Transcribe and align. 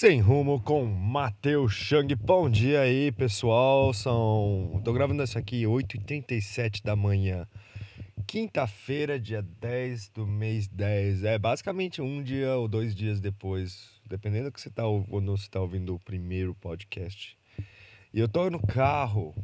Sem 0.00 0.18
rumo 0.18 0.58
com 0.62 0.86
Matheus 0.86 1.74
Chang. 1.74 2.14
Bom 2.14 2.48
dia 2.48 2.80
aí, 2.80 3.12
pessoal. 3.12 3.92
São. 3.92 4.80
Tô 4.82 4.94
gravando 4.94 5.22
isso 5.22 5.38
aqui 5.38 5.64
8h37 5.64 6.82
da 6.82 6.96
manhã. 6.96 7.46
Quinta-feira, 8.26 9.20
dia 9.20 9.42
10 9.42 10.08
do 10.08 10.26
mês 10.26 10.66
10. 10.68 11.24
É 11.24 11.38
basicamente 11.38 12.00
um 12.00 12.22
dia 12.22 12.56
ou 12.56 12.66
dois 12.66 12.94
dias 12.94 13.20
depois, 13.20 13.90
dependendo 14.06 14.46
do 14.46 14.52
que 14.52 14.62
você 14.62 14.70
tá 14.70 14.84
quando 15.10 15.36
você 15.36 15.50
tá 15.50 15.60
ouvindo 15.60 15.94
o 15.94 16.00
primeiro 16.00 16.54
podcast. 16.54 17.36
E 18.10 18.18
eu 18.18 18.26
tô 18.26 18.48
no 18.48 18.58
carro. 18.58 19.34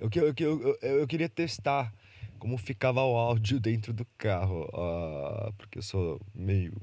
Eu, 0.00 0.10
eu, 0.12 0.34
eu, 0.36 0.78
eu, 0.82 0.98
eu 1.02 1.06
queria 1.06 1.28
testar 1.28 1.94
como 2.40 2.58
ficava 2.58 3.00
o 3.00 3.16
áudio 3.16 3.60
dentro 3.62 3.92
do 3.92 4.04
carro. 4.18 4.64
Uh, 4.74 5.52
porque 5.52 5.78
eu 5.78 5.82
sou 5.84 6.20
meio 6.34 6.74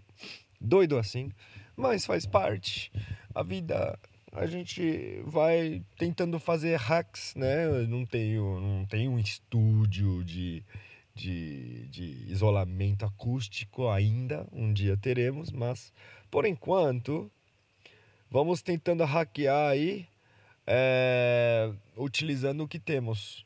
doido 0.61 0.97
assim 0.97 1.29
mas 1.77 2.05
faz 2.05 2.25
parte. 2.25 2.91
A 3.33 3.43
vida 3.43 3.97
a 4.31 4.45
gente 4.45 5.21
vai 5.25 5.83
tentando 5.97 6.39
fazer 6.39 6.75
hacks, 6.77 7.33
né? 7.35 7.65
Eu 7.65 7.87
não 7.87 8.05
tenho, 8.05 8.59
não 8.59 8.85
tenho 8.85 9.11
um 9.11 9.19
estúdio 9.19 10.23
de, 10.23 10.63
de, 11.15 11.87
de 11.87 12.31
isolamento 12.31 13.05
acústico 13.05 13.87
ainda. 13.89 14.47
Um 14.51 14.73
dia 14.73 14.97
teremos, 14.97 15.51
mas 15.51 15.93
por 16.29 16.45
enquanto 16.45 17.31
vamos 18.29 18.61
tentando 18.61 19.05
hackear 19.05 19.69
aí, 19.69 20.07
é, 20.65 21.71
utilizando 21.95 22.63
o 22.63 22.67
que 22.67 22.79
temos. 22.79 23.45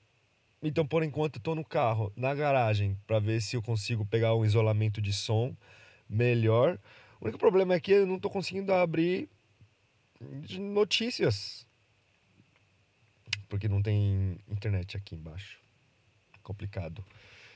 Então, 0.64 0.86
por 0.86 1.04
enquanto, 1.04 1.38
estou 1.38 1.56
no 1.56 1.66
carro, 1.66 2.14
na 2.16 2.36
garagem, 2.36 2.98
para 3.08 3.20
ver 3.20 3.42
se 3.42 3.56
eu 3.56 3.62
consigo 3.62 4.06
pegar 4.06 4.36
um 4.36 4.46
isolamento 4.46 5.02
de 5.02 5.12
som 5.12 5.56
melhor. 6.08 6.78
O 7.22 7.26
único 7.26 7.38
problema 7.38 7.76
é 7.76 7.80
que 7.80 7.92
eu 7.92 8.08
não 8.08 8.16
estou 8.16 8.32
conseguindo 8.32 8.74
abrir 8.74 9.30
notícias. 10.60 11.68
Porque 13.48 13.70
não 13.70 13.82
tem 13.82 14.40
internet 14.50 14.98
aqui 14.98 15.14
embaixo. 15.14 15.60
Complicado. 16.42 17.06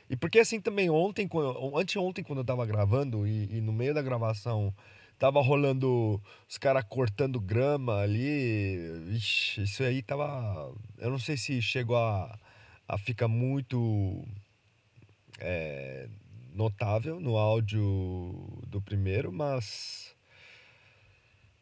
E 0.07 0.15
porque 0.15 0.37
assim 0.37 0.61
também 0.61 0.87
ontem, 0.87 1.27
anteontem, 1.75 2.23
quando 2.23 2.39
eu 2.39 2.43
estava 2.43 2.63
gravando, 2.63 3.25
e, 3.25 3.57
e, 3.57 3.61
no 3.61 3.73
meio 3.73 3.93
da 3.93 4.03
gravação 4.03 4.71
tava 5.17 5.41
rolando 5.41 6.21
os 6.47 6.59
caras 6.59 6.83
cortando 6.87 7.39
grama 7.39 8.01
ali. 8.01 8.77
Ixi, 9.15 9.63
isso 9.63 9.81
aí 9.81 10.03
tava. 10.03 10.71
Eu 10.99 11.09
não 11.09 11.17
sei 11.17 11.37
se 11.37 11.59
chegou 11.59 11.97
a, 11.97 12.37
a 12.87 12.97
ficar 12.99 13.27
muito. 13.27 14.23
É, 15.39 16.07
notável 16.55 17.19
no 17.19 17.37
áudio 17.37 17.83
do 18.67 18.81
primeiro, 18.81 19.31
mas. 19.31 20.15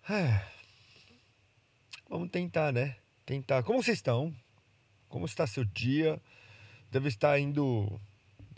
É, 0.09 0.45
vamos 2.07 2.29
tentar, 2.29 2.71
né? 2.71 2.95
Tentar. 3.25 3.63
Como 3.63 3.81
vocês 3.81 3.97
estão? 3.97 4.33
Como 5.09 5.25
está 5.25 5.47
seu 5.47 5.65
dia? 5.65 6.21
Deve 6.91 7.07
estar 7.07 7.39
indo. 7.39 7.99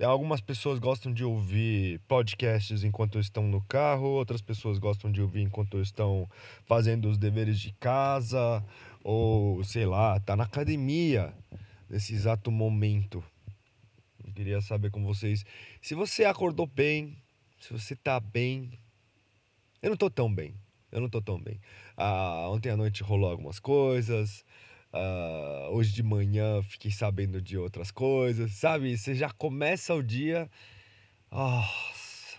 Algumas 0.01 0.41
pessoas 0.41 0.77
gostam 0.77 1.13
de 1.13 1.23
ouvir 1.23 1.99
podcasts 2.01 2.83
enquanto 2.83 3.17
estão 3.17 3.43
no 3.47 3.61
carro, 3.61 4.07
outras 4.07 4.41
pessoas 4.41 4.77
gostam 4.77 5.09
de 5.09 5.21
ouvir 5.21 5.41
enquanto 5.41 5.79
estão 5.79 6.29
fazendo 6.65 7.09
os 7.09 7.17
deveres 7.17 7.57
de 7.57 7.71
casa, 7.79 8.61
ou 9.01 9.63
sei 9.63 9.85
lá, 9.85 10.19
tá 10.19 10.35
na 10.35 10.43
academia 10.43 11.33
nesse 11.89 12.13
exato 12.13 12.51
momento. 12.51 13.23
Queria 14.35 14.59
saber 14.59 14.91
com 14.91 15.01
vocês 15.01 15.45
se 15.81 15.95
você 15.95 16.25
acordou 16.25 16.67
bem, 16.67 17.15
se 17.57 17.71
você 17.71 17.95
tá 17.95 18.19
bem. 18.19 18.77
Eu 19.81 19.91
não 19.91 19.97
tô 19.97 20.09
tão 20.09 20.33
bem. 20.33 20.53
Eu 20.91 20.99
não 20.99 21.09
tô 21.09 21.21
tão 21.21 21.41
bem. 21.41 21.61
Ah, 21.95 22.49
ontem 22.49 22.69
à 22.69 22.75
noite 22.75 23.01
rolou 23.01 23.31
algumas 23.31 23.59
coisas. 23.59 24.43
Ah, 24.91 25.69
hoje 25.71 25.93
de 25.93 26.03
manhã 26.03 26.61
fiquei 26.63 26.91
sabendo 26.91 27.41
de 27.41 27.57
outras 27.57 27.91
coisas. 27.91 28.51
Sabe? 28.51 28.97
Você 28.97 29.15
já 29.15 29.29
começa 29.31 29.95
o 29.95 30.03
dia. 30.03 30.51
Nossa. 31.31 32.37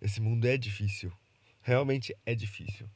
Esse 0.00 0.20
mundo 0.20 0.46
é 0.46 0.56
difícil. 0.56 1.12
Realmente 1.62 2.14
é 2.24 2.32
difícil. 2.32 2.88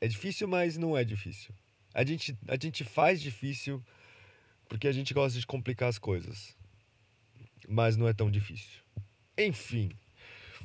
É 0.00 0.08
difícil, 0.08 0.48
mas 0.48 0.76
não 0.76 0.98
é 0.98 1.04
difícil. 1.04 1.54
A 1.94 2.04
gente, 2.04 2.36
a 2.48 2.56
gente 2.60 2.82
faz 2.82 3.22
difícil 3.22 3.80
porque 4.68 4.88
a 4.88 4.92
gente 4.92 5.14
gosta 5.14 5.38
de 5.38 5.46
complicar 5.46 5.88
as 5.88 5.98
coisas 5.98 6.58
mas 7.68 7.96
não 7.96 8.08
é 8.08 8.12
tão 8.12 8.30
difícil. 8.30 8.80
Enfim, 9.36 9.90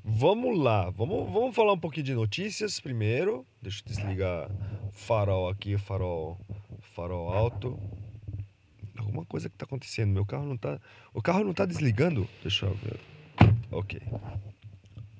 vamos 0.03 0.57
lá. 0.57 0.89
Vamos, 0.89 1.31
vamos 1.31 1.55
falar 1.55 1.73
um 1.73 1.79
pouquinho 1.79 2.05
de 2.05 2.13
notícias 2.13 2.79
primeiro. 2.79 3.45
Deixa 3.61 3.81
eu 3.81 3.87
desligar 3.87 4.51
farol 4.91 5.49
aqui, 5.49 5.77
farol, 5.77 6.39
farol 6.93 7.33
alto. 7.33 7.79
Alguma 8.97 9.25
coisa 9.25 9.49
que 9.49 9.55
está 9.55 9.65
acontecendo. 9.65 10.11
Meu 10.11 10.25
carro 10.25 10.45
não 10.45 10.55
está. 10.55 10.79
O 11.13 11.21
carro 11.21 11.43
não 11.43 11.51
está 11.51 11.65
desligando? 11.65 12.27
Deixa 12.41 12.65
eu 12.65 12.73
ver. 12.75 12.99
Ok. 13.71 14.01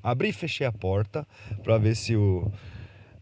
Abri 0.02 0.30
e 0.30 0.34
fechei 0.34 0.68
a 0.68 0.72
porta 0.72 1.28
para 1.63 1.78
ver 1.78 1.96
se 1.96 2.16
o 2.16 2.52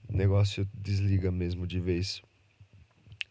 negócio 0.10 0.68
desliga 0.74 1.32
mesmo 1.32 1.66
de 1.66 1.80
vez. 1.80 2.22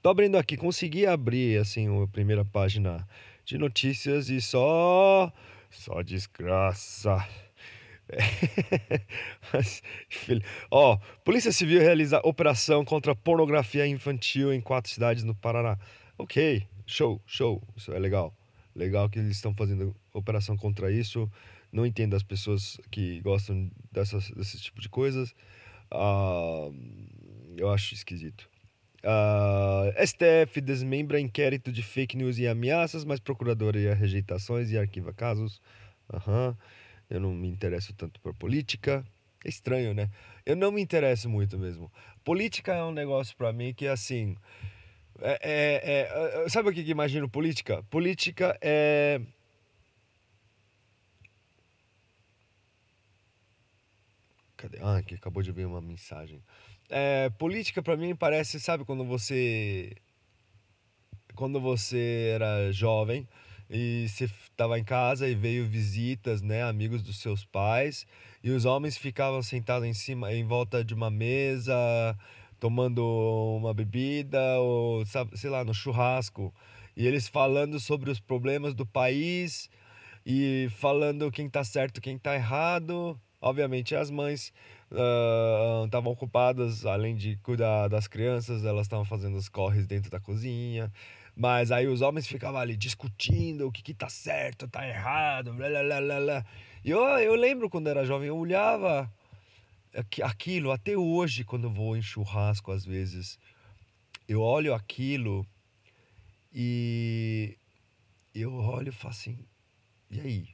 Tô 0.03 0.09
abrindo 0.09 0.37
aqui, 0.37 0.57
consegui 0.57 1.07
abrir 1.07 1.61
assim 1.61 2.03
a 2.03 2.09
primeira 2.09 2.45
página 2.45 3.07
de 3.53 3.59
notícias 3.59 4.31
e 4.31 4.41
só. 4.41 5.31
Só 5.71 6.03
desgraça. 6.03 7.19
Ó, 10.71 10.97
Polícia 11.23 11.53
Civil 11.53 11.81
realiza 11.81 12.19
operação 12.25 12.83
contra 12.83 13.15
pornografia 13.15 13.87
infantil 13.87 14.55
em 14.55 14.61
quatro 14.61 14.91
cidades 14.91 15.23
no 15.23 15.35
Paraná. 15.35 15.79
Ok, 16.17 16.67
show, 16.87 17.21
show. 17.27 17.63
Isso 17.77 17.93
é 17.93 17.99
legal. 17.99 18.35
Legal 18.75 19.11
que 19.11 19.19
eles 19.19 19.33
estão 19.33 19.55
fazendo 19.55 19.95
operação 20.15 20.57
contra 20.57 20.91
isso. 20.91 21.31
Não 21.71 21.85
entendo 21.85 22.17
as 22.17 22.23
pessoas 22.23 22.81
que 22.91 23.21
gostam 23.21 23.71
dessas, 23.91 24.31
desse 24.31 24.59
tipo 24.63 24.81
de 24.81 24.89
coisas. 24.89 25.35
Uh, 25.93 26.75
eu 27.57 27.71
acho 27.71 27.93
esquisito. 27.93 28.49
Uh, 29.05 30.07
STF 30.07 30.61
desmembra 30.61 31.19
inquérito 31.19 31.73
de 31.73 31.83
fake 31.83 32.17
news 32.17 32.39
e 32.39 32.47
ameaças, 32.47 33.05
mas 33.05 33.19
procuradoria 33.19 33.95
rejeitações 33.95 34.71
e 34.71 34.79
arquiva 34.79 35.13
casos. 35.13 35.61
Uhum. 36.13 36.57
Eu 37.11 37.21
não 37.21 37.35
me 37.35 37.49
interesso 37.49 37.93
tanto 37.95 38.21
por 38.21 38.33
política. 38.35 39.05
É 39.45 39.49
estranho, 39.49 39.93
né? 39.93 40.09
Eu 40.47 40.55
não 40.55 40.71
me 40.71 40.81
interesso 40.81 41.29
muito 41.29 41.59
mesmo. 41.59 41.91
Política 42.25 42.75
é 42.75 42.85
um 42.85 42.93
negócio 42.93 43.37
para 43.37 43.53
mim 43.53 43.75
que 43.75 43.89
assim. 43.89 44.37
É, 45.21 45.39
é, 45.43 46.45
é, 46.45 46.49
sabe 46.49 46.71
o 46.71 46.73
que, 46.73 46.83
que 46.85 46.91
imagino 46.91 47.29
política? 47.29 47.83
Política 47.85 48.57
é. 48.61 49.21
Cadê? 54.57 54.79
Ah, 54.81 54.99
aqui 54.99 55.17
acabou 55.17 55.43
de 55.43 55.51
vir 55.51 55.67
uma 55.67 55.81
mensagem. 55.81 56.41
É, 56.95 57.31
política 57.39 57.83
para 57.83 57.97
mim 57.97 58.15
parece, 58.15 58.61
sabe, 58.61 58.85
quando 58.85 59.03
você 59.03 59.95
quando 61.35 61.59
você 61.59 62.33
era 62.35 62.71
jovem 62.71 63.27
e 63.71 64.07
você 64.07 64.25
estava 64.25 64.79
em 64.79 64.85
casa 64.85 65.27
e 65.27 65.35
veio 65.35 65.67
visitas, 65.67 66.43
né, 66.43 66.63
amigos 66.63 67.03
dos 67.03 67.19
seus 67.19 67.47
pais, 67.47 68.07
e 68.45 68.51
os 68.51 68.67
homens 68.67 68.99
ficavam 68.99 69.43
sentados 69.43 69.89
em 69.89 69.95
cima, 69.95 70.35
em 70.35 70.45
volta 70.45 70.85
de 70.85 70.93
uma 70.93 71.11
mesa, 71.11 71.75
tomando 72.61 73.03
uma 73.57 73.73
bebida 73.73 74.61
ou 74.61 75.07
sabe, 75.07 75.39
sei 75.39 75.49
lá, 75.49 75.65
no 75.65 75.73
churrasco, 75.73 76.53
e 76.95 77.07
eles 77.07 77.27
falando 77.27 77.81
sobre 77.81 78.11
os 78.11 78.21
problemas 78.21 78.75
do 78.75 78.85
país 78.85 79.71
e 80.27 80.69
falando 80.77 81.33
quem 81.33 81.49
tá 81.49 81.65
certo, 81.65 82.03
quem 82.03 82.19
tá 82.19 82.35
errado. 82.35 83.19
Obviamente 83.41 83.97
as 83.97 84.11
mães 84.11 84.53
estavam 85.85 86.11
uh, 86.11 86.15
ocupadas, 86.15 86.85
além 86.85 87.17
de 87.17 87.37
cuidar 87.37 87.89
das 87.89 88.07
crianças, 88.07 88.65
elas 88.65 88.87
estavam 88.87 89.05
fazendo 89.05 89.37
os 89.37 89.49
corres 89.49 89.87
dentro 89.87 90.11
da 90.11 90.21
cozinha. 90.21 90.93
Mas 91.35 91.73
aí 91.73 91.87
os 91.87 92.03
homens 92.03 92.27
ficavam 92.27 92.61
ali 92.61 92.77
discutindo 92.77 93.67
o 93.67 93.73
que, 93.73 93.83
que 93.83 93.95
tá 93.95 94.09
certo, 94.09 94.69
tá 94.69 94.87
errado, 94.87 95.55
blá 95.55 95.69
blá 95.69 96.01
blá 96.01 96.21
blá. 96.21 96.47
E 96.85 96.91
eu, 96.91 97.01
eu 97.01 97.35
lembro 97.35 97.71
quando 97.71 97.89
era 97.89 98.05
jovem, 98.05 98.29
eu 98.29 98.37
olhava 98.37 99.11
aquilo, 100.23 100.71
até 100.71 100.97
hoje, 100.97 101.45
quando 101.45 101.65
eu 101.65 101.71
vou 101.71 101.97
em 101.97 102.03
churrasco, 102.03 102.73
às 102.73 102.85
vezes, 102.85 103.39
eu 104.29 104.41
olho 104.41 104.75
aquilo 104.75 105.47
e 106.53 107.57
eu 108.35 108.53
olho 108.55 108.89
e 108.89 108.93
falo 108.93 109.15
assim, 109.15 109.39
e 110.11 110.21
aí? 110.21 110.49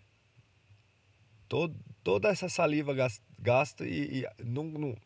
Todo, 1.48 1.74
toda 2.04 2.28
essa 2.28 2.48
saliva 2.48 2.94
gasta 3.38 3.86
e, 3.86 4.20
e 4.20 4.44
não, 4.44 4.64
não, 4.64 4.96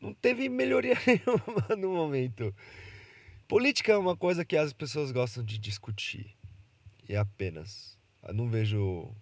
não 0.00 0.14
teve 0.14 0.48
melhoria 0.48 0.96
nenhuma 1.06 1.76
no 1.76 1.90
momento. 1.92 2.54
Política 3.48 3.92
é 3.92 3.96
uma 3.96 4.16
coisa 4.16 4.44
que 4.44 4.56
as 4.56 4.72
pessoas 4.72 5.12
gostam 5.12 5.44
de 5.44 5.58
discutir. 5.58 6.34
E 7.08 7.14
apenas. 7.14 7.96
Eu 8.22 8.34
não 8.34 8.48
vejo. 8.48 9.14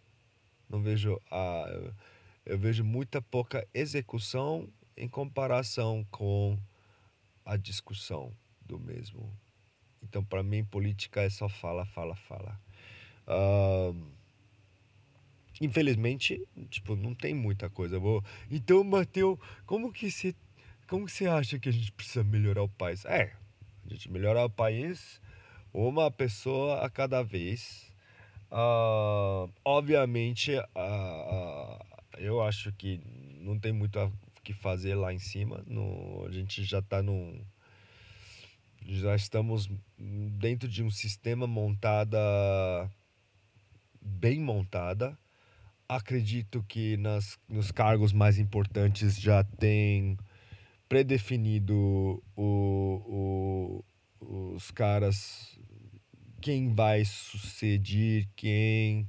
Não 0.68 0.80
vejo. 0.80 1.20
A, 1.30 1.66
eu 2.46 2.58
vejo 2.58 2.84
muita 2.84 3.20
pouca 3.20 3.66
execução 3.74 4.68
em 4.96 5.08
comparação 5.08 6.06
com 6.10 6.58
a 7.44 7.56
discussão 7.56 8.32
do 8.60 8.78
mesmo. 8.78 9.30
Então, 10.02 10.24
para 10.24 10.42
mim, 10.42 10.64
política 10.64 11.22
é 11.22 11.30
só 11.30 11.48
fala, 11.48 11.84
fala, 11.84 12.14
fala. 12.14 12.60
Uh, 13.26 14.13
infelizmente, 15.60 16.42
tipo, 16.70 16.96
não 16.96 17.14
tem 17.14 17.34
muita 17.34 17.68
coisa 17.70 17.98
boa. 17.98 18.22
Então, 18.50 18.82
Mateus, 18.84 19.38
como 19.66 19.92
que 19.92 20.10
você 20.10 20.34
como 20.86 21.08
você 21.08 21.26
acha 21.26 21.58
que 21.58 21.68
a 21.68 21.72
gente 21.72 21.90
precisa 21.92 22.22
melhorar 22.22 22.62
o 22.62 22.68
país? 22.68 23.04
É, 23.06 23.32
a 23.86 23.88
gente 23.88 24.10
melhorar 24.10 24.44
o 24.44 24.50
país 24.50 25.20
uma 25.72 26.10
pessoa 26.10 26.84
a 26.84 26.90
cada 26.90 27.22
vez. 27.22 27.90
Uh, 28.50 29.50
obviamente, 29.64 30.52
uh, 30.56 31.84
eu 32.18 32.40
acho 32.42 32.72
que 32.74 33.00
não 33.40 33.58
tem 33.58 33.72
muito 33.72 33.98
o 33.98 34.12
que 34.42 34.52
fazer 34.52 34.94
lá 34.94 35.12
em 35.12 35.18
cima. 35.18 35.64
No, 35.66 36.24
a 36.26 36.30
gente 36.30 36.62
já 36.64 36.78
está 36.78 37.02
num. 37.02 37.44
Já 38.86 39.16
estamos 39.16 39.68
dentro 39.98 40.68
de 40.68 40.82
um 40.82 40.90
sistema 40.90 41.46
montada 41.46 42.18
bem 44.00 44.38
montada. 44.38 45.18
Acredito 45.88 46.64
que 46.66 46.96
nas, 46.96 47.38
nos 47.48 47.70
cargos 47.70 48.12
mais 48.12 48.38
importantes 48.38 49.20
já 49.20 49.44
tem 49.44 50.16
predefinido 50.88 52.22
o, 52.36 53.82
o, 54.20 54.54
os 54.54 54.70
caras, 54.70 55.58
quem 56.40 56.74
vai 56.74 57.04
suceder 57.04 58.28
quem. 58.34 59.08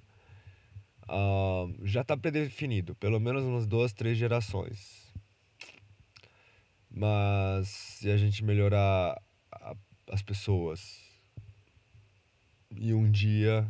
Uh, 1.07 1.85
já 1.85 2.01
está 2.01 2.17
predefinido, 2.17 2.95
pelo 2.95 3.19
menos 3.19 3.43
umas 3.43 3.67
duas, 3.67 3.93
três 3.93 4.17
gerações. 4.17 5.13
Mas 6.89 7.67
se 7.67 8.09
a 8.09 8.17
gente 8.17 8.43
melhorar 8.43 9.21
a, 9.51 9.75
as 10.11 10.21
pessoas 10.21 10.99
e 12.71 12.93
um 12.93 13.09
dia, 13.09 13.67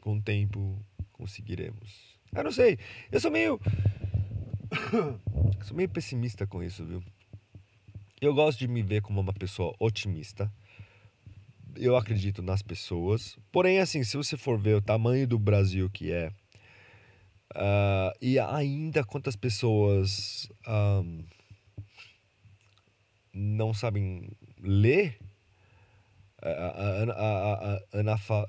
com 0.00 0.16
o 0.16 0.22
tempo, 0.22 0.78
conseguiremos. 1.16 2.16
Eu 2.34 2.44
não 2.44 2.52
sei, 2.52 2.78
eu 3.10 3.20
sou 3.20 3.30
meio 3.30 3.60
Sou 5.64 5.76
meio 5.76 5.88
pessimista 5.88 6.46
com 6.46 6.62
isso, 6.62 6.84
viu? 6.84 7.02
Eu 8.20 8.34
gosto 8.34 8.58
de 8.58 8.68
me 8.68 8.82
ver 8.82 9.02
como 9.02 9.20
uma 9.20 9.32
pessoa 9.32 9.74
otimista. 9.78 10.52
Eu 11.74 11.96
acredito 11.96 12.42
nas 12.42 12.62
pessoas. 12.62 13.38
Porém, 13.52 13.78
assim, 13.78 14.02
se 14.02 14.16
você 14.16 14.36
for 14.36 14.58
ver 14.58 14.76
o 14.76 14.82
tamanho 14.82 15.26
do 15.26 15.38
Brasil 15.38 15.90
que 15.90 16.10
é, 16.10 16.28
uh, 17.54 18.16
e 18.20 18.38
ainda 18.38 19.04
quantas 19.04 19.36
pessoas 19.36 20.48
um, 20.66 21.24
não 23.32 23.74
sabem 23.74 24.30
ler, 24.58 25.18
uh, 26.42 27.92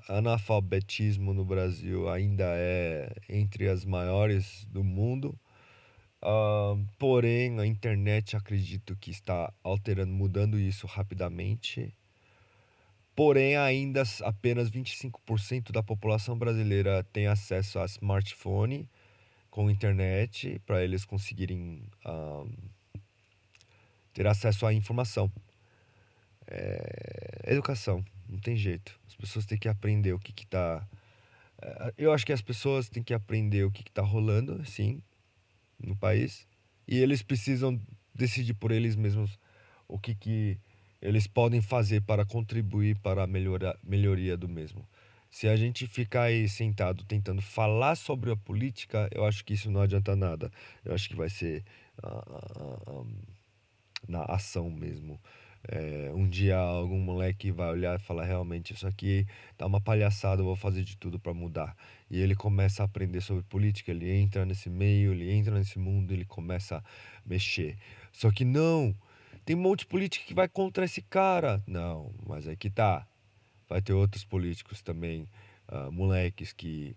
analfabetismo 0.09 1.33
no 1.33 1.45
Brasil 1.45 2.09
ainda 2.09 2.45
é 2.45 3.09
entre 3.29 3.69
as 3.69 3.85
maiores 3.85 4.65
do 4.65 4.83
mundo. 4.83 5.37
Uh, 6.21 6.83
porém, 6.97 7.59
a 7.59 7.65
internet 7.65 8.35
acredito 8.35 8.95
que 8.95 9.11
está 9.11 9.53
alterando, 9.63 10.11
mudando 10.11 10.59
isso 10.59 10.87
rapidamente. 10.87 11.95
Porém, 13.15 13.55
ainda 13.55 14.03
apenas 14.23 14.69
25% 14.69 15.71
da 15.71 15.81
população 15.81 16.37
brasileira 16.37 17.03
tem 17.03 17.27
acesso 17.27 17.79
a 17.79 17.85
smartphone 17.85 18.89
com 19.49 19.71
internet 19.71 20.61
para 20.65 20.83
eles 20.83 21.03
conseguirem 21.03 21.81
uh, 22.05 22.47
ter 24.13 24.27
acesso 24.27 24.65
à 24.65 24.73
informação. 24.73 25.31
É, 26.47 27.51
educação, 27.53 28.03
não 28.27 28.39
tem 28.39 28.55
jeito. 28.55 28.99
As 29.07 29.15
pessoas 29.15 29.45
têm 29.45 29.57
que 29.57 29.67
aprender 29.67 30.13
o 30.13 30.19
que 30.19 30.31
está. 30.43 30.87
É, 31.61 31.93
eu 31.97 32.11
acho 32.13 32.25
que 32.25 32.33
as 32.33 32.41
pessoas 32.41 32.89
têm 32.89 33.03
que 33.03 33.13
aprender 33.13 33.63
o 33.63 33.71
que 33.71 33.81
está 33.81 34.01
rolando, 34.01 34.63
sim, 34.65 35.01
no 35.79 35.95
país 35.95 36.47
e 36.87 36.97
eles 36.97 37.21
precisam 37.21 37.79
decidir 38.15 38.53
por 38.53 38.71
eles 38.71 38.95
mesmos 38.95 39.37
o 39.87 39.99
que, 39.99 40.15
que 40.15 40.57
eles 41.01 41.27
podem 41.27 41.61
fazer 41.61 42.01
para 42.01 42.25
contribuir 42.25 42.97
para 42.99 43.23
a 43.23 43.27
melhora, 43.27 43.77
melhoria 43.83 44.37
do 44.37 44.47
mesmo. 44.47 44.87
Se 45.29 45.47
a 45.47 45.55
gente 45.55 45.85
ficar 45.85 46.23
aí 46.23 46.47
sentado 46.47 47.03
tentando 47.03 47.41
falar 47.41 47.95
sobre 47.95 48.31
a 48.31 48.35
política, 48.35 49.09
eu 49.11 49.25
acho 49.25 49.43
que 49.43 49.53
isso 49.53 49.69
não 49.69 49.81
adianta 49.81 50.15
nada. 50.15 50.49
Eu 50.83 50.95
acho 50.95 51.09
que 51.09 51.15
vai 51.15 51.29
ser 51.29 51.63
uh, 52.01 52.91
uh, 52.91 53.01
um, 53.01 53.21
na 54.07 54.23
ação 54.23 54.69
mesmo. 54.71 55.19
É, 55.67 56.11
um 56.13 56.27
dia 56.27 56.57
algum 56.57 56.99
moleque 56.99 57.51
vai 57.51 57.69
olhar 57.69 57.99
e 57.99 58.01
falar 58.01 58.23
realmente 58.23 58.73
isso 58.73 58.87
aqui 58.87 59.27
tá 59.57 59.65
uma 59.65 59.81
palhaçada, 59.81 60.41
eu 60.41 60.45
vou 60.45 60.55
fazer 60.55 60.83
de 60.83 60.95
tudo 60.95 61.19
para 61.19 61.33
mudar. 61.33 61.75
E 62.09 62.19
ele 62.19 62.35
começa 62.35 62.81
a 62.81 62.85
aprender 62.85 63.21
sobre 63.21 63.43
política, 63.43 63.91
ele 63.91 64.09
entra 64.09 64.45
nesse 64.45 64.69
meio, 64.69 65.11
ele 65.11 65.29
entra 65.29 65.53
nesse 65.57 65.77
mundo, 65.77 66.13
ele 66.13 66.23
começa 66.23 66.77
a 66.77 66.83
mexer. 67.25 67.77
Só 68.13 68.31
que 68.31 68.45
não, 68.45 68.95
tem 69.43 69.55
um 69.55 69.59
monte 69.59 69.79
de 69.79 69.87
político 69.87 70.25
que 70.25 70.33
vai 70.33 70.47
contra 70.47 70.85
esse 70.85 71.01
cara. 71.01 71.61
Não, 71.67 72.13
mas 72.25 72.47
aí 72.47 72.55
que 72.55 72.69
tá. 72.69 73.05
Vai 73.67 73.81
ter 73.81 73.91
outros 73.91 74.23
políticos 74.23 74.81
também, 74.81 75.27
uh, 75.67 75.91
moleques 75.91 76.53
que 76.53 76.95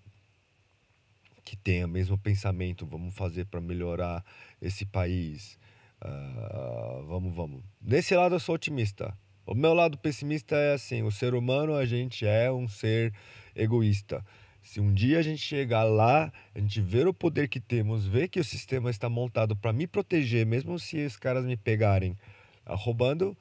que 1.44 1.56
têm 1.56 1.84
o 1.84 1.88
mesmo 1.88 2.17
pensamento, 2.17 2.87
vamos 2.87 3.12
fazer 3.12 3.44
para 3.46 3.61
melhorar 3.61 4.25
esse 4.62 4.87
país. 4.87 5.58
Uh, 6.02 7.06
vamos, 7.06 7.35
vamos. 7.35 7.62
Desse 7.81 8.14
lado 8.14 8.35
eu 8.35 8.41
sou 8.41 8.55
otimista. 8.55 9.17
O 9.47 9.55
meu 9.55 9.75
lado 9.75 9.99
pessimista 9.99 10.56
é 10.56 10.75
assim: 10.75 11.02
o 11.02 11.11
ser 11.11 11.35
humano, 11.35 11.75
a 11.75 11.85
gente 11.85 12.26
é 12.26 12.50
um 12.50 12.69
ser 12.69 13.12
egoísta. 13.55 14.25
Se 14.62 14.81
um 14.81 14.93
dia 14.93 15.19
a 15.19 15.23
gente 15.23 15.41
chegar 15.41 15.85
lá, 15.85 16.32
a 16.55 16.58
gente 16.58 16.81
ver 16.81 17.06
o 17.06 17.14
poder 17.14 17.49
que 17.49 17.58
temos, 17.58 18.06
ver 18.06 18.29
que 18.29 18.38
o 18.38 18.44
sistema 18.44 18.91
está 18.91 19.08
montado 19.08 19.56
para 19.56 19.73
me 19.73 19.87
proteger, 19.87 20.47
mesmo 20.47 20.79
se 20.79 21.05
os 21.05 21.17
caras 21.17 21.44
me 21.44 21.56
pegarem 21.56 22.12
uh, 22.67 22.75
roubando, 22.75 23.37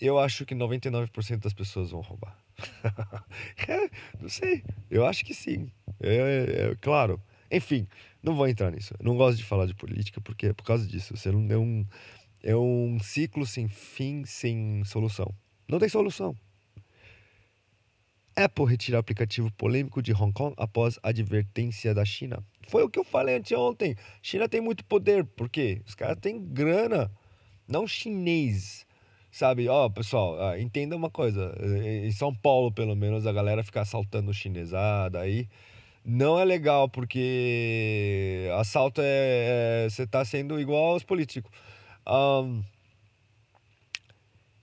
eu 0.00 0.18
acho 0.18 0.44
que 0.44 0.54
99% 0.54 1.38
das 1.38 1.52
pessoas 1.52 1.90
vão 1.90 2.00
roubar. 2.00 2.36
é, 3.68 3.90
não 4.20 4.28
sei, 4.28 4.64
eu 4.90 5.06
acho 5.06 5.24
que 5.24 5.34
sim. 5.34 5.70
É, 6.00 6.16
é, 6.16 6.70
é 6.70 6.74
claro. 6.80 7.20
Enfim, 7.54 7.86
não 8.22 8.34
vou 8.34 8.48
entrar 8.48 8.70
nisso. 8.70 8.94
Eu 8.98 9.04
não 9.04 9.16
gosto 9.16 9.38
de 9.38 9.44
falar 9.44 9.66
de 9.66 9.74
política 9.74 10.20
porque 10.20 10.46
é 10.46 10.52
por 10.52 10.64
causa 10.64 10.86
disso. 10.86 11.16
Você 11.16 11.30
não 11.30 11.48
é 11.50 11.56
um, 11.56 11.86
é 12.42 12.56
um 12.56 12.98
ciclo 13.00 13.46
sem 13.46 13.68
fim, 13.68 14.24
sem 14.24 14.82
solução. 14.84 15.32
Não 15.68 15.78
tem 15.78 15.88
solução. 15.88 16.36
Apple 18.36 18.64
retira 18.64 18.98
aplicativo 18.98 19.52
polêmico 19.52 20.02
de 20.02 20.12
Hong 20.12 20.32
Kong 20.32 20.54
após 20.56 20.98
advertência 21.02 21.94
da 21.94 22.04
China. 22.04 22.42
Foi 22.68 22.82
o 22.82 22.90
que 22.90 22.98
eu 22.98 23.04
falei 23.04 23.36
anteontem. 23.36 23.94
China 24.20 24.48
tem 24.48 24.60
muito 24.60 24.84
poder, 24.84 25.24
por 25.24 25.48
quê? 25.48 25.80
Os 25.86 25.94
caras 25.94 26.18
têm 26.18 26.44
grana, 26.44 27.08
não 27.68 27.86
chinês. 27.86 28.84
Sabe, 29.30 29.68
ó, 29.68 29.88
pessoal, 29.88 30.40
ah, 30.40 30.60
entenda 30.60 30.96
uma 30.96 31.10
coisa. 31.10 31.54
Em 32.04 32.10
São 32.10 32.34
Paulo, 32.34 32.72
pelo 32.72 32.96
menos, 32.96 33.26
a 33.26 33.32
galera 33.32 33.62
fica 33.62 33.80
assaltando 33.80 34.32
chinesada 34.34 35.20
aí 35.20 35.48
não 36.04 36.38
é 36.38 36.44
legal, 36.44 36.88
porque 36.88 38.48
assalto 38.58 39.00
é. 39.00 39.84
é 39.84 39.88
você 39.88 40.02
está 40.02 40.24
sendo 40.24 40.60
igual 40.60 40.92
aos 40.92 41.02
políticos. 41.02 41.50
Um, 42.06 42.62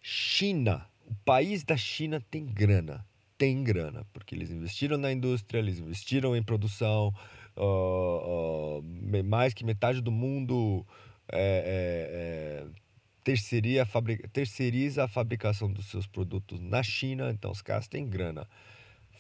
China. 0.01 0.86
O 1.07 1.15
país 1.25 1.63
da 1.63 1.75
China 1.75 2.21
tem 2.29 2.45
grana. 2.45 3.05
Tem 3.38 3.63
grana, 3.63 4.05
porque 4.13 4.36
eles 4.36 4.51
investiram 4.51 4.98
na 4.98 5.12
indústria, 5.12 5.60
eles 5.60 5.79
investiram 5.79 6.36
em 6.36 6.43
produção. 6.43 7.13
Uh, 7.57 8.79
uh, 8.79 9.24
mais 9.25 9.53
que 9.53 9.65
metade 9.65 10.00
do 10.00 10.12
mundo 10.12 10.86
é, 11.31 12.63
é, 12.63 12.65
é, 12.65 14.27
terceiriza 14.31 15.03
a 15.03 15.07
fabricação 15.07 15.71
dos 15.71 15.86
seus 15.86 16.05
produtos 16.05 16.60
na 16.60 16.83
China, 16.83 17.31
então 17.31 17.51
os 17.51 17.62
caras 17.62 17.88
têm 17.88 18.07
grana. 18.07 18.48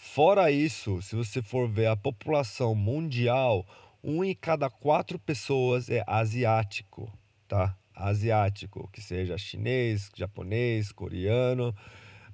Fora 0.03 0.51
isso, 0.51 0.99
se 1.03 1.15
você 1.15 1.43
for 1.43 1.69
ver 1.69 1.85
a 1.85 1.95
população 1.95 2.73
mundial, 2.73 3.63
um 4.03 4.23
em 4.23 4.33
cada 4.33 4.67
quatro 4.67 5.19
pessoas 5.19 5.89
é 5.91 6.03
asiático, 6.07 7.09
tá? 7.47 7.77
Asiático, 7.95 8.89
que 8.91 8.99
seja 8.99 9.37
chinês, 9.37 10.09
japonês, 10.13 10.91
coreano, 10.91 11.73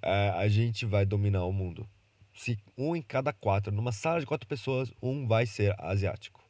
é, 0.01 0.29
a 0.29 0.47
gente 0.47 0.85
vai 0.85 1.05
dominar 1.05 1.43
o 1.43 1.51
mundo. 1.51 1.85
Se 2.33 2.57
um 2.75 2.95
em 2.95 3.01
cada 3.01 3.33
quatro, 3.33 3.71
numa 3.71 3.91
sala 3.91 4.21
de 4.21 4.25
quatro 4.25 4.47
pessoas, 4.47 4.91
um 5.03 5.27
vai 5.27 5.45
ser 5.45 5.75
asiático. 5.77 6.41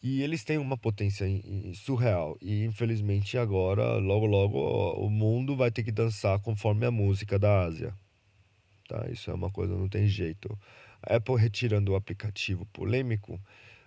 E 0.00 0.22
eles 0.22 0.44
têm 0.44 0.58
uma 0.58 0.78
potência 0.78 1.26
surreal. 1.74 2.38
E 2.40 2.64
infelizmente 2.64 3.36
agora, 3.36 3.96
logo 3.96 4.26
logo, 4.26 4.92
o 4.92 5.10
mundo 5.10 5.56
vai 5.56 5.72
ter 5.72 5.82
que 5.82 5.92
dançar 5.92 6.38
conforme 6.38 6.86
a 6.86 6.90
música 6.90 7.36
da 7.36 7.64
Ásia 7.64 7.92
tá? 8.90 9.08
Isso 9.10 9.30
é 9.30 9.34
uma 9.34 9.50
coisa, 9.50 9.74
não 9.76 9.88
tem 9.88 10.06
jeito. 10.06 10.58
A 11.02 11.16
Apple 11.16 11.36
retirando 11.36 11.92
o 11.92 11.94
aplicativo 11.94 12.66
polêmico, 12.66 13.40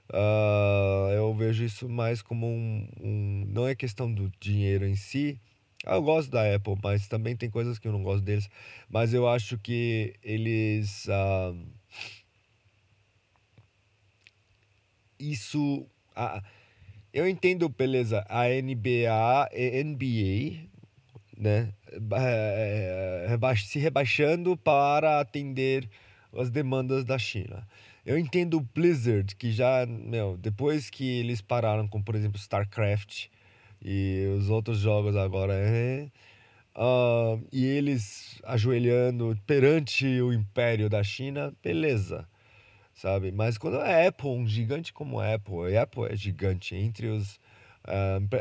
uh, 0.10 1.12
eu 1.13 1.33
vejo 1.36 1.63
isso 1.63 1.89
mais 1.89 2.22
como 2.22 2.48
um, 2.48 2.88
um, 3.01 3.45
Não 3.50 3.67
é 3.67 3.75
questão 3.75 4.12
do 4.12 4.31
dinheiro 4.39 4.86
em 4.86 4.95
si, 4.95 5.39
eu 5.86 6.01
gosto 6.01 6.31
da 6.31 6.55
Apple, 6.55 6.75
mas 6.81 7.07
também 7.10 7.36
tem 7.36 7.50
coisas 7.50 7.77
que 7.77 7.88
eu 7.88 7.91
não 7.91 8.03
gosto 8.03 8.24
deles. 8.24 8.50
Mas 8.89 9.13
eu 9.13 9.27
acho 9.27 9.57
que 9.57 10.15
eles. 10.24 11.07
ah, 11.10 11.53
isso. 15.19 15.86
ah, 16.15 16.41
eu 17.13 17.27
entendo, 17.27 17.69
beleza, 17.69 18.25
a 18.29 18.50
NBA, 18.50 19.50
NBA, 19.53 20.67
né? 21.43 21.73
reba- 23.27 23.55
se 23.55 23.77
rebaixando 23.77 24.55
para 24.55 25.19
atender 25.19 25.89
as 26.38 26.50
demandas 26.50 27.03
da 27.03 27.17
China. 27.17 27.67
Eu 28.05 28.17
entendo 28.17 28.57
o 28.57 28.62
Blizzard, 28.62 29.35
que 29.35 29.51
já, 29.51 29.85
meu, 29.85 30.38
depois 30.38 30.89
que 30.89 31.19
eles 31.19 31.41
pararam 31.41 31.88
com, 31.88 32.01
por 32.01 32.15
exemplo, 32.15 32.38
StarCraft 32.38 33.27
e 33.83 34.25
os 34.38 34.50
outros 34.50 34.79
jogos 34.79 35.15
agora, 35.15 35.53
é, 35.53 36.07
ah, 36.75 37.38
e 37.51 37.65
eles 37.65 38.41
ajoelhando 38.43 39.38
perante 39.45 40.05
o 40.21 40.33
império 40.33 40.89
da 40.89 41.03
China, 41.03 41.53
beleza, 41.63 42.27
sabe? 42.93 43.31
Mas 43.31 43.57
quando 43.57 43.77
a 43.79 44.07
Apple, 44.07 44.29
um 44.29 44.47
gigante 44.47 44.91
como 44.91 45.19
a 45.19 45.35
Apple, 45.35 45.75
a 45.77 45.83
Apple 45.83 46.05
é 46.09 46.15
gigante 46.15 46.75
entre 46.75 47.07
os, 47.07 47.39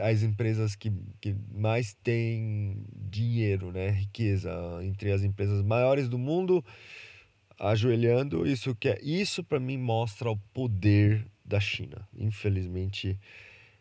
as 0.03 0.23
empresas 0.23 0.77
que, 0.77 0.93
que 1.21 1.35
mais 1.53 1.95
têm 2.03 2.85
dinheiro, 2.95 3.73
né? 3.73 3.91
Riqueza, 3.91 4.51
entre 4.83 5.11
as 5.13 5.23
empresas 5.23 5.63
maiores 5.63 6.09
do 6.09 6.19
mundo, 6.19 6.65
ajoelhando, 7.59 8.47
isso 8.47 8.75
que 8.75 8.89
é, 8.89 8.99
isso 9.03 9.43
para 9.45 9.61
mim 9.61 9.79
mostra 9.79 10.31
o 10.31 10.37
poder 10.37 11.27
da 11.45 11.61
China. 11.61 12.09
Infelizmente, 12.17 13.19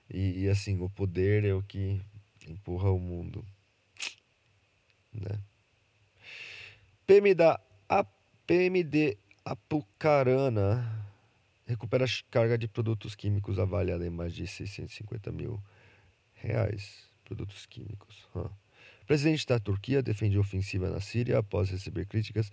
e, 0.09 0.43
e 0.43 0.49
assim, 0.49 0.79
o 0.81 0.89
poder 0.89 1.45
é 1.45 1.53
o 1.53 1.63
que 1.63 2.01
empurra 2.47 2.91
o 2.91 2.99
mundo, 2.99 3.45
né? 5.13 5.39
PM 7.05 7.33
da 7.33 7.59
A- 7.89 8.05
PMD 8.47 9.17
Apucarana 9.43 11.00
recupera 11.71 12.05
ch- 12.05 12.23
carga 12.29 12.57
de 12.57 12.67
produtos 12.67 13.15
químicos 13.15 13.57
avaliada 13.57 14.05
em 14.05 14.09
mais 14.09 14.33
de 14.33 14.45
650 14.45 15.31
mil 15.31 15.61
reais. 16.33 17.09
Produtos 17.25 17.65
químicos. 17.65 18.27
hã. 18.35 18.49
Presidente 19.11 19.45
da 19.45 19.59
Turquia 19.59 20.01
defende 20.01 20.39
ofensiva 20.39 20.89
na 20.89 21.01
Síria 21.01 21.39
após 21.39 21.69
receber 21.69 22.05
críticas. 22.05 22.49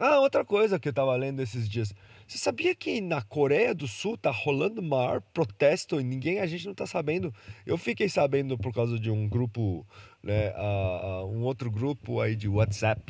Ah, 0.00 0.18
outra 0.20 0.42
coisa 0.42 0.78
que 0.78 0.88
eu 0.88 0.92
tava 0.94 1.14
lendo 1.14 1.42
esses 1.42 1.68
dias. 1.68 1.94
Você 2.26 2.38
sabia 2.38 2.74
que 2.74 2.98
na 3.02 3.20
Coreia 3.20 3.74
do 3.74 3.86
Sul 3.86 4.16
tá 4.16 4.30
rolando 4.30 4.80
maior 4.80 5.20
protesto 5.20 6.00
e 6.00 6.02
ninguém, 6.02 6.40
a 6.40 6.46
gente 6.46 6.66
não 6.66 6.72
tá 6.72 6.86
sabendo. 6.86 7.30
Eu 7.66 7.76
fiquei 7.76 8.08
sabendo 8.08 8.56
por 8.56 8.72
causa 8.72 8.98
de 8.98 9.10
um 9.10 9.28
grupo, 9.28 9.86
né, 10.22 10.48
ah, 10.56 11.00
ah, 11.02 11.26
um 11.26 11.42
outro 11.42 11.70
grupo 11.70 12.22
aí 12.22 12.34
de 12.34 12.48
WhatsApp, 12.48 13.02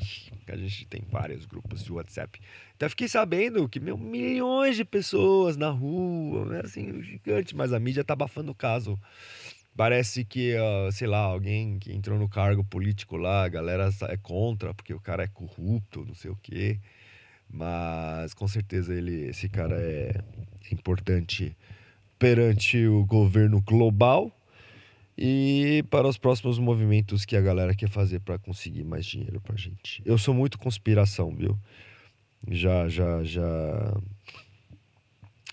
que 0.45 0.51
a 0.51 0.57
gente 0.57 0.85
tem 0.87 1.03
vários 1.09 1.47
grupos 1.47 1.85
de 1.85 1.93
WhatsApp. 1.93 2.41
Então 2.77 2.91
fiquei 2.91 3.07
sabendo 3.07 3.69
que, 3.69 3.79
meu, 3.79 3.97
milhões 3.97 4.75
de 4.75 4.85
pessoas 4.85 5.57
na 5.57 5.71
rua, 5.71 6.47
né, 6.47 6.63
assim, 6.65 7.01
gigante, 7.01 7.55
mas 7.55 7.73
a 7.73 7.79
mídia 7.79 8.03
tá 8.03 8.15
abafando 8.15 8.51
o 8.51 8.57
caso. 8.57 8.99
Parece 9.79 10.25
que, 10.25 10.57
ah, 10.57 10.91
sei 10.91 11.07
lá, 11.07 11.19
alguém 11.21 11.79
que 11.79 11.93
entrou 11.93 12.19
no 12.19 12.29
cargo 12.29 12.65
político 12.65 13.17
lá, 13.17 13.45
a 13.45 13.49
galera 13.49 13.89
é 14.09 14.17
contra, 14.17 14.75
porque 14.75 14.93
o 14.93 14.99
cara 14.99 15.23
é 15.23 15.29
corrupto, 15.29 16.05
não 16.05 16.17
sei 16.17 16.33
o 16.33 16.37
quê. 16.43 16.81
Mas 17.49 18.35
com 18.35 18.49
certeza 18.49 18.93
ele, 18.93 19.29
esse 19.29 19.49
cara 19.49 19.81
é 19.81 20.21
importante 20.73 21.57
perante 22.19 22.89
o 22.89 23.07
governo 23.07 23.61
global 23.61 24.37
e 25.17 25.85
para 25.89 26.09
os 26.09 26.19
próximos 26.19 26.59
movimentos 26.59 27.25
que 27.25 27.37
a 27.37 27.41
galera 27.41 27.73
quer 27.73 27.89
fazer 27.89 28.19
para 28.19 28.37
conseguir 28.37 28.83
mais 28.83 29.07
dinheiro 29.07 29.41
pra 29.41 29.55
gente. 29.55 30.03
Eu 30.05 30.19
sou 30.19 30.35
muito 30.35 30.59
conspiração, 30.59 31.31
viu? 31.31 31.57
Já, 32.51 32.89
já, 32.89 33.23
já. 33.23 33.97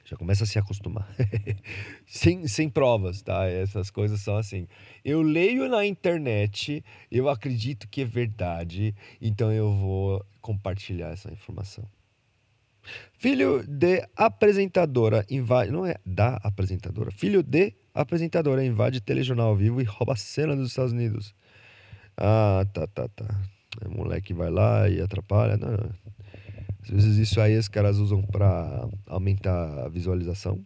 Já 0.05 0.15
começa 0.15 0.43
a 0.43 0.47
se 0.47 0.59
acostumar. 0.59 1.07
sem, 2.05 2.47
sem 2.47 2.69
provas, 2.69 3.24
tá? 3.24 3.47
Essas 3.47 3.89
coisas 3.89 4.21
são 4.21 4.38
assim. 4.38 4.67
Eu 5.03 5.24
leio 5.24 5.67
na 5.67 5.83
internet, 5.83 6.83
eu 7.12 7.27
acredito 7.27 7.88
que 7.89 8.01
é 8.01 8.05
verdade, 8.05 8.95
então 9.19 9.51
eu 9.51 9.74
vou 9.74 10.24
compartilhar 10.41 11.09
essa 11.09 11.31
informação. 11.31 11.83
Filho 13.17 13.65
de 13.67 14.07
apresentadora 14.15 15.25
invade. 15.27 15.71
Não 15.71 15.88
é 15.88 15.95
da 16.05 16.35
apresentadora. 16.43 17.09
Filho 17.09 17.41
de 17.41 17.74
apresentadora 17.91 18.63
invade 18.63 19.01
telejornal 19.01 19.47
ao 19.47 19.55
vivo 19.55 19.81
e 19.81 19.83
rouba 19.83 20.13
a 20.13 20.15
cena 20.15 20.55
dos 20.55 20.69
Estados 20.69 20.91
Unidos. 20.91 21.33
Ah, 22.15 22.63
tá, 22.71 22.85
tá, 22.85 23.07
tá. 23.07 23.25
O 23.85 23.89
moleque 23.89 24.33
vai 24.33 24.51
lá 24.51 24.88
e 24.88 25.01
atrapalha. 25.01 25.57
Não, 25.57 25.71
não. 25.71 26.14
Às 26.86 26.92
vezes 26.92 27.18
isso 27.18 27.42
aí 27.42 27.58
os 27.58 27.68
caras 27.68 27.98
usam 27.98 28.22
pra 28.22 28.88
aumentar 29.08 29.86
a 29.86 29.89
visualização. 29.89 30.63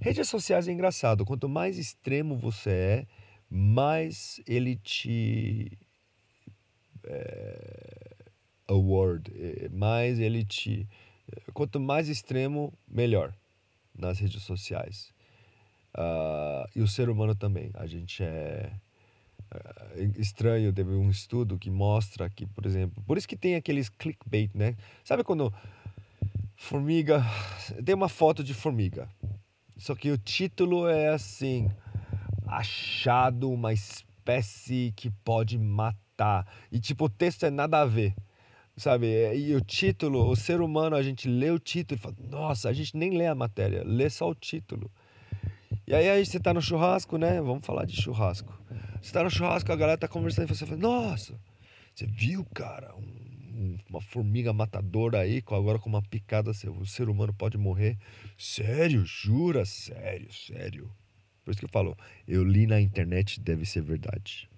Redes 0.00 0.28
sociais 0.28 0.66
é 0.66 0.72
engraçado. 0.72 1.24
Quanto 1.24 1.48
mais 1.48 1.78
extremo 1.78 2.36
você 2.36 2.70
é, 2.70 3.06
mais 3.48 4.40
ele 4.46 4.74
te. 4.76 5.78
É, 7.04 8.16
award. 8.66 9.30
é, 9.34 9.68
Mais 9.68 10.18
ele 10.18 10.44
te. 10.44 10.88
Quanto 11.54 11.78
mais 11.78 12.08
extremo, 12.08 12.72
melhor 12.88 13.32
nas 13.96 14.18
redes 14.18 14.42
sociais. 14.42 15.12
Ah, 15.94 16.66
e 16.74 16.80
o 16.80 16.88
ser 16.88 17.08
humano 17.08 17.36
também. 17.36 17.70
A 17.74 17.86
gente 17.86 18.22
é 18.22 18.72
estranho, 20.18 20.72
teve 20.72 20.90
um 20.90 21.10
estudo 21.10 21.58
que 21.58 21.70
mostra 21.70 22.28
que, 22.28 22.46
por 22.46 22.66
exemplo, 22.66 23.02
por 23.04 23.16
isso 23.16 23.28
que 23.28 23.36
tem 23.36 23.54
aqueles 23.54 23.88
clickbait, 23.88 24.50
né? 24.54 24.76
Sabe 25.04 25.24
quando 25.24 25.52
formiga, 26.56 27.24
tem 27.84 27.94
uma 27.94 28.08
foto 28.08 28.42
de 28.44 28.54
formiga, 28.54 29.08
só 29.76 29.94
que 29.94 30.10
o 30.10 30.18
título 30.18 30.88
é 30.88 31.08
assim, 31.08 31.70
achado 32.46 33.50
uma 33.50 33.72
espécie 33.72 34.92
que 34.96 35.10
pode 35.24 35.58
matar, 35.58 36.46
e 36.70 36.78
tipo, 36.78 37.06
o 37.06 37.10
texto 37.10 37.44
é 37.44 37.50
nada 37.50 37.80
a 37.80 37.84
ver, 37.84 38.14
sabe? 38.76 39.34
E 39.34 39.54
o 39.54 39.60
título, 39.60 40.28
o 40.28 40.36
ser 40.36 40.60
humano, 40.60 40.94
a 40.94 41.02
gente 41.02 41.28
lê 41.28 41.50
o 41.50 41.58
título 41.58 41.98
e 41.98 42.02
fala, 42.02 42.16
nossa, 42.30 42.68
a 42.68 42.72
gente 42.72 42.96
nem 42.96 43.10
lê 43.10 43.26
a 43.26 43.34
matéria, 43.34 43.82
lê 43.84 44.08
só 44.08 44.28
o 44.30 44.34
título. 44.34 44.90
E 45.86 45.94
aí, 45.94 46.08
aí 46.08 46.24
você 46.24 46.38
tá 46.38 46.54
no 46.54 46.62
churrasco, 46.62 47.16
né? 47.18 47.40
Vamos 47.40 47.66
falar 47.66 47.84
de 47.84 48.00
churrasco. 48.00 48.56
Você 49.02 49.12
tá 49.12 49.24
no 49.24 49.30
churrasco, 49.30 49.72
a 49.72 49.76
galera 49.76 49.98
tá 49.98 50.06
conversando 50.06 50.48
e 50.48 50.54
você 50.54 50.64
fala, 50.64 50.80
nossa, 50.80 51.34
você 51.92 52.06
viu, 52.06 52.44
cara, 52.54 52.94
um- 52.94 53.32
um- 53.54 53.78
uma 53.90 54.00
formiga 54.00 54.52
matadora 54.52 55.18
aí, 55.18 55.42
agora 55.48 55.78
com 55.78 55.88
uma 55.88 56.00
picada, 56.00 56.52
o 56.52 56.86
ser 56.86 57.08
humano 57.08 57.34
pode 57.34 57.58
morrer. 57.58 57.98
Sério? 58.38 59.04
Jura? 59.04 59.64
Sério, 59.64 60.32
sério. 60.32 60.90
Por 61.44 61.50
isso 61.50 61.58
que 61.58 61.64
eu 61.66 61.70
falo, 61.70 61.96
eu 62.26 62.44
li 62.44 62.66
na 62.66 62.80
internet, 62.80 63.40
deve 63.40 63.66
ser 63.66 63.82
verdade. 63.82 64.48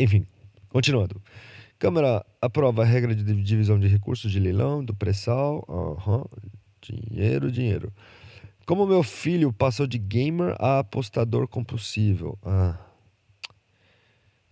Enfim, 0.00 0.26
continuando. 0.70 1.22
Câmara 1.78 2.24
aprova 2.40 2.82
a 2.82 2.86
regra 2.86 3.14
de 3.14 3.22
divisão 3.42 3.78
de 3.78 3.86
recursos 3.86 4.32
de 4.32 4.40
leilão 4.40 4.82
do 4.84 4.94
pré-sal. 4.94 5.64
Aham. 5.68 6.24
Dinheiro, 6.80 7.52
dinheiro. 7.52 7.92
Como 8.68 8.86
meu 8.86 9.02
filho 9.02 9.50
passou 9.50 9.86
de 9.86 9.96
gamer 9.96 10.54
a 10.58 10.80
apostador 10.80 11.48
compulsivo. 11.48 12.38
Ah. 12.44 12.76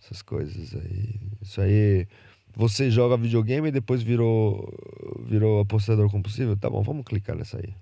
Essas 0.01 0.23
coisas 0.23 0.75
aí. 0.75 1.19
Isso 1.39 1.61
aí. 1.61 2.07
Você 2.55 2.89
joga 2.89 3.15
videogame 3.15 3.67
e 3.67 3.71
depois 3.71 4.01
virou, 4.01 4.73
virou 5.23 5.59
apostador 5.59 6.09
compulsivo? 6.09 6.55
Tá 6.55 6.67
bom, 6.67 6.81
vamos 6.81 7.05
clicar 7.05 7.35
nessa 7.35 7.59
aí. 7.59 7.75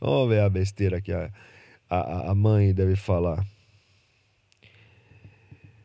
Vamos 0.00 0.30
ver 0.30 0.40
a 0.40 0.48
besteira 0.48 1.02
que 1.02 1.12
a, 1.12 1.30
a, 1.90 2.30
a 2.30 2.34
mãe 2.34 2.72
deve 2.72 2.96
falar. 2.96 3.46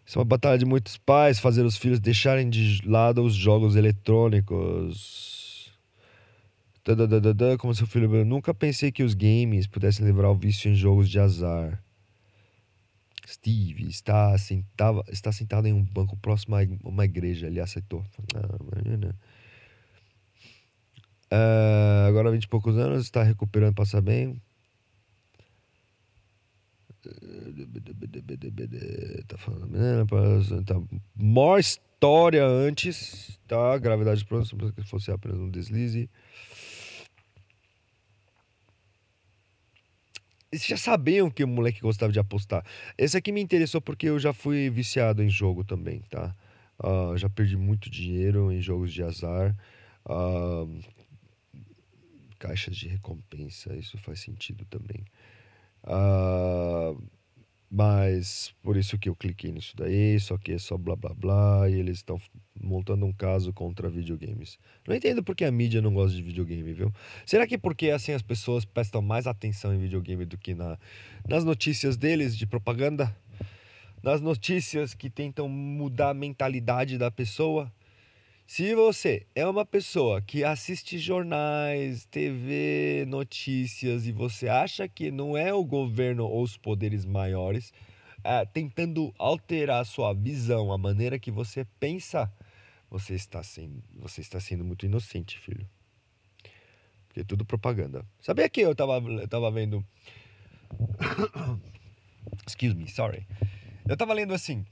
Isso 0.05 0.17
é 0.17 0.19
uma 0.19 0.25
batalha 0.25 0.57
de 0.57 0.63
muitos 0.65 0.95
pais, 0.95 1.39
fazer 1.39 1.65
os 1.65 1.75
filhos 1.75 1.99
deixarem 1.99 2.49
de 2.49 2.81
lado 2.87 3.21
os 3.21 3.35
jogos 3.35 3.75
eletrônicos. 3.75 5.38
Tadadadadã, 6.89 7.55
Como 7.55 7.75
seu 7.75 7.85
filho. 7.85 8.15
Eu 8.15 8.25
nunca 8.25 8.51
pensei 8.51 8.91
que 8.91 9.03
os 9.03 9.13
games 9.13 9.67
pudessem 9.67 10.03
levar 10.03 10.25
ao 10.25 10.35
vício 10.35 10.71
em 10.71 10.73
jogos 10.73 11.07
de 11.07 11.19
azar. 11.19 11.83
Steve 13.27 13.87
está 13.87 14.35
sentado, 14.39 15.03
está 15.07 15.31
sentado 15.31 15.67
em 15.67 15.73
um 15.73 15.83
banco 15.83 16.17
próximo 16.17 16.55
a 16.55 16.61
uma 16.83 17.05
igreja. 17.05 17.45
Ele 17.45 17.59
aceitou. 17.59 18.03
Ah, 21.29 22.05
agora, 22.07 22.31
20 22.31 22.43
e 22.43 22.47
poucos 22.47 22.75
anos, 22.75 23.03
está 23.03 23.21
recuperando, 23.21 23.75
passa 23.75 24.01
bem. 24.01 24.41
Tá 29.27 29.37
falando. 29.37 30.65
Tá, 30.65 30.75
maior 31.15 31.59
história 31.59 32.45
antes, 32.45 33.39
tá? 33.47 33.77
Gravidade 33.77 34.25
próxima, 34.25 34.71
que 34.71 34.83
fosse 34.83 35.11
apenas 35.11 35.37
um 35.37 35.49
deslize. 35.49 36.09
eles 40.51 40.65
já 40.65 40.77
sabiam 40.77 41.29
que 41.29 41.43
o 41.43 41.47
moleque 41.47 41.79
gostava 41.79 42.11
de 42.11 42.19
apostar. 42.19 42.65
Esse 42.97 43.15
aqui 43.17 43.31
me 43.31 43.41
interessou 43.41 43.79
porque 43.79 44.07
eu 44.07 44.17
já 44.19 44.33
fui 44.33 44.69
viciado 44.69 45.21
em 45.21 45.29
jogo 45.29 45.63
também, 45.63 46.01
tá? 46.09 46.35
Uh, 46.79 47.17
já 47.17 47.29
perdi 47.29 47.55
muito 47.55 47.89
dinheiro 47.89 48.51
em 48.51 48.61
jogos 48.61 48.91
de 48.91 49.03
azar. 49.03 49.55
Uh, 50.05 50.81
caixas 52.39 52.75
de 52.75 52.87
recompensa, 52.87 53.75
isso 53.75 53.97
faz 53.99 54.21
sentido 54.21 54.65
também. 54.65 55.05
Uh, 55.83 57.01
mas 57.71 58.51
por 58.63 58.75
isso 58.75 58.97
que 58.97 59.07
eu 59.09 59.15
cliquei 59.15 59.51
nisso 59.51 59.75
daí, 59.77 60.19
só 60.19 60.37
que 60.37 60.53
é 60.53 60.57
só 60.57 60.75
blá 60.75 60.95
blá 60.95 61.13
blá, 61.13 61.69
e 61.69 61.75
eles 61.75 61.97
estão 61.97 62.19
montando 62.59 63.05
um 63.05 63.13
caso 63.13 63.53
contra 63.53 63.87
videogames. 63.87 64.57
Não 64.87 64.95
entendo 64.95 65.23
porque 65.23 65.45
a 65.45 65.51
mídia 65.51 65.79
não 65.79 65.93
gosta 65.93 66.15
de 66.15 66.23
videogame, 66.23 66.73
viu? 66.73 66.91
Será 67.27 67.45
que 67.45 67.59
porque 67.59 67.91
assim 67.91 68.11
as 68.11 68.23
pessoas 68.23 68.65
prestam 68.65 69.03
mais 69.03 69.27
atenção 69.27 69.73
em 69.73 69.79
videogame 69.79 70.25
do 70.25 70.37
que 70.37 70.55
na, 70.55 70.79
nas 71.27 71.45
notícias 71.45 71.95
deles 71.95 72.35
de 72.35 72.47
propaganda? 72.47 73.15
Nas 74.01 74.19
notícias 74.19 74.95
que 74.95 75.09
tentam 75.09 75.47
mudar 75.47 76.09
a 76.09 76.13
mentalidade 76.13 76.97
da 76.97 77.11
pessoa? 77.11 77.71
Se 78.49 78.73
você 78.73 79.27
é 79.35 79.45
uma 79.45 79.63
pessoa 79.63 80.23
que 80.23 80.43
assiste 80.43 80.97
jornais, 80.97 82.05
TV, 82.05 83.05
notícias 83.07 84.07
e 84.07 84.11
você 84.11 84.49
acha 84.49 84.87
que 84.87 85.11
não 85.11 85.37
é 85.37 85.53
o 85.53 85.63
governo 85.63 86.25
ou 86.25 86.41
os 86.41 86.57
poderes 86.57 87.05
maiores 87.05 87.71
é, 88.23 88.43
tentando 88.47 89.13
alterar 89.19 89.81
a 89.81 89.85
sua 89.85 90.15
visão, 90.15 90.73
a 90.73 90.79
maneira 90.79 91.19
que 91.19 91.29
você 91.29 91.63
pensa, 91.79 92.27
você 92.89 93.13
está 93.13 93.43
sendo, 93.43 93.83
você 93.93 94.21
está 94.21 94.39
sendo 94.39 94.65
muito 94.65 94.83
inocente, 94.83 95.37
filho. 95.37 95.69
Porque 97.07 97.19
é 97.19 97.23
tudo 97.23 97.45
propaganda. 97.45 98.03
Sabia 98.19 98.49
que 98.49 98.61
eu 98.61 98.71
estava 98.71 98.97
eu 98.97 99.27
tava 99.27 99.51
vendo. 99.51 99.85
Excuse 102.47 102.73
me, 102.73 102.89
sorry. 102.89 103.27
Eu 103.87 103.93
estava 103.93 104.11
lendo 104.11 104.33
assim. 104.33 104.65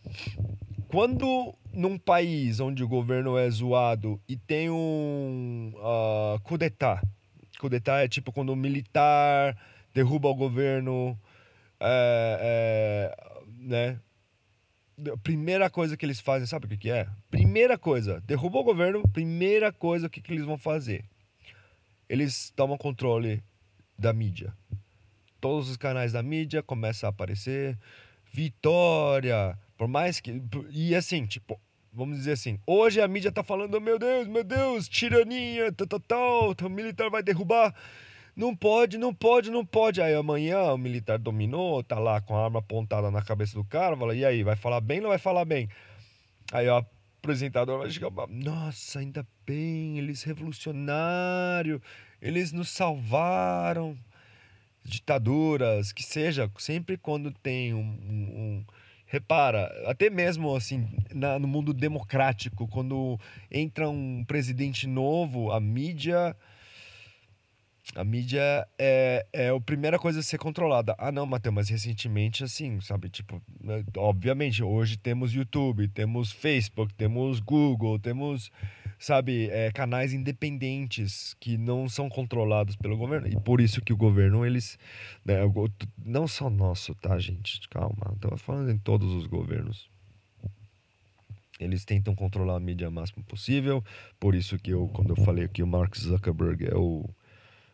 Quando 0.97 1.53
num 1.71 1.95
país 1.95 2.59
onde 2.59 2.83
o 2.83 2.87
governo 2.87 3.37
é 3.37 3.47
zoado 3.51 4.19
e 4.27 4.35
tem 4.35 4.67
um 4.71 5.71
uh, 5.75 6.39
coup 6.41 6.57
d'etat, 6.57 6.99
coup 7.59 7.69
d'etat 7.69 8.03
é 8.03 8.07
tipo 8.07 8.31
quando 8.31 8.49
o 8.49 8.55
militar 8.55 9.55
derruba 9.93 10.27
o 10.27 10.33
governo, 10.33 11.15
é, 11.79 13.13
é, 13.13 13.43
né? 13.59 13.99
Primeira 15.21 15.69
coisa 15.69 15.95
que 15.95 16.03
eles 16.03 16.19
fazem, 16.19 16.47
sabe 16.47 16.65
o 16.65 16.69
que, 16.69 16.77
que 16.77 16.89
é? 16.89 17.07
Primeira 17.29 17.77
coisa, 17.77 18.19
derrubou 18.21 18.61
o 18.61 18.65
governo, 18.65 19.07
primeira 19.09 19.71
coisa, 19.71 20.07
o 20.07 20.09
que, 20.09 20.19
que 20.19 20.33
eles 20.33 20.45
vão 20.45 20.57
fazer? 20.57 21.05
Eles 22.09 22.51
tomam 22.55 22.75
controle 22.75 23.43
da 23.95 24.11
mídia. 24.11 24.51
Todos 25.39 25.69
os 25.69 25.77
canais 25.77 26.13
da 26.13 26.23
mídia 26.23 26.63
começam 26.63 27.07
a 27.07 27.11
aparecer. 27.11 27.77
Vitória, 28.33 29.55
por 29.77 29.87
mais 29.87 30.19
que. 30.19 30.41
E 30.71 30.95
assim, 30.95 31.25
tipo, 31.25 31.59
vamos 31.93 32.17
dizer 32.17 32.33
assim, 32.33 32.59
hoje 32.65 32.99
a 33.01 33.07
mídia 33.07 33.31
tá 33.31 33.43
falando, 33.43 33.79
meu 33.79 33.97
Deus, 33.97 34.27
meu 34.27 34.43
Deus, 34.43 34.89
tirania, 34.89 35.71
tal, 35.71 35.87
tal, 35.87 35.99
tal, 35.99 36.67
o 36.67 36.69
militar 36.69 37.09
vai 37.09 37.23
derrubar. 37.23 37.73
Não 38.35 38.55
pode, 38.55 38.97
não 38.97 39.13
pode, 39.13 39.49
não 39.49 39.65
pode. 39.65 40.01
Aí 40.01 40.13
amanhã 40.13 40.73
o 40.73 40.77
militar 40.77 41.17
dominou, 41.17 41.83
tá 41.83 41.97
lá 41.97 42.21
com 42.21 42.35
a 42.35 42.43
arma 42.43 42.59
apontada 42.59 43.09
na 43.09 43.21
cabeça 43.21 43.55
do 43.55 43.63
cara, 43.63 43.97
fala, 43.97 44.15
e 44.15 44.23
aí, 44.23 44.43
vai 44.43 44.55
falar 44.55 44.81
bem 44.81 44.97
ou 44.97 45.03
não 45.03 45.09
vai 45.09 45.17
falar 45.17 45.45
bem? 45.45 45.69
Aí 46.51 46.67
o 46.67 46.75
apresentador 46.75 47.79
vai 47.79 47.89
chegar, 47.89 48.11
nossa, 48.29 48.99
ainda 48.99 49.25
bem, 49.45 49.97
eles 49.97 50.23
revolucionário, 50.23 51.81
eles 52.21 52.51
nos 52.51 52.69
salvaram. 52.69 53.97
Ditaduras, 54.83 55.91
que 55.91 56.01
seja, 56.01 56.49
sempre 56.57 56.95
quando 56.95 57.29
tem 57.29 57.73
um, 57.73 57.79
um 57.79 58.65
Repara, 59.09 59.71
até 59.85 60.09
mesmo 60.09 60.53
assim, 60.53 60.85
na, 61.13 61.39
no 61.39 61.47
mundo 61.47 61.73
democrático, 61.73 62.67
quando 62.67 63.17
entra 63.49 63.89
um 63.89 64.25
presidente 64.25 64.85
novo, 64.85 65.51
a 65.51 65.61
mídia. 65.61 66.35
A 67.95 68.03
mídia 68.03 68.67
é, 68.77 69.25
é 69.33 69.49
a 69.49 69.59
primeira 69.59 69.97
coisa 69.97 70.19
a 70.19 70.23
ser 70.23 70.37
controlada. 70.37 70.95
Ah, 70.97 71.11
não, 71.11 71.25
Matheus, 71.25 71.55
mas 71.55 71.69
recentemente, 71.69 72.43
assim, 72.43 72.79
sabe? 72.81 73.09
Tipo, 73.09 73.41
né, 73.63 73.83
obviamente, 73.95 74.61
hoje 74.61 74.97
temos 74.97 75.33
YouTube, 75.33 75.87
temos 75.87 76.31
Facebook, 76.31 76.93
temos 76.93 77.39
Google, 77.39 77.97
temos 77.97 78.51
sabe, 78.99 79.47
é, 79.51 79.71
canais 79.71 80.11
independentes 80.13 81.35
que 81.39 81.57
não 81.57 81.87
são 81.87 82.09
controlados 82.09 82.75
pelo 82.75 82.97
governo. 82.97 83.27
E 83.27 83.39
por 83.39 83.61
isso 83.61 83.81
que 83.81 83.93
o 83.93 83.97
governo, 83.97 84.45
eles. 84.45 84.77
Né, 85.23 85.39
não 86.03 86.27
só 86.27 86.49
nosso, 86.49 86.95
tá, 86.95 87.17
gente? 87.19 87.67
Calma. 87.69 88.13
Estou 88.15 88.37
falando 88.37 88.71
em 88.71 88.77
todos 88.77 89.13
os 89.13 89.27
governos. 89.27 89.89
Eles 91.59 91.83
tentam 91.83 92.13
controlar 92.13 92.57
a 92.57 92.59
mídia 92.59 92.89
o 92.89 92.91
máximo 92.91 93.23
possível. 93.23 93.83
Por 94.19 94.35
isso 94.35 94.59
que 94.59 94.71
eu, 94.71 94.87
quando 94.89 95.15
eu 95.15 95.23
falei 95.23 95.47
que 95.47 95.63
o 95.63 95.67
Mark 95.67 95.95
Zuckerberg 95.97 96.65
é 96.65 96.75
o 96.75 97.09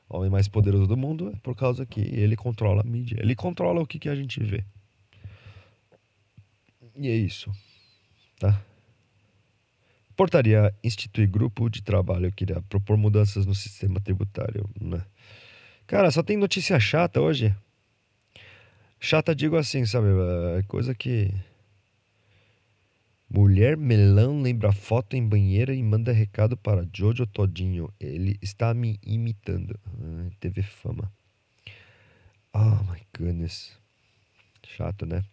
homem 0.10 0.30
mais 0.30 0.48
poderoso 0.48 0.88
do 0.88 0.98
mundo, 0.98 1.32
é 1.34 1.40
por 1.40 1.56
causa 1.56 1.86
que 1.86 2.02
ele 2.02 2.36
controla 2.36 2.82
a 2.82 2.86
mídia. 2.86 3.18
Ele 3.20 3.36
controla 3.36 3.82
o 3.82 3.88
que, 3.88 4.00
que 4.00 4.10
a 4.10 4.16
gente 4.16 4.42
vê. 4.44 4.64
E 6.96 7.08
é 7.08 7.16
isso. 7.16 7.52
Tá? 8.40 8.62
Portaria 10.16 10.74
institui 10.84 11.26
grupo 11.26 11.70
de 11.70 11.82
trabalho 11.82 12.32
que 12.32 12.44
irá 12.44 12.62
propor 12.62 12.98
mudanças 12.98 13.46
no 13.46 13.56
sistema 13.56 14.00
tributário. 14.00 14.70
Né? 14.80 15.04
Cara, 15.88 16.12
só 16.12 16.22
tem 16.22 16.38
notícia 16.38 16.80
chata 16.80 17.20
hoje. 17.20 17.56
Chata, 19.00 19.36
digo 19.36 19.58
assim, 19.58 19.86
sabe? 19.86 20.08
É 20.58 20.64
coisa 20.64 20.94
que. 20.94 21.34
Mulher 23.36 23.76
melão 23.76 24.44
lembra 24.44 24.72
foto 24.72 25.16
em 25.16 25.28
banheira 25.28 25.74
e 25.74 25.82
manda 25.82 26.12
recado 26.12 26.56
para 26.56 26.88
Jojo 26.94 27.26
Todinho. 27.26 27.92
Ele 28.00 28.38
está 28.44 28.76
me 28.76 29.00
imitando. 29.04 29.80
Ah, 29.88 30.62
fama. 30.62 31.12
Oh 32.54 32.84
my 32.92 33.02
goodness. 33.18 33.76
Chato, 34.62 35.08
né? 35.08 35.24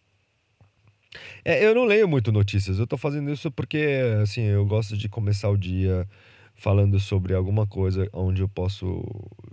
É, 1.45 1.63
eu 1.63 1.75
não 1.75 1.85
leio 1.85 2.09
muito 2.09 2.33
notícias. 2.33 2.79
Eu 2.79 2.87
tô 2.87 2.97
fazendo 2.97 3.31
isso 3.31 3.51
porque, 3.51 4.01
assim, 4.23 4.45
eu 4.45 4.65
gosto 4.65 4.97
de 4.97 5.07
começar 5.07 5.51
o 5.51 5.59
dia 5.59 6.09
falando 6.55 6.99
sobre 6.99 7.35
alguma 7.35 7.67
coisa 7.67 8.09
onde 8.15 8.41
eu 8.41 8.49
posso 8.49 9.05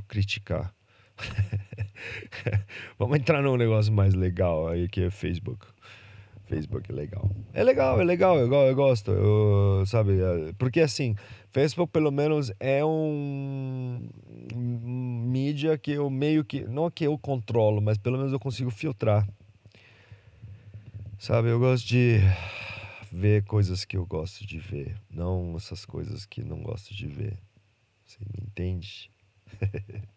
criticar. 0.07 0.73
Vamos 2.97 3.17
entrar 3.17 3.41
num 3.41 3.57
negócio 3.57 3.91
mais 3.91 4.13
legal 4.13 4.69
aí 4.69 4.87
que 4.87 5.01
é 5.01 5.11
Facebook. 5.11 5.67
Facebook 6.47 6.89
é 6.91 6.95
legal. 6.95 7.29
É 7.53 7.63
legal, 7.63 7.99
é 7.99 8.03
legal, 8.03 8.37
eu, 8.37 8.51
eu 8.51 8.75
gosto, 8.75 9.11
eu, 9.11 9.85
sabe? 9.85 10.19
É, 10.19 10.53
porque 10.57 10.79
assim, 10.79 11.15
Facebook 11.51 11.91
pelo 11.91 12.11
menos 12.11 12.51
é 12.59 12.83
um, 12.83 14.09
um 14.55 15.23
mídia 15.27 15.77
que 15.77 15.91
eu 15.91 16.09
meio 16.09 16.45
que, 16.45 16.63
não 16.63 16.89
que 16.89 17.03
eu 17.03 17.17
controlo, 17.17 17.81
mas 17.81 17.97
pelo 17.97 18.17
menos 18.17 18.31
eu 18.31 18.39
consigo 18.39 18.71
filtrar. 18.71 19.27
Sabe, 21.19 21.49
eu 21.49 21.59
gosto 21.59 21.85
de 21.85 22.19
ver 23.11 23.43
coisas 23.43 23.83
que 23.83 23.97
eu 23.97 24.05
gosto 24.05 24.45
de 24.45 24.59
ver, 24.59 24.95
não 25.09 25.55
essas 25.57 25.85
coisas 25.85 26.25
que 26.25 26.43
não 26.43 26.61
gosto 26.61 26.93
de 26.93 27.07
ver. 27.07 27.37
Você 28.05 28.19
me 28.19 28.47
entende? 28.47 29.11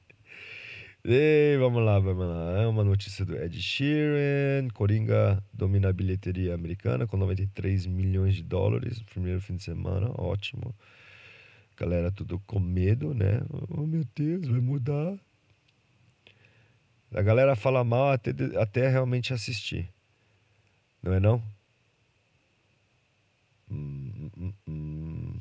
e 1.05 1.57
vamos 1.59 1.83
lá, 1.85 1.99
vamos 1.99 2.27
lá. 2.27 2.63
É 2.63 2.67
uma 2.67 2.85
notícia 2.85 3.25
do 3.25 3.37
Ed 3.37 3.61
Sheeran. 3.61 4.69
Coringa 4.75 5.43
domina 5.53 5.89
a 5.89 5.93
bilheteria 5.93 6.55
americana 6.55 7.07
com 7.07 7.17
93 7.17 7.87
milhões 7.87 8.35
de 8.35 8.43
dólares 8.43 8.99
no 9.01 9.07
primeiro 9.07 9.41
fim 9.41 9.57
de 9.57 9.63
semana. 9.63 10.11
Ótimo. 10.17 10.75
Galera, 11.77 12.13
tudo 12.13 12.39
com 12.41 12.61
medo, 12.61 13.15
né? 13.15 13.41
Oh 13.71 13.87
meu 13.87 14.05
Deus, 14.15 14.47
vai 14.47 14.61
mudar. 14.61 15.19
A 17.13 17.23
galera 17.23 17.57
fala 17.57 17.83
mal 17.83 18.11
até, 18.11 18.31
até 18.61 18.89
realmente 18.89 19.33
assistir. 19.33 19.89
Não 21.03 21.15
é 21.15 21.19
não? 21.19 21.43
Hum, 23.71 24.31
hum, 24.37 24.53
hum. 24.69 25.41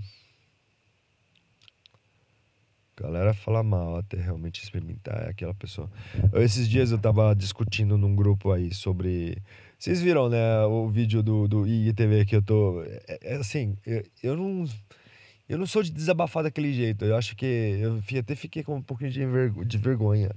Galera 3.00 3.34
fala 3.34 3.64
mal 3.64 3.96
até 3.96 4.18
realmente 4.18 4.62
experimentar 4.62 5.24
é 5.24 5.30
aquela 5.30 5.54
pessoa. 5.54 5.90
Esses 6.34 6.68
dias 6.68 6.92
eu 6.92 6.98
tava 6.98 7.34
discutindo 7.34 7.98
num 7.98 8.16
grupo 8.16 8.52
aí 8.52 8.74
sobre. 8.74 9.38
Vocês 9.78 10.02
viram, 10.02 10.28
né, 10.28 10.66
o 10.66 10.90
vídeo 10.90 11.24
do, 11.24 11.48
do 11.48 11.66
IGTV 11.66 12.26
que 12.26 12.36
eu 12.36 12.42
tô. 12.42 12.84
É, 12.84 13.20
é 13.22 13.36
assim, 13.38 13.78
eu, 13.86 14.04
eu 14.22 14.36
não. 14.36 14.66
Eu 15.48 15.58
não 15.58 15.66
sou 15.66 15.82
de 15.82 15.92
desabafar 15.92 16.44
daquele 16.44 16.74
jeito. 16.74 17.06
Eu 17.06 17.16
acho 17.16 17.36
que. 17.36 17.46
Eu 17.82 18.02
até 18.20 18.36
fiquei 18.36 18.64
com 18.64 18.76
um 18.76 18.82
pouquinho 18.82 19.12
de 19.12 19.78
vergonha. 19.78 20.32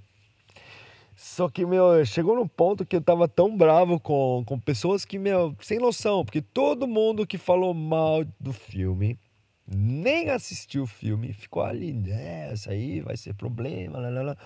Só 1.16 1.48
que, 1.48 1.64
meu, 1.66 2.04
chegou 2.04 2.36
num 2.36 2.48
ponto 2.48 2.84
que 2.86 2.96
eu 2.96 3.00
tava 3.00 3.28
tão 3.28 3.56
bravo 3.56 4.00
com, 4.00 4.42
com 4.46 4.58
pessoas 4.58 5.04
que, 5.04 5.18
meu, 5.18 5.54
sem 5.60 5.78
noção, 5.78 6.24
porque 6.24 6.40
todo 6.40 6.88
mundo 6.88 7.26
que 7.26 7.38
falou 7.38 7.74
mal 7.74 8.24
do 8.40 8.52
filme, 8.52 9.18
nem 9.66 10.30
assistiu 10.30 10.82
o 10.84 10.86
filme, 10.86 11.32
ficou 11.32 11.62
ali, 11.62 11.92
né, 11.92 12.52
aí 12.68 13.00
vai 13.00 13.16
ser 13.16 13.34
problema, 13.34 13.98
lá. 13.98 14.36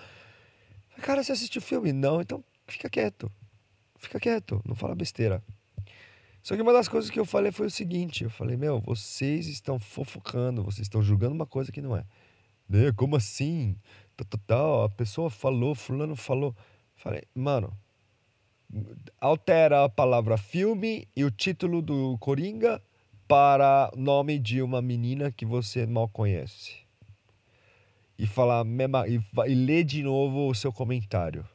Cara, 1.01 1.23
você 1.23 1.31
assistiu 1.31 1.59
o 1.59 1.65
filme? 1.65 1.93
Não, 1.93 2.21
então 2.21 2.43
fica 2.67 2.89
quieto. 2.89 3.31
Fica 3.97 4.19
quieto, 4.19 4.61
não 4.65 4.75
fala 4.75 4.95
besteira. 4.95 5.43
Só 6.41 6.55
que 6.55 6.61
uma 6.61 6.71
das 6.71 6.87
coisas 6.87 7.09
que 7.09 7.19
eu 7.19 7.25
falei 7.25 7.51
foi 7.51 7.67
o 7.67 7.71
seguinte: 7.71 8.23
eu 8.23 8.29
falei, 8.29 8.55
meu, 8.55 8.79
vocês 8.79 9.47
estão 9.47 9.79
fofocando, 9.79 10.63
vocês 10.63 10.85
estão 10.85 11.01
julgando 11.01 11.35
uma 11.35 11.45
coisa 11.45 11.71
que 11.71 11.81
não 11.81 11.95
é. 11.95 12.05
Né? 12.69 12.91
Como 12.95 13.15
assim? 13.15 13.75
Tal, 14.45 14.83
a 14.83 14.89
pessoa 14.89 15.29
falou, 15.29 15.75
fulano 15.75 16.15
falou. 16.15 16.55
Falei, 16.95 17.23
mano, 17.35 17.77
altera 19.19 19.83
a 19.83 19.89
palavra 19.89 20.37
filme 20.37 21.07
e 21.15 21.23
o 21.23 21.31
título 21.31 21.81
do 21.81 22.17
Coringa 22.17 22.81
para 23.27 23.91
nome 23.95 24.39
de 24.39 24.61
uma 24.61 24.81
menina 24.81 25.31
que 25.31 25.45
você 25.45 25.85
mal 25.85 26.07
conhece. 26.07 26.75
E 28.17 28.25
falar 28.25 28.65
e, 29.07 29.51
e 29.51 29.55
ler 29.55 29.83
de 29.83 30.01
novo 30.01 30.49
o 30.49 30.55
seu 30.55 30.71
comentário. 30.71 31.47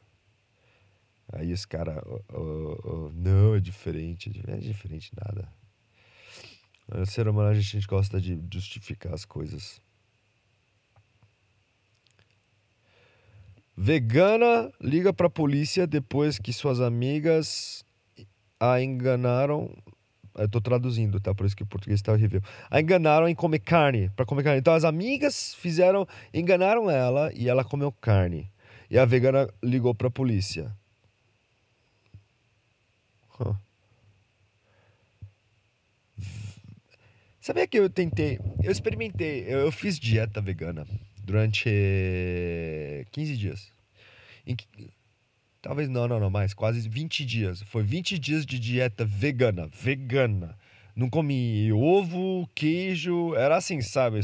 Aí 1.31 1.51
os 1.51 1.65
caras, 1.65 2.01
oh, 2.05 2.21
oh, 2.31 2.79
oh, 2.83 3.11
não, 3.13 3.55
é 3.55 3.59
diferente. 3.59 4.31
É 4.47 4.57
diferente 4.57 5.11
nada. 5.15 5.51
No 6.87 7.05
ser 7.05 7.27
humano 7.27 7.49
a 7.49 7.53
gente 7.53 7.87
gosta 7.87 8.21
de 8.21 8.39
justificar 8.51 9.13
as 9.13 9.25
coisas. 9.25 9.81
Vegana 13.75 14.71
liga 14.79 15.11
pra 15.11 15.29
polícia 15.29 15.87
depois 15.87 16.37
que 16.37 16.53
suas 16.53 16.79
amigas 16.79 17.83
a 18.59 18.79
enganaram. 18.81 19.75
Eu 20.35 20.49
tô 20.49 20.59
traduzindo, 20.59 21.19
tá? 21.19 21.33
Por 21.33 21.45
isso 21.45 21.55
que 21.55 21.63
o 21.63 21.67
português 21.67 22.01
tá 22.01 22.11
horrível. 22.11 22.41
A 22.69 22.81
enganaram 22.81 23.27
em 23.27 23.35
comer 23.35 23.59
carne, 23.59 24.09
para 24.15 24.25
comer 24.25 24.43
carne. 24.43 24.59
Então 24.59 24.73
as 24.73 24.83
amigas 24.83 25.53
fizeram, 25.53 26.07
enganaram 26.33 26.89
ela 26.89 27.31
e 27.33 27.47
ela 27.47 27.63
comeu 27.63 27.91
carne. 27.91 28.51
E 28.89 28.97
a 28.97 29.05
vegana 29.05 29.47
ligou 29.61 29.93
pra 29.93 30.09
polícia. 30.09 30.75
Huh. 33.39 33.55
Sabia 37.39 37.67
que 37.67 37.77
eu 37.77 37.89
tentei, 37.89 38.39
eu 38.63 38.71
experimentei, 38.71 39.43
eu, 39.47 39.59
eu 39.59 39.71
fiz 39.71 39.99
dieta 39.99 40.39
vegana 40.39 40.87
durante 41.25 41.69
15 43.11 43.37
dias. 43.37 43.71
Em, 44.47 44.55
talvez 45.63 45.87
não, 45.87 46.07
não, 46.09 46.19
não, 46.19 46.29
mais, 46.29 46.53
quase 46.53 46.87
20 46.87 47.25
dias. 47.25 47.63
Foi 47.63 47.81
20 47.81 48.19
dias 48.19 48.45
de 48.45 48.59
dieta 48.59 49.05
vegana, 49.05 49.67
vegana. 49.67 50.55
Não 50.93 51.09
comi 51.09 51.71
ovo, 51.71 52.47
queijo, 52.53 53.33
era 53.33 53.55
assim, 53.55 53.81
sabe? 53.81 54.19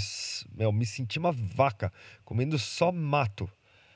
Meu, 0.54 0.72
me 0.72 0.86
senti 0.86 1.18
uma 1.18 1.32
vaca, 1.32 1.92
comendo 2.24 2.60
só 2.60 2.92
mato. 2.92 3.50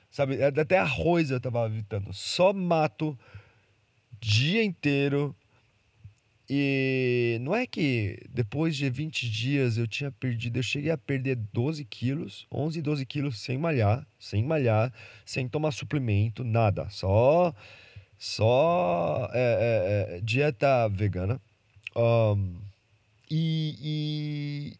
Sabe? 0.09 0.41
Até 0.41 0.79
arroz 0.79 1.29
eu 1.29 1.39
tava 1.39 1.65
evitando. 1.67 2.13
Só 2.13 2.53
mato, 2.53 3.19
dia 4.19 4.63
inteiro, 4.63 5.35
e 6.49 7.37
não 7.41 7.55
é 7.55 7.65
que 7.65 8.19
depois 8.29 8.75
de 8.75 8.89
20 8.89 9.29
dias 9.29 9.77
eu 9.77 9.87
tinha 9.87 10.11
perdido, 10.11 10.59
eu 10.59 10.63
cheguei 10.63 10.91
a 10.91 10.97
perder 10.97 11.37
12 11.53 11.85
quilos, 11.85 12.45
11, 12.51 12.81
12 12.81 13.05
quilos 13.05 13.39
sem 13.39 13.57
malhar, 13.57 14.05
sem 14.19 14.43
malhar, 14.43 14.93
sem 15.25 15.47
tomar 15.47 15.71
suplemento, 15.71 16.43
nada, 16.43 16.89
só 16.89 17.53
só 18.17 19.29
é, 19.33 20.17
é, 20.17 20.21
dieta 20.21 20.87
vegana. 20.87 21.41
Um, 21.95 22.55
e, 23.29 23.75
e 23.81 24.73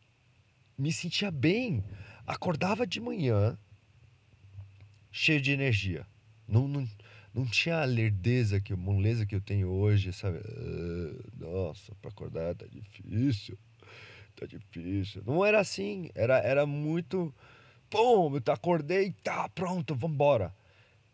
me 0.78 0.92
sentia 0.92 1.30
bem. 1.30 1.84
Acordava 2.26 2.88
de 2.88 3.02
manhã 3.02 3.58
cheio 5.12 5.42
de 5.42 5.52
energia. 5.52 6.06
Não, 6.48 6.68
não, 6.68 6.88
não 7.34 7.46
tinha 7.46 7.82
a 7.82 7.86
lerdeza, 7.86 8.62
que, 8.62 8.74
a 8.74 8.78
moleza 8.78 9.26
que 9.26 9.36
eu 9.36 9.42
tenho 9.42 9.70
hoje, 9.70 10.14
sabe? 10.14 10.38
Uh, 10.38 11.24
nossa, 11.38 11.94
para 12.02 12.12
acordar 12.12 12.56
tá 12.56 12.66
difícil, 12.68 13.58
tá 14.36 14.46
difícil. 14.46 15.24
Não 15.26 15.44
era 15.44 15.60
assim, 15.60 16.10
era, 16.14 16.38
era 16.38 16.66
muito, 16.66 17.34
pum, 17.90 18.36
eu 18.36 18.54
acordei, 18.54 19.12
tá, 19.24 19.50
pronto, 19.50 19.96
vambora. 19.96 20.54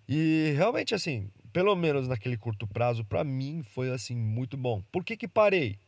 E 0.08 0.53
realmente 0.58 0.93
assim, 0.93 1.29
pelo 1.53 1.75
menos 1.75 2.08
naquele 2.08 2.36
curto 2.36 2.67
prazo, 2.67 3.05
para 3.05 3.23
mim 3.23 3.63
foi 3.63 3.91
assim, 3.91 4.15
muito 4.15 4.58
bom. 4.58 4.84
Por 4.91 5.03
que 5.03 5.15
que 5.15 5.27
parei? 5.27 5.79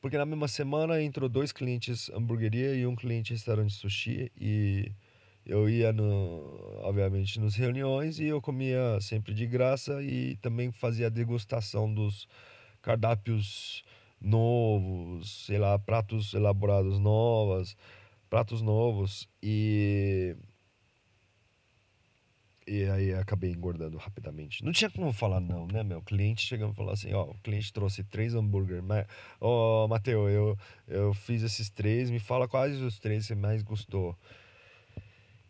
Porque 0.00 0.18
na 0.18 0.26
mesma 0.26 0.48
semana 0.48 1.00
entrou 1.00 1.28
dois 1.28 1.52
clientes 1.52 2.10
hamburgueria 2.10 2.74
e 2.74 2.86
um 2.86 2.96
cliente 2.96 3.32
restaurante 3.32 3.72
sushi 3.72 4.32
e 4.36 4.90
eu 5.44 5.68
ia, 5.68 5.92
no, 5.92 6.78
obviamente, 6.82 7.40
nas 7.40 7.54
reuniões 7.54 8.18
e 8.18 8.26
eu 8.26 8.40
comia 8.40 9.00
sempre 9.00 9.34
de 9.34 9.46
graça 9.46 10.02
e 10.02 10.36
também 10.36 10.70
fazia 10.70 11.10
degustação 11.10 11.92
dos 11.92 12.28
cardápios 12.80 13.84
novos, 14.20 15.46
sei 15.46 15.58
lá, 15.58 15.78
pratos 15.78 16.32
elaborados 16.34 16.98
novos, 16.98 17.76
pratos 18.30 18.62
novos 18.62 19.28
e 19.42 20.36
e 22.66 22.84
aí 22.84 23.12
acabei 23.12 23.50
engordando 23.50 23.98
rapidamente. 23.98 24.64
Não 24.64 24.72
tinha 24.72 24.88
como 24.88 25.12
falar 25.12 25.40
não, 25.40 25.66
né, 25.66 25.82
meu? 25.82 25.98
O 25.98 26.02
cliente 26.02 26.46
chegando 26.46 26.72
e 26.72 26.76
falou 26.76 26.92
assim, 26.92 27.12
ó, 27.12 27.24
o 27.24 27.34
cliente 27.42 27.72
trouxe 27.72 28.04
três 28.04 28.34
hambúrguer, 28.34 28.82
mas, 28.82 29.06
ó, 29.40 29.88
Mateu, 29.88 30.28
eu, 30.28 30.56
eu 30.86 31.12
fiz 31.12 31.42
esses 31.42 31.68
três, 31.68 32.08
me 32.10 32.20
fala 32.20 32.46
quais 32.46 32.80
os 32.80 32.98
três 33.00 33.26
você 33.26 33.34
mais 33.34 33.62
gostou. 33.62 34.16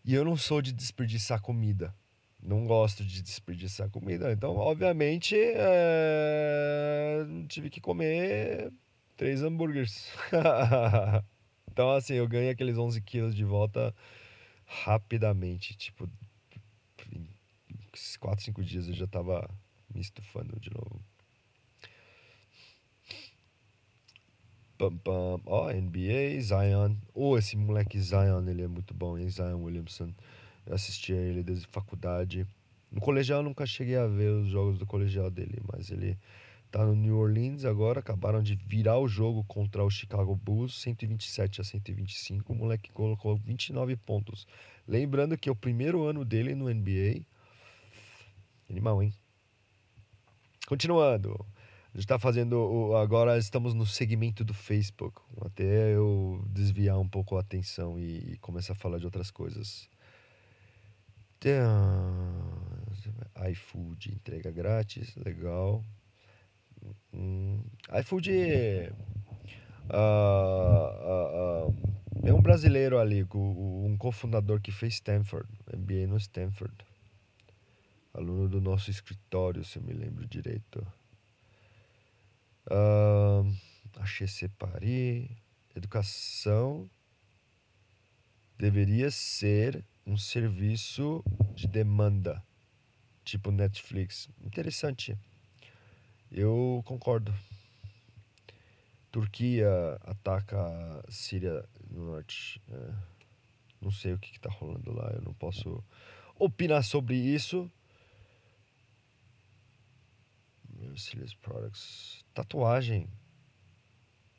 E 0.04 0.14
eu 0.14 0.24
não 0.24 0.36
sou 0.36 0.60
de 0.60 0.72
desperdiçar 0.72 1.40
comida. 1.40 1.94
Não 2.42 2.66
gosto 2.66 3.04
de 3.04 3.22
desperdiçar 3.22 3.88
comida. 3.88 4.32
Então, 4.32 4.56
obviamente, 4.56 5.36
é... 5.36 7.24
tive 7.48 7.70
que 7.70 7.80
comer 7.80 8.72
três 9.16 9.42
hambúrgueres. 9.42 10.08
então, 11.70 11.92
assim, 11.92 12.14
eu 12.14 12.26
ganhei 12.26 12.50
aqueles 12.50 12.76
11 12.76 13.00
quilos 13.02 13.34
de 13.34 13.44
volta 13.44 13.94
rapidamente. 14.66 15.76
Tipo, 15.76 16.10
em 17.12 17.28
4, 18.18 18.44
5 18.44 18.64
dias 18.64 18.88
eu 18.88 18.94
já 18.94 19.06
tava 19.06 19.48
me 19.94 20.00
estufando 20.00 20.58
de 20.58 20.70
novo. 20.70 21.00
Pam, 24.83 24.97
pam. 24.97 25.40
Ó, 25.47 25.66
oh, 25.66 25.73
NBA, 25.73 26.40
Zion. 26.40 26.97
Oh, 27.14 27.38
esse 27.38 27.57
moleque 27.57 28.01
Zion, 28.01 28.49
ele 28.49 28.62
é 28.62 28.66
muito 28.66 28.92
bom, 28.92 29.16
hein? 29.16 29.29
Zion 29.29 29.62
Williamson. 29.62 30.12
Eu 30.66 30.75
assisti 30.75 31.12
a 31.12 31.16
ele 31.16 31.45
desde 31.45 31.68
faculdade. 31.68 32.45
No 32.90 33.01
colegial 33.01 33.38
eu 33.38 33.45
nunca 33.45 33.64
cheguei 33.64 33.97
a 33.97 34.09
ver 34.09 34.31
os 34.31 34.49
jogos 34.49 34.81
do 34.81 34.85
colegial 34.85 35.31
dele, 35.31 35.62
mas 35.73 35.88
ele 35.88 36.18
tá 36.68 36.85
no 36.85 36.97
New 36.97 37.16
Orleans 37.16 37.64
agora. 37.64 38.01
Acabaram 38.01 38.42
de 38.42 38.57
virar 38.57 38.99
o 38.99 39.07
jogo 39.07 39.45
contra 39.45 39.85
o 39.85 39.90
Chicago 39.90 40.35
Bulls, 40.35 40.75
127 40.81 41.61
a 41.61 41.64
125. 41.64 42.53
O 42.53 42.57
moleque 42.57 42.90
colocou 42.90 43.37
29 43.37 43.95
pontos. 43.99 44.49
Lembrando 44.88 45.38
que 45.38 45.49
é 45.49 45.53
o 45.53 45.57
primeiro 45.57 46.03
ano 46.03 46.25
dele 46.25 46.57
no 46.57 46.68
NBA. 46.68 47.25
Animal, 48.68 49.01
hein? 49.01 49.14
Continuando. 50.66 51.47
A 51.92 51.98
gente 51.98 52.05
está 52.05 52.18
fazendo. 52.18 52.96
Agora 52.96 53.37
estamos 53.37 53.74
no 53.74 53.85
segmento 53.85 54.42
do 54.42 54.55
Facebook. 54.55 55.20
Até 55.42 55.94
eu 55.94 56.42
desviar 56.48 56.98
um 56.98 57.07
pouco 57.07 57.37
a 57.37 57.40
atenção 57.40 58.00
e, 58.00 58.38
começar 58.38 58.72
a 58.72 58.76
falar 58.76 58.98
de 58.98 59.05
outras 59.05 59.31
coisas. 59.31 59.90
iFood, 63.50 64.11
entrega 64.11 64.50
grátis, 64.50 65.14
legal. 65.16 65.85
Hum, 67.12 67.62
iFood 68.00 68.31
uh, 69.90 69.92
uh, 69.92 71.68
uh, 71.68 71.74
é 72.24 72.33
um 72.33 72.40
brasileiro 72.40 72.98
ali, 72.98 73.26
um 73.35 73.96
cofundador 73.98 74.62
que 74.62 74.72
fez 74.72 74.94
Stanford, 74.94 75.46
MBA 75.76 76.07
no 76.07 76.16
Stanford. 76.16 76.74
Aluno 78.14 78.48
do 78.48 78.62
nosso 78.62 78.90
escritório, 78.90 79.62
se 79.62 79.78
eu 79.78 79.83
me 79.83 79.92
lembro 79.92 80.26
direito. 80.26 80.87
Uh, 82.66 83.55
achei 83.96 84.27
separei. 84.27 85.37
Educação 85.75 86.90
deveria 88.59 89.11
ser 89.11 89.85
um 90.07 90.16
serviço 90.16 91.25
de 91.55 91.66
demanda, 91.66 92.42
tipo 93.25 93.51
Netflix. 93.51 94.29
Interessante. 94.40 95.16
Eu 96.31 96.83
concordo. 96.85 97.35
Turquia 99.11 99.68
ataca 100.03 100.59
a 100.59 101.11
Síria 101.11 101.68
no 101.90 102.07
norte. 102.07 102.61
É, 102.70 102.94
não 103.81 103.90
sei 103.90 104.14
o 104.14 104.18
que 104.18 104.31
está 104.31 104.51
rolando 104.51 104.92
lá. 104.92 105.11
Eu 105.12 105.22
não 105.22 105.35
posso 105.35 105.85
opinar 106.38 106.83
sobre 106.83 107.16
isso. 107.16 107.70
Merciless 110.83 111.35
Products. 111.37 112.25
Tatuagem. 112.35 113.09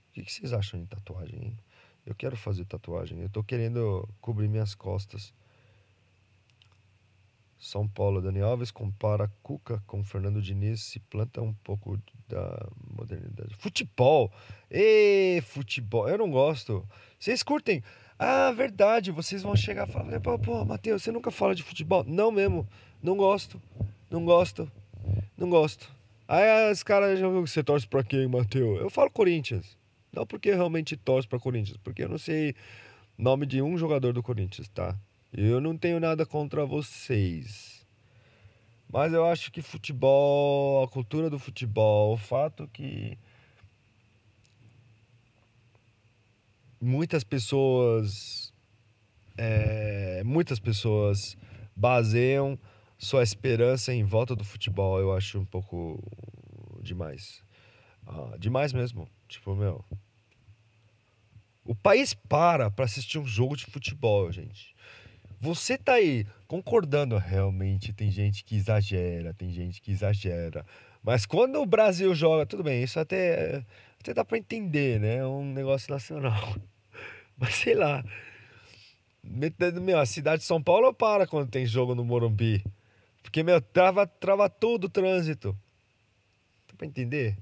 O 0.10 0.14
que, 0.14 0.32
vocês 0.32 0.54
acham 0.54 0.80
de 0.82 0.88
tatuagem? 0.88 1.58
Eu 2.06 2.14
quero 2.14 2.36
fazer 2.36 2.66
tatuagem. 2.66 3.20
Eu 3.22 3.30
tô 3.30 3.44
querendo 3.44 4.08
cobrir 4.22 4.48
minhas 4.48 4.76
costas. 4.76 5.34
São 7.58 7.88
Paulo, 7.88 8.22
Dani 8.22 8.42
Alves 8.42 8.72
compara 8.72 9.32
Cuca 9.42 9.82
com 9.88 10.04
Fernando 10.04 10.42
Diniz 10.42 10.84
se 10.84 11.00
planta 11.00 11.42
um 11.42 11.54
pouco 11.54 11.98
da 12.28 12.68
modernidade. 12.92 13.56
Futebol! 13.56 14.30
Ê, 14.70 15.42
futebol! 15.48 16.10
Eu 16.10 16.18
não 16.18 16.30
gosto. 16.30 16.86
Vocês 17.18 17.42
curtem? 17.42 17.82
Ah, 18.20 18.52
verdade, 18.52 19.12
vocês 19.12 19.42
vão 19.42 19.56
chegar 19.56 19.88
e 19.88 19.92
falar, 19.92 20.40
pô, 20.40 20.66
Matheus, 20.66 21.04
você 21.04 21.12
nunca 21.12 21.32
fala 21.32 21.56
de 21.56 21.64
futebol? 21.64 22.04
Não 22.04 22.32
mesmo, 22.32 22.68
não 23.02 23.16
gosto, 23.16 23.62
não 24.10 24.26
gosto, 24.26 24.70
não 25.38 25.50
gosto. 25.50 25.90
Aí 26.28 26.72
os 26.72 26.84
caras 26.84 27.20
já 27.20 27.28
viu 27.28 27.44
que 27.44 27.50
você 27.50 27.64
torce 27.64 27.88
pra 27.88 28.04
quem, 28.04 28.28
Matheus? 28.28 28.80
Eu 28.80 28.90
falo 28.90 29.10
Corinthians. 29.12 29.78
Não 30.12 30.26
porque 30.26 30.54
realmente 30.54 30.96
torço 30.96 31.28
pra 31.28 31.40
Corinthians, 31.40 31.78
porque 31.84 32.04
eu 32.04 32.10
não 32.10 32.18
sei 32.18 32.56
nome 33.18 33.46
de 33.46 33.62
um 33.62 33.78
jogador 33.78 34.14
do 34.14 34.24
Corinthians, 34.24 34.68
tá? 34.70 34.96
Eu 35.32 35.60
não 35.60 35.78
tenho 35.78 36.00
nada 36.00 36.26
contra 36.26 36.66
vocês. 36.66 37.86
Mas 38.92 39.12
eu 39.12 39.26
acho 39.26 39.52
que 39.52 39.62
futebol, 39.62 40.84
a 40.84 40.88
cultura 40.88 41.30
do 41.30 41.40
futebol, 41.40 42.14
o 42.14 42.18
fato 42.18 42.70
que 42.72 43.18
muitas 46.80 47.24
pessoas 47.24 48.54
é, 49.36 50.22
muitas 50.24 50.60
pessoas 50.60 51.36
baseiam 51.76 52.60
sua 53.04 53.22
esperança 53.22 53.94
em 53.94 54.04
volta 54.04 54.36
do 54.36 54.44
futebol 54.44 55.00
eu 55.00 55.14
acho 55.14 55.40
um 55.40 55.46
pouco 55.46 56.02
demais. 56.82 57.44
Ah, 58.06 58.36
demais 58.40 58.74
mesmo. 58.74 59.10
Tipo 59.28 59.56
meu 59.56 59.84
o 61.66 61.74
país 61.74 62.14
para 62.14 62.70
para 62.70 62.86
assistir 62.86 63.18
um 63.18 63.26
jogo 63.26 63.56
de 63.56 63.66
futebol 63.66 64.32
gente. 64.32 64.74
Você 65.40 65.78
tá 65.78 65.94
aí 65.94 66.26
concordando 66.48 67.18
realmente 67.18 67.92
tem 67.94 68.10
gente 68.10 68.44
que 68.44 68.56
exagera 68.56 69.34
tem 69.34 69.52
gente 69.52 69.82
que 69.82 69.92
exagera. 69.92 70.66
Mas 71.02 71.26
quando 71.26 71.62
o 71.62 71.66
Brasil 71.66 72.14
joga 72.16 72.46
tudo 72.46 72.64
bem 72.64 72.84
isso 72.84 73.00
até 73.00 73.66
até 74.00 74.14
dá 74.14 74.24
para 74.24 74.38
entender 74.38 75.00
né? 75.00 75.18
É 75.18 75.26
um 75.26 75.46
negócio 75.54 75.92
nacional. 75.92 76.56
Mas 77.38 77.56
sei 77.56 77.76
lá. 77.76 78.04
Meu, 79.82 80.00
a 80.00 80.06
cidade 80.06 80.42
de 80.42 80.48
São 80.48 80.62
Paulo 80.62 80.94
para 80.94 81.26
quando 81.26 81.50
tem 81.50 81.66
jogo 81.66 81.96
no 81.96 82.04
Morumbi. 82.04 82.64
Porque, 83.24 83.42
meu, 83.42 83.60
trava, 83.60 84.06
trava 84.06 84.48
todo 84.50 84.84
o 84.84 84.90
trânsito. 84.90 85.58
Dá 86.68 86.76
pra 86.78 86.86
entender? 86.86 87.38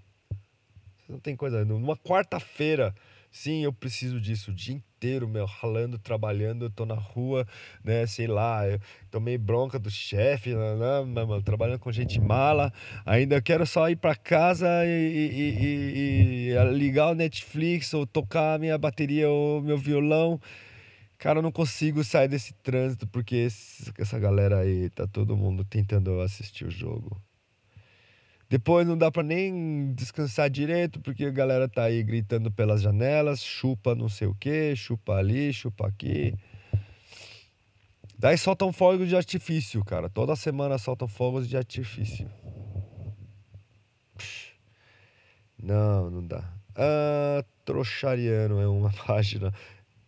Não 1.10 1.20
tem 1.20 1.36
coisa. 1.36 1.65
Numa 1.65 1.98
quarta-feira, 1.98 2.96
sim, 3.30 3.63
eu 3.63 3.74
preciso 3.74 4.22
disso 4.22 4.52
o 4.52 4.54
dia 4.54 4.76
inteiro, 4.76 5.28
meu, 5.28 5.46
ralando, 5.46 5.98
trabalhando, 5.98 6.65
eu 6.65 6.70
tô 6.70 6.86
na 6.86 6.96
rua, 6.96 7.46
né, 7.84 8.06
sei 8.06 8.28
lá, 8.28 8.67
eu 8.67 8.80
tomei 9.10 9.38
bronca 9.38 9.80
do 9.80 9.89
chefe, 9.89 10.52
trabalhando 11.44 11.80
com 11.80 11.91
gente 11.91 12.22
mala, 12.22 12.72
ainda 13.06 13.41
quero 13.41 13.65
só 13.65 13.89
ir 13.89 13.96
para 13.96 14.15
casa 14.15 14.67
e, 14.86 14.89
e, 14.89 15.65
e, 15.65 16.54
e, 16.54 16.63
ligar 16.74 17.10
o 17.10 17.15
Netflix 17.15 17.94
ou 17.94 18.06
tocar 18.06 18.56
a 18.56 18.60
minha 18.60 18.78
bateria 18.78 19.28
ou 19.30 19.62
meu 19.62 19.78
violão. 19.78 20.39
Cara, 21.21 21.38
eu 21.38 21.43
não 21.43 21.51
consigo 21.51 22.03
sair 22.03 22.27
desse 22.27 22.51
trânsito 22.51 23.05
porque 23.05 23.47
essa 23.99 24.17
galera 24.17 24.62
aí 24.62 24.89
tá 24.89 25.05
todo 25.05 25.38
mundo 25.38 25.63
tentando 25.63 26.19
assistir 26.19 26.65
o 26.65 26.71
jogo. 26.71 27.21
Depois 28.49 28.88
não 28.88 28.97
dá 28.97 29.12
para 29.12 29.21
nem 29.21 29.93
descansar 29.93 30.49
direito, 30.49 30.99
porque 30.99 31.25
a 31.25 31.29
galera 31.29 31.69
tá 31.69 31.84
aí 31.84 32.01
gritando 32.01 32.51
pelas 32.51 32.81
janelas, 32.81 33.39
chupa 33.39 33.93
não 33.93 34.10
sei 34.10 34.27
o 34.27 34.34
que, 34.34 34.75
chupa 34.75 35.13
ali, 35.13 35.53
chupa 35.53 35.88
aqui. 35.88 36.34
Daí 38.17 38.36
soltam 38.36 38.73
fogos 38.73 39.07
de 39.07 39.15
artifício, 39.15 39.86
cara. 39.86 40.10
Toda 40.10 40.36
semana 40.36 40.79
soltam 40.79 41.07
fogos 41.07 41.47
de 41.47 41.55
artifício. 41.55 42.27
Não, 45.55 46.10
não 46.10 46.25
dá. 46.25 46.51
Ah, 46.75 47.45
Trouxariano 47.63 48.60
é 48.60 48.67
uma 48.67 48.91
página. 49.05 49.53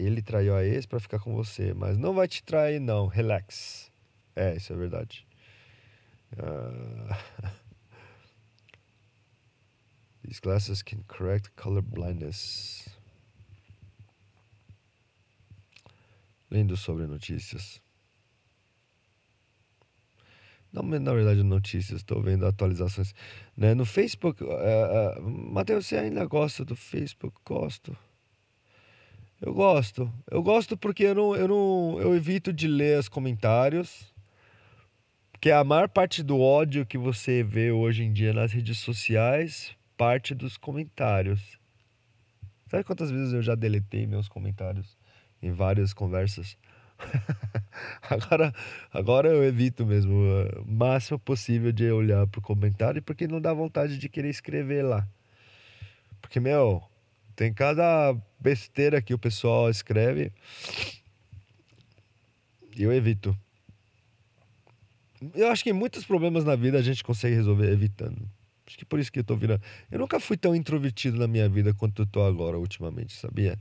Ele 0.04 0.22
traiu 0.22 0.56
a 0.56 0.64
ex 0.64 0.86
para 0.86 1.00
ficar 1.00 1.20
com 1.20 1.34
você, 1.34 1.74
mas 1.74 1.98
não 1.98 2.14
vai 2.14 2.28
te 2.28 2.44
trair, 2.44 2.80
não. 2.80 3.08
Relax. 3.08 3.92
É, 4.36 4.56
isso 4.56 4.74
é 4.74 4.76
verdade. 4.76 5.26
Ah... 6.38 7.54
These 10.24 10.40
glasses 10.40 10.82
can 10.82 11.04
correct 11.08 11.52
color 11.58 11.82
blindness. 11.82 12.88
Lendo 16.50 16.78
sobre 16.78 17.08
notícias. 17.08 17.82
Não, 20.72 20.82
na 20.82 21.14
verdade, 21.14 21.44
notícias, 21.44 22.00
estou 22.00 22.22
vendo 22.22 22.48
atualizações. 22.48 23.14
Né? 23.56 23.76
No 23.76 23.86
Facebook, 23.86 24.44
uh, 24.44 24.48
uh, 24.48 25.22
Matheus, 25.22 25.86
você 25.86 25.98
ainda 25.98 26.26
gosta 26.26 26.66
do 26.66 26.76
Facebook? 26.76 27.38
Gosto. 27.46 27.96
Eu 29.46 29.54
gosto. 29.54 30.10
Eu 30.32 30.42
gosto 30.42 30.78
porque 30.78 31.04
eu 31.04 31.14
não, 31.14 31.36
eu 31.36 31.48
não 31.50 32.00
eu 32.00 32.16
evito 32.16 32.54
de 32.54 32.66
ler 32.66 32.98
os 32.98 33.10
comentários. 33.10 34.10
Porque 35.34 35.52
a 35.52 35.62
maior 35.66 35.90
parte 35.90 36.24
do 36.24 36.40
ódio 36.40 36.86
que 36.86 36.98
você 36.98 37.44
vê 37.44 37.70
hoje 37.70 38.04
em 38.04 38.14
dia 38.14 38.32
nas 38.32 38.54
redes 38.54 38.78
sociais 38.78 39.76
parte 39.98 40.34
dos 40.34 40.56
comentários. 40.56 41.60
Sabe 42.68 42.86
quantas 42.86 43.12
vezes 43.12 43.34
eu 43.34 43.42
já 43.42 43.54
deletei 43.54 44.08
meus 44.08 44.30
comentários 44.30 44.98
em 45.42 45.52
várias 45.52 45.94
conversas? 45.94 46.58
agora, 48.10 48.54
agora 48.94 49.28
eu 49.28 49.44
evito 49.44 49.86
mesmo 49.86 50.14
o 50.14 50.66
máximo 50.66 51.20
possível 51.20 51.74
de 51.74 51.92
olhar 51.92 52.26
pro 52.28 52.42
comentário 52.42 53.02
porque 53.02 53.28
não 53.28 53.42
dá 53.42 53.54
vontade 53.54 53.98
de 53.98 54.08
querer 54.08 54.30
escrever 54.30 54.84
lá. 54.84 55.06
Porque, 56.22 56.40
meu, 56.40 56.82
tem 57.36 57.54
cada 57.54 58.16
besteira 58.40 59.02
que 59.02 59.14
o 59.14 59.18
pessoal 59.18 59.70
escreve 59.70 60.32
e 62.76 62.84
eu 62.84 62.92
evito. 62.92 63.38
Eu 65.36 65.50
acho 65.50 65.64
que 65.64 65.72
muitos 65.72 66.04
problemas 66.04 66.44
na 66.44 66.56
vida 66.56 66.78
a 66.78 66.82
gente 66.82 67.04
consegue 67.04 67.36
resolver 67.36 67.72
evitando. 67.72 68.28
Acho 68.66 68.78
que 68.78 68.86
por 68.86 69.00
isso 69.00 69.12
que 69.12 69.20
eu 69.20 69.24
tô 69.24 69.36
virando. 69.36 69.62
Eu 69.92 70.00
nunca 70.00 70.20
fui 70.20 70.36
tão 70.36 70.56
introvertido 70.56 71.18
na 71.18 71.28
minha 71.28 71.48
vida 71.48 71.74
quanto 71.74 72.02
eu 72.02 72.06
tô 72.06 72.24
agora 72.24 72.58
ultimamente, 72.58 73.14
sabia? 73.16 73.58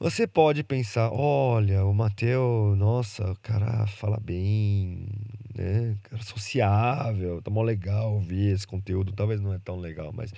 Você 0.00 0.28
pode 0.28 0.62
pensar, 0.62 1.10
olha, 1.10 1.84
o 1.84 1.92
Matheus, 1.92 2.78
nossa, 2.78 3.32
o 3.32 3.36
cara 3.40 3.84
fala 3.88 4.18
bem, 4.20 5.08
né? 5.56 5.96
Cara 6.04 6.22
sociável, 6.22 7.42
tá 7.42 7.50
mó 7.50 7.62
legal 7.62 8.14
ouvir 8.14 8.54
esse 8.54 8.64
conteúdo. 8.64 9.12
Talvez 9.12 9.40
não 9.40 9.52
é 9.52 9.58
tão 9.58 9.76
legal, 9.76 10.12
mas 10.14 10.32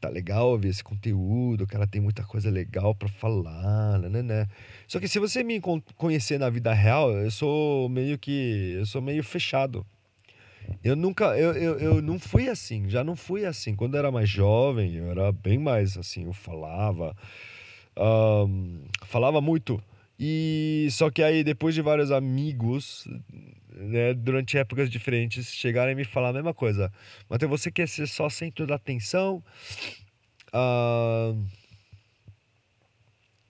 tá 0.00 0.08
legal 0.08 0.48
ouvir 0.48 0.68
esse 0.68 0.82
conteúdo, 0.82 1.64
o 1.64 1.66
cara 1.66 1.86
tem 1.86 2.00
muita 2.00 2.24
coisa 2.24 2.50
legal 2.50 2.94
para 2.94 3.08
falar, 3.08 3.98
né, 3.98 4.22
né? 4.22 4.46
Só 4.88 4.98
que 4.98 5.06
se 5.06 5.18
você 5.18 5.44
me 5.44 5.60
conhecer 5.96 6.38
na 6.38 6.48
vida 6.48 6.72
real, 6.72 7.10
eu 7.12 7.30
sou 7.30 7.88
meio 7.88 8.18
que, 8.18 8.76
eu 8.78 8.86
sou 8.86 9.02
meio 9.02 9.22
fechado. 9.22 9.86
Eu 10.82 10.96
nunca, 10.96 11.36
eu, 11.36 11.52
eu, 11.52 11.78
eu 11.78 12.02
não 12.02 12.18
fui 12.18 12.48
assim, 12.48 12.88
já 12.88 13.04
não 13.04 13.16
fui 13.16 13.44
assim. 13.44 13.74
Quando 13.74 13.94
eu 13.94 13.98
era 13.98 14.10
mais 14.10 14.28
jovem, 14.28 14.94
eu 14.94 15.10
era 15.10 15.30
bem 15.32 15.58
mais 15.58 15.98
assim, 15.98 16.24
eu 16.24 16.32
falava, 16.32 17.14
um, 18.48 18.84
falava 19.04 19.40
muito. 19.40 19.82
E 20.22 20.86
só 20.90 21.10
que 21.10 21.22
aí, 21.22 21.42
depois 21.42 21.74
de 21.74 21.80
vários 21.80 22.10
amigos, 22.10 23.08
né, 23.72 24.12
durante 24.12 24.58
épocas 24.58 24.90
diferentes, 24.90 25.46
chegarem 25.46 25.92
e 25.92 25.96
me 25.96 26.04
falar 26.04 26.28
a 26.28 26.32
mesma 26.34 26.52
coisa. 26.52 26.92
Matheus, 27.26 27.50
você 27.50 27.70
quer 27.70 27.88
ser 27.88 28.06
só 28.06 28.28
centro 28.28 28.66
da 28.66 28.74
atenção? 28.74 29.42
Uh, 30.52 31.42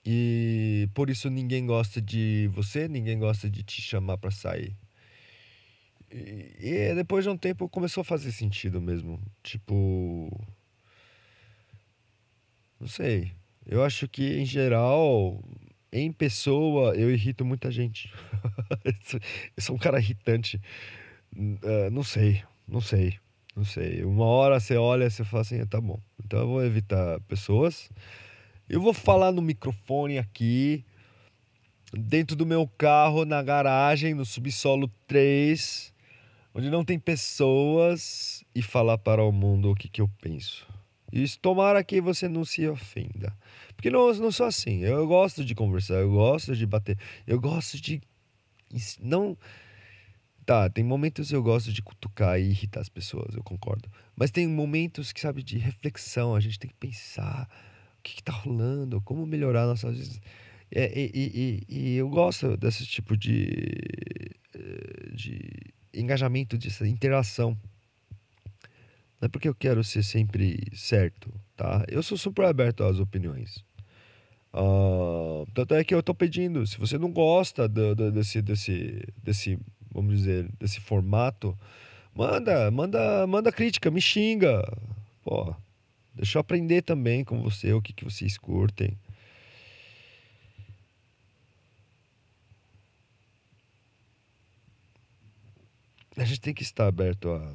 e 0.07 0.89
por 0.95 1.11
isso 1.11 1.29
ninguém 1.29 1.67
gosta 1.67 2.01
de 2.01 2.49
você, 2.53 2.87
ninguém 2.87 3.19
gosta 3.19 3.51
de 3.51 3.65
te 3.65 3.83
chamar 3.83 4.19
para 4.19 4.31
sair. 4.31 4.77
E, 6.09 6.55
e 6.61 6.95
depois 6.95 7.25
de 7.25 7.31
um 7.31 7.37
tempo 7.37 7.69
começou 7.69 8.03
a 8.03 8.05
fazer 8.05 8.31
sentido 8.31 8.81
mesmo. 8.81 9.21
Tipo. 9.43 10.31
Não 12.79 12.87
sei. 12.87 13.33
Eu 13.67 13.83
acho 13.85 14.07
que, 14.09 14.39
em 14.39 14.45
geral, 14.45 15.43
em 15.93 16.13
pessoa, 16.13 16.95
eu 16.95 17.11
irrito 17.11 17.45
muita 17.45 17.71
gente. 17.71 18.13
eu 19.57 19.63
sou 19.63 19.77
um 19.77 19.79
cara 19.79 19.99
irritante. 19.99 20.61
Uh, 21.35 21.91
não 21.91 22.03
sei, 22.03 22.43
não 22.67 22.81
sei, 22.81 23.19
não 23.57 23.65
sei. 23.65 24.05
Uma 24.05 24.25
hora 24.25 24.61
você 24.61 24.77
olha 24.77 25.05
e 25.05 25.11
você 25.11 25.25
fala 25.25 25.43
assim, 25.43 25.65
tá 25.67 25.81
bom. 25.81 26.01
Então 26.25 26.41
eu 26.41 26.47
vou 26.47 26.65
evitar 26.65 27.21
pessoas. 27.23 27.91
Eu 28.69 28.81
vou 28.81 28.93
falar 28.93 29.33
no 29.33 29.43
microfone 29.43 30.19
aqui, 30.19 30.85
dentro 31.93 32.37
do 32.37 32.47
meu 32.47 32.69
carro, 32.79 33.25
na 33.25 33.43
garagem, 33.43 34.15
no 34.15 34.25
subsolo 34.25 34.89
3 35.07 35.93
onde 36.55 36.71
não 36.71 36.85
tem 36.85 36.99
pessoas 36.99 38.45
e 38.55 38.63
falar 38.63 38.99
para 38.99 39.23
o 39.23 39.33
mundo 39.33 39.71
o 39.71 39.75
que, 39.75 39.89
que 39.89 40.01
eu 40.01 40.11
penso. 40.21 40.67
E 41.13 41.27
tomara 41.39 41.83
que 41.83 42.01
você 42.01 42.29
não 42.29 42.45
se 42.45 42.67
ofenda. 42.69 43.37
Porque 43.75 43.91
não, 43.91 44.13
não 44.15 44.31
sou 44.31 44.47
assim. 44.47 44.81
Eu 44.81 45.07
gosto 45.07 45.45
de 45.45 45.55
conversar, 45.55 45.95
eu 45.95 46.11
gosto 46.11 46.55
de 46.55 46.67
bater, 46.67 46.99
eu 47.27 47.41
gosto 47.41 47.81
de. 47.81 48.01
Não. 49.01 49.37
Tá, 50.47 50.69
tem 50.69 50.83
momentos 50.83 51.31
eu 51.31 51.43
gosto 51.43 51.73
de 51.73 51.81
cutucar 51.81 52.41
e 52.41 52.51
irritar 52.51 52.81
as 52.81 52.89
pessoas, 52.89 53.35
eu 53.35 53.43
concordo. 53.43 53.89
Mas 54.17 54.31
tem 54.31 54.49
momentos 54.49 55.13
que, 55.13 55.21
sabe, 55.21 55.43
de 55.43 55.59
reflexão, 55.59 56.35
a 56.35 56.41
gente 56.41 56.59
tem 56.59 56.69
que 56.69 56.77
pensar 56.77 57.49
o 57.99 58.03
que, 58.03 58.17
que 58.17 58.23
tá 58.23 58.33
rolando, 58.33 59.01
como 59.03 59.25
melhorar 59.27 59.67
nossas 59.67 59.97
vidas. 59.97 60.21
É, 60.73 60.93
e, 60.99 61.11
e, 61.15 61.65
e, 61.69 61.79
e 61.79 61.97
eu 61.97 62.09
gosto 62.09 62.57
desse 62.57 62.87
tipo 62.87 63.17
de, 63.17 63.69
eh, 64.55 65.11
de 65.13 65.73
engajamento, 65.93 66.57
dessa 66.57 66.87
interação. 66.87 67.57
Não 69.21 69.27
é 69.27 69.29
porque 69.29 69.49
eu 69.49 69.55
quero 69.55 69.85
ser 69.85 70.03
sempre 70.03 70.59
certo, 70.73 71.31
tá? 71.55 71.85
Eu 71.89 72.03
sou 72.03 72.17
super 72.17 72.47
aberto 72.47 72.83
às 72.83 72.99
opiniões. 72.99 73.63
Uh, 74.53 75.47
tanto 75.55 75.75
é 75.75 75.85
que 75.85 75.95
eu 75.95 76.03
tô 76.03 76.15
pedindo, 76.15 76.67
se 76.67 76.79
você 76.79 76.99
não 76.99 77.13
gosta 77.13 77.69
do, 77.69 77.95
do, 77.95 78.11
desse, 78.11 78.41
desse, 78.41 79.07
desse, 79.23 79.59
vamos 79.93 80.17
dizer, 80.17 80.51
desse 80.59 80.81
formato, 80.81 81.57
manda, 82.15 82.71
manda, 82.71 83.27
manda 83.27 83.53
crítica, 83.53 83.91
me 83.91 84.01
xinga. 84.01 84.63
Pô, 85.23 85.55
deixa 86.15 86.39
eu 86.39 86.41
aprender 86.41 86.83
também 86.83 87.23
com 87.23 87.43
você 87.43 87.73
o 87.75 87.83
que, 87.83 87.93
que 87.93 88.05
vocês 88.05 88.39
curtem. 88.39 88.97
A 96.17 96.25
gente 96.25 96.41
tem 96.41 96.55
que 96.55 96.63
estar 96.63 96.87
aberto 96.87 97.31
a, 97.31 97.55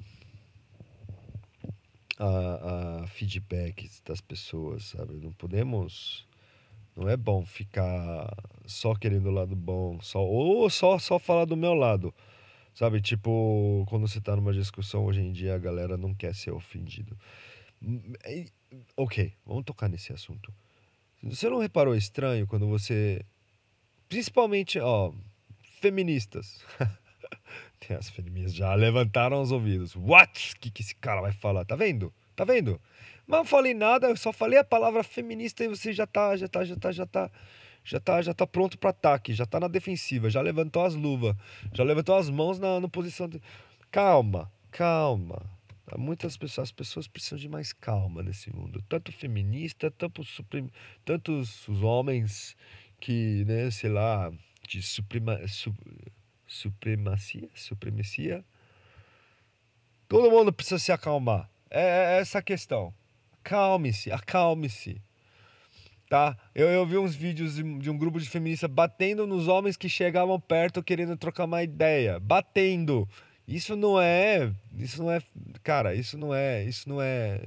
a, 2.18 3.04
a 3.04 3.08
feedbacks 3.08 4.02
das 4.06 4.22
pessoas, 4.22 4.86
sabe? 4.86 5.14
Não 5.16 5.32
podemos 5.32 6.26
não 6.96 7.10
é 7.10 7.18
bom 7.18 7.46
ficar 7.46 8.34
só 8.66 8.96
querendo 8.96 9.28
o 9.28 9.32
lado 9.32 9.56
bom, 9.56 10.00
só 10.02 10.24
ou 10.24 10.70
só 10.70 10.98
só 10.98 11.20
falar 11.20 11.46
do 11.46 11.58
meu 11.58 11.74
lado. 11.74 12.14
Sabe, 12.74 13.02
tipo, 13.02 13.86
quando 13.88 14.08
você 14.08 14.20
tá 14.20 14.36
numa 14.36 14.54
discussão 14.54 15.06
hoje 15.06 15.22
em 15.22 15.32
dia, 15.32 15.56
a 15.56 15.58
galera 15.58 15.98
não 15.98 16.14
quer 16.14 16.36
ser 16.36 16.52
ofendido. 16.52 17.18
Hum, 17.82 18.02
OK, 18.98 19.34
vamos 19.46 19.64
tocar 19.64 19.88
nesse 19.88 20.12
assunto. 20.12 20.54
Você 21.24 21.50
não 21.50 21.60
reparou 21.60 21.96
estranho 21.96 22.46
quando 22.46 22.68
você 22.68 23.26
principalmente, 24.10 24.80
ó, 24.80 25.14
feministas. 25.82 26.64
Tem 27.80 27.96
as 27.96 28.10
feministas 28.10 28.54
já 28.54 28.74
levantaram 28.74 29.42
os 29.42 29.52
ouvidos. 29.52 29.96
What? 29.96 30.54
O 30.54 30.60
que, 30.60 30.70
que 30.70 30.82
esse 30.82 30.96
cara 30.96 31.22
vai 31.22 31.32
falar? 31.32 31.66
Tá 31.66 31.76
vendo? 31.76 32.14
Tá 32.36 32.44
vendo? 32.44 32.80
Mas 33.28 33.40
não 33.40 33.46
falei 33.46 33.74
nada, 33.74 34.08
eu 34.08 34.18
só 34.18 34.32
falei 34.32 34.60
a 34.60 34.64
palavra 34.64 35.04
feminista 35.04 35.64
e 35.64 35.68
você 35.68 35.92
já 35.92 36.06
tá, 36.06 36.36
já 36.36 36.48
tá, 36.48 36.64
já 36.64 36.76
tá, 36.76 36.92
já 36.92 37.06
tá, 37.06 37.32
já 37.84 38.00
tá, 38.00 38.22
já 38.22 38.34
tá 38.34 38.46
pronto 38.46 38.78
para 38.78 38.92
ataque, 38.92 39.34
já 39.34 39.46
tá 39.46 39.60
na 39.60 39.68
defensiva, 39.68 40.30
já 40.30 40.42
levantou 40.42 40.86
as 40.86 40.96
luvas, 40.96 41.36
já 41.74 41.84
levantou 41.84 42.16
as 42.16 42.30
mãos 42.30 42.60
na, 42.60 42.80
na 42.80 42.88
posição 42.88 43.28
de... 43.28 43.42
Calma, 43.92 44.52
calma. 44.72 45.42
Muitas 45.98 46.36
pessoas, 46.36 46.70
as 46.70 46.72
pessoas 46.72 47.08
precisam 47.08 47.38
de 47.38 47.48
mais 47.48 47.72
calma 47.72 48.24
nesse 48.24 48.54
mundo. 48.54 48.84
Tanto 48.90 49.12
feminista, 49.12 49.92
tanto 49.92 50.24
suprim, 50.24 50.70
tantos 51.06 51.68
os 51.68 51.82
homens 51.84 52.58
que, 53.00 53.46
né, 53.46 53.70
sei 53.70 53.92
lá, 53.92 54.32
de 54.68 54.82
suprema, 54.82 55.40
su, 55.48 55.74
supremacia, 56.56 57.50
supremacia. 57.54 58.44
Todo 60.08 60.32
mundo 60.32 60.54
precisa 60.54 60.80
se 60.80 60.92
acalmar. 60.92 61.50
É, 61.70 62.16
é 62.16 62.20
essa 62.20 62.40
a 62.40 62.42
questão. 62.42 62.94
Acalme-se, 63.40 64.12
acalme-se. 64.12 65.02
Tá? 66.10 66.38
Eu, 66.54 66.68
eu 66.70 66.86
vi 66.86 66.98
uns 66.98 67.16
vídeos 67.16 67.56
de 67.56 67.90
um 67.90 67.98
grupo 67.98 68.20
de 68.20 68.30
feministas 68.30 68.70
batendo 68.70 69.26
nos 69.26 69.48
homens 69.48 69.76
que 69.76 69.90
chegavam 69.90 70.40
perto 70.40 70.84
querendo 70.84 71.18
trocar 71.18 71.46
uma 71.46 71.64
ideia. 71.64 72.20
Batendo. 72.20 73.08
Isso 73.48 73.76
não 73.76 74.00
é. 74.00 74.54
Isso 74.78 75.02
não 75.02 75.12
é. 75.12 75.22
Cara, 75.64 75.96
isso 75.96 76.18
não 76.18 76.34
é. 76.34 76.64
Isso 76.64 76.88
não 76.88 77.02
é. 77.02 77.42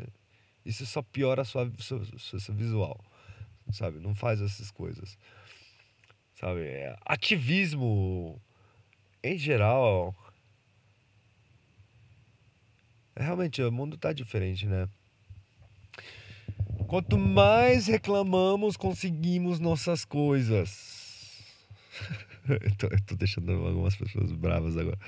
Isso 0.67 0.85
só 0.87 1.03
piora 1.03 1.43
a 1.43 1.45
sua, 1.45 1.71
sua, 1.79 2.05
sua, 2.19 2.41
sua 2.41 2.55
visual. 2.55 3.01
Sabe? 3.73 4.01
Não 4.01 4.15
faz 4.15 4.41
essas 4.43 4.71
coisas. 4.71 5.17
Sabe? 6.35 6.63
É, 6.63 6.97
ativismo, 7.05 8.41
em 9.23 9.39
geral. 9.39 10.15
Realmente, 13.17 13.63
o 13.63 13.73
mundo 13.73 13.97
tá 13.97 14.13
diferente, 14.13 14.67
né? 14.67 14.89
Quanto 16.87 17.19
mais 17.19 17.87
reclamamos, 17.87 18.77
conseguimos 18.77 19.59
nossas 19.59 20.05
coisas. 20.05 21.43
eu, 22.49 22.77
tô, 22.77 22.87
eu 22.87 23.01
tô 23.05 23.17
deixando 23.17 23.53
algumas 23.53 23.97
pessoas 23.97 24.33
bravas 24.33 24.77
agora. 24.77 24.99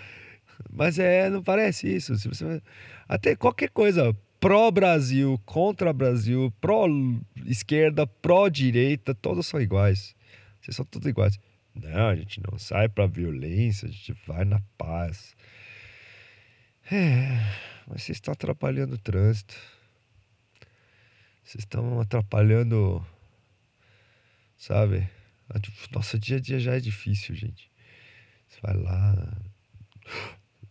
Mas 0.70 0.98
é, 0.98 1.30
não 1.30 1.42
parece 1.42 1.88
isso. 1.88 2.16
Se 2.16 2.28
você, 2.28 2.60
até 3.08 3.34
qualquer 3.34 3.70
coisa 3.70 4.14
pró-Brasil, 4.40 5.40
contra-Brasil, 5.44 6.52
pró-esquerda, 6.60 8.06
pró-direita, 8.06 9.14
todos 9.14 9.46
são 9.46 9.60
iguais. 9.60 10.14
Vocês 10.60 10.76
são 10.76 10.84
todos 10.84 11.08
iguais. 11.08 11.38
Não, 11.74 12.08
a 12.08 12.16
gente 12.16 12.40
não 12.40 12.58
sai 12.58 12.88
pra 12.88 13.06
violência, 13.06 13.88
a 13.88 13.90
gente 13.90 14.12
vai 14.26 14.44
na 14.44 14.60
paz. 14.76 15.36
É, 16.90 17.38
mas 17.86 18.02
vocês 18.02 18.16
estão 18.16 18.32
atrapalhando 18.32 18.94
o 18.94 18.98
trânsito. 18.98 19.54
Vocês 21.44 21.64
estão 21.64 22.00
atrapalhando, 22.00 23.04
sabe? 24.56 25.08
Nosso 25.92 26.18
dia 26.18 26.36
a 26.36 26.40
dia 26.40 26.58
já 26.58 26.74
é 26.74 26.80
difícil, 26.80 27.34
gente. 27.34 27.70
Você 28.48 28.60
vai 28.62 28.76
lá. 28.76 29.40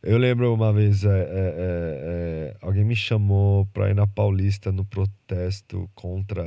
Eu 0.01 0.17
lembro 0.17 0.53
uma 0.53 0.71
vez, 0.71 1.03
é, 1.03 1.09
é, 1.09 1.11
é, 1.11 1.25
é 1.27 2.57
alguém 2.61 2.85
me 2.85 2.95
chamou 2.95 3.65
para 3.67 3.89
ir 3.89 3.95
na 3.95 4.07
Paulista 4.07 4.71
no 4.71 4.85
protesto 4.85 5.89
contra 5.93 6.43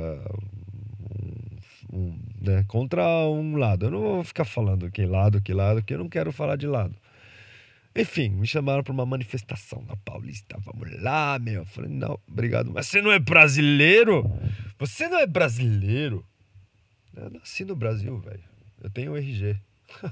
um, 1.93 2.19
né, 2.41 2.65
contra 2.67 3.05
um 3.27 3.55
lado. 3.55 3.85
Eu 3.85 3.91
não 3.91 4.01
vou 4.01 4.23
ficar 4.23 4.45
falando 4.45 4.89
que 4.89 5.05
lado, 5.05 5.41
que 5.41 5.53
lado, 5.53 5.81
porque 5.81 5.93
eu 5.93 5.99
não 5.99 6.09
quero 6.09 6.31
falar 6.31 6.55
de 6.55 6.65
lado. 6.65 6.95
Enfim, 7.95 8.29
me 8.29 8.47
chamaram 8.47 8.83
para 8.83 8.91
uma 8.91 9.05
manifestação 9.05 9.83
na 9.87 9.95
Paulista. 9.97 10.57
Vamos 10.59 10.99
lá, 11.01 11.37
meu. 11.37 11.61
Eu 11.61 11.65
falei, 11.65 11.91
não, 11.91 12.19
obrigado. 12.27 12.71
Mas 12.73 12.87
você 12.87 13.01
não 13.01 13.11
é 13.11 13.19
brasileiro? 13.19 14.29
Você 14.79 15.07
não 15.07 15.19
é 15.19 15.27
brasileiro? 15.27 16.25
Eu 17.15 17.29
nasci 17.29 17.63
no 17.63 17.75
Brasil, 17.75 18.17
velho. 18.17 18.43
Eu 18.81 18.89
tenho 18.89 19.15
RG. 19.15 19.55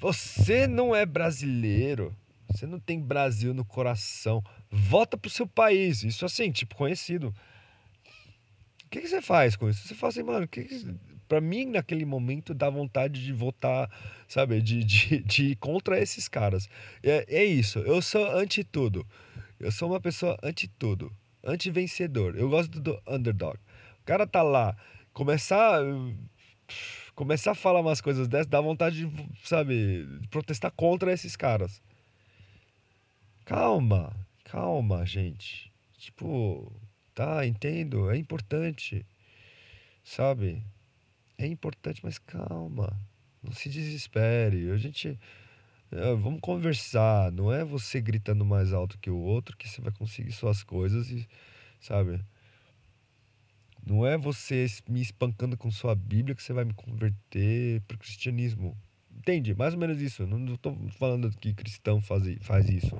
Você 0.00 0.66
não 0.66 0.94
é 0.94 1.06
brasileiro. 1.06 2.14
Você 2.50 2.66
não 2.66 2.80
tem 2.80 3.00
Brasil 3.00 3.54
no 3.54 3.64
coração. 3.64 4.42
Volta 4.70 5.16
pro 5.16 5.30
seu 5.30 5.46
país. 5.46 6.02
Isso 6.02 6.26
assim, 6.26 6.50
tipo, 6.50 6.74
conhecido. 6.74 7.32
Que, 8.94 9.00
que 9.00 9.08
você 9.08 9.20
faz 9.20 9.56
com 9.56 9.68
isso? 9.68 9.88
Você 9.88 9.92
fala 9.92 10.10
assim, 10.12 10.22
mano, 10.22 10.46
que 10.46 10.62
que 10.62 10.94
para 11.26 11.40
mim, 11.40 11.66
naquele 11.66 12.04
momento, 12.04 12.54
dá 12.54 12.70
vontade 12.70 13.24
de 13.24 13.32
votar, 13.32 13.90
sabe, 14.28 14.62
de, 14.62 14.84
de, 14.84 15.18
de 15.26 15.44
ir 15.46 15.56
contra 15.56 16.00
esses 16.00 16.28
caras. 16.28 16.68
É, 17.02 17.26
é 17.28 17.44
isso, 17.44 17.80
eu 17.80 18.00
sou 18.00 18.24
anti 18.30 18.62
tudo. 18.62 19.04
Eu 19.58 19.72
sou 19.72 19.90
uma 19.90 20.00
pessoa 20.00 20.38
anti 20.44 20.68
tudo, 20.68 21.12
anti-vencedor. 21.42 22.36
Eu 22.36 22.48
gosto 22.48 22.80
do 22.80 22.96
underdog. 23.04 23.58
O 24.00 24.04
cara 24.04 24.28
tá 24.28 24.42
lá, 24.44 24.76
começar 25.12 25.80
começar 27.16 27.50
a 27.50 27.56
falar 27.56 27.80
umas 27.80 28.00
coisas 28.00 28.28
dessas, 28.28 28.46
dá 28.46 28.60
vontade 28.60 29.04
de, 29.04 29.28
sabe, 29.42 30.06
protestar 30.30 30.70
contra 30.70 31.12
esses 31.12 31.34
caras. 31.34 31.82
Calma, 33.44 34.14
calma, 34.44 35.04
gente. 35.04 35.72
Tipo, 35.98 36.72
tá, 37.14 37.46
entendo, 37.46 38.10
é 38.10 38.16
importante, 38.16 39.04
sabe? 40.02 40.62
é 41.38 41.46
importante, 41.46 42.00
mas 42.02 42.18
calma, 42.18 42.92
não 43.42 43.52
se 43.52 43.68
desespere. 43.68 44.70
A 44.70 44.76
gente 44.76 45.18
é, 45.90 46.14
vamos 46.14 46.40
conversar, 46.40 47.30
não 47.32 47.52
é 47.52 47.64
você 47.64 48.00
gritando 48.00 48.44
mais 48.44 48.72
alto 48.72 48.98
que 48.98 49.10
o 49.10 49.18
outro 49.18 49.56
que 49.56 49.68
você 49.68 49.80
vai 49.80 49.92
conseguir 49.92 50.32
suas 50.32 50.62
coisas 50.62 51.10
e 51.10 51.26
sabe? 51.80 52.20
Não 53.86 54.06
é 54.06 54.16
você 54.16 54.66
me 54.88 55.02
espancando 55.02 55.58
com 55.58 55.70
sua 55.70 55.94
Bíblia 55.94 56.34
que 56.34 56.42
você 56.42 56.54
vai 56.54 56.64
me 56.64 56.72
converter 56.72 57.82
para 57.82 57.96
o 57.96 57.98
cristianismo. 57.98 58.74
Entende? 59.14 59.54
Mais 59.54 59.74
ou 59.74 59.80
menos 59.80 60.00
isso. 60.00 60.26
Não 60.26 60.54
estou 60.54 60.74
falando 60.92 61.30
que 61.30 61.52
cristão 61.52 62.00
faz, 62.00 62.22
faz 62.40 62.68
isso. 62.68 62.96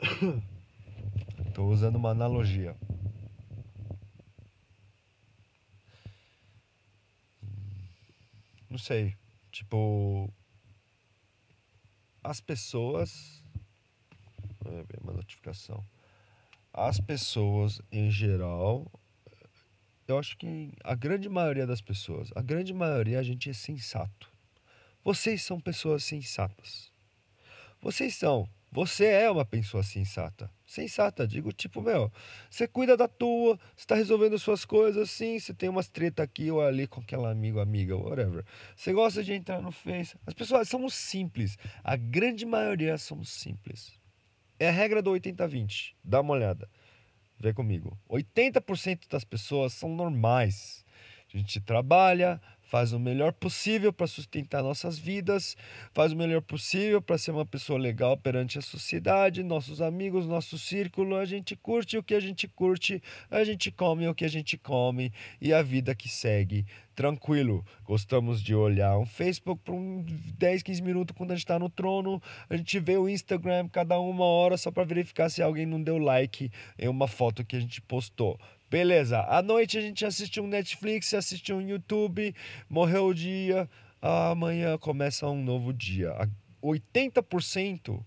Estou 1.48 1.68
usando 1.70 1.96
uma 1.96 2.10
analogia. 2.10 2.76
não 8.70 8.78
sei, 8.78 9.16
tipo 9.50 10.32
as 12.22 12.40
pessoas 12.40 13.44
uma 15.02 15.12
notificação. 15.12 15.84
As 16.72 17.00
pessoas 17.00 17.80
em 17.90 18.10
geral, 18.10 18.90
eu 20.06 20.18
acho 20.18 20.36
que 20.36 20.72
a 20.84 20.94
grande 20.94 21.28
maioria 21.28 21.66
das 21.66 21.80
pessoas, 21.80 22.30
a 22.36 22.42
grande 22.42 22.72
maioria 22.72 23.18
a 23.18 23.22
gente 23.22 23.50
é 23.50 23.52
sensato. 23.52 24.30
Vocês 25.02 25.42
são 25.42 25.60
pessoas 25.60 26.04
sensatas. 26.04 26.92
vocês 27.80 28.14
são. 28.14 28.48
Você 28.72 29.06
é 29.06 29.28
uma 29.28 29.44
pessoa 29.44 29.82
sensata. 29.82 30.48
Sensata, 30.64 31.26
digo, 31.26 31.52
tipo, 31.52 31.82
meu, 31.82 32.12
você 32.48 32.68
cuida 32.68 32.96
da 32.96 33.08
tua, 33.08 33.58
você 33.76 33.84
tá 33.84 33.96
resolvendo 33.96 34.38
suas 34.38 34.64
coisas, 34.64 35.10
sim, 35.10 35.40
você 35.40 35.52
tem 35.52 35.68
umas 35.68 35.88
treta 35.88 36.22
aqui 36.22 36.52
ou 36.52 36.62
ali 36.62 36.86
com 36.86 37.00
aquela 37.00 37.32
amigo, 37.32 37.58
amiga, 37.58 37.96
whatever. 37.96 38.44
Você 38.76 38.92
gosta 38.92 39.24
de 39.24 39.32
entrar 39.32 39.60
no 39.60 39.72
Face. 39.72 40.16
As 40.24 40.34
pessoas 40.34 40.68
somos 40.68 40.94
simples. 40.94 41.58
A 41.82 41.96
grande 41.96 42.46
maioria 42.46 42.96
somos 42.96 43.30
simples. 43.30 43.98
É 44.56 44.68
a 44.68 44.72
regra 44.72 45.02
do 45.02 45.10
80-20. 45.10 45.94
Dá 46.04 46.20
uma 46.20 46.34
olhada. 46.34 46.68
Vê 47.40 47.52
comigo. 47.52 47.98
80% 48.08 49.08
das 49.10 49.24
pessoas 49.24 49.72
são 49.72 49.88
normais. 49.88 50.84
A 51.32 51.36
gente 51.36 51.60
trabalha, 51.60 52.40
faz 52.70 52.92
o 52.92 53.00
melhor 53.00 53.32
possível 53.32 53.92
para 53.92 54.06
sustentar 54.06 54.62
nossas 54.62 54.96
vidas, 54.96 55.56
faz 55.92 56.12
o 56.12 56.16
melhor 56.16 56.40
possível 56.40 57.02
para 57.02 57.18
ser 57.18 57.32
uma 57.32 57.44
pessoa 57.44 57.76
legal 57.76 58.16
perante 58.16 58.60
a 58.60 58.62
sociedade, 58.62 59.42
nossos 59.42 59.82
amigos, 59.82 60.24
nosso 60.24 60.56
círculo, 60.56 61.16
a 61.16 61.24
gente 61.24 61.56
curte 61.56 61.98
o 61.98 62.02
que 62.02 62.14
a 62.14 62.20
gente 62.20 62.46
curte, 62.46 63.02
a 63.28 63.42
gente 63.42 63.72
come 63.72 64.06
o 64.06 64.14
que 64.14 64.24
a 64.24 64.28
gente 64.28 64.56
come 64.56 65.12
e 65.40 65.52
a 65.52 65.62
vida 65.62 65.96
que 65.96 66.08
segue 66.08 66.64
tranquilo. 66.94 67.64
Gostamos 67.84 68.40
de 68.40 68.54
olhar 68.54 68.96
um 68.98 69.06
Facebook 69.06 69.62
por 69.64 69.74
uns 69.74 70.04
10, 70.38 70.62
15 70.62 70.82
minutos 70.82 71.16
quando 71.16 71.32
a 71.32 71.34
gente 71.34 71.44
está 71.44 71.58
no 71.58 71.68
trono. 71.68 72.22
A 72.48 72.56
gente 72.56 72.78
vê 72.78 72.96
o 72.96 73.08
Instagram 73.08 73.68
cada 73.68 73.98
uma 73.98 74.24
hora 74.24 74.56
só 74.56 74.70
para 74.70 74.84
verificar 74.84 75.28
se 75.28 75.42
alguém 75.42 75.66
não 75.66 75.82
deu 75.82 75.98
like 75.98 76.52
em 76.78 76.88
uma 76.88 77.08
foto 77.08 77.44
que 77.44 77.56
a 77.56 77.60
gente 77.60 77.80
postou. 77.80 78.38
Beleza, 78.70 79.22
à 79.22 79.42
noite 79.42 79.76
a 79.76 79.80
gente 79.80 80.06
assiste 80.06 80.40
um 80.40 80.46
Netflix, 80.46 81.12
assiste 81.12 81.52
um 81.52 81.60
YouTube, 81.60 82.32
morreu 82.68 83.06
o 83.06 83.14
dia, 83.14 83.68
amanhã 84.00 84.78
começa 84.78 85.26
um 85.26 85.42
novo 85.42 85.72
dia. 85.72 86.14
80% 86.62 88.00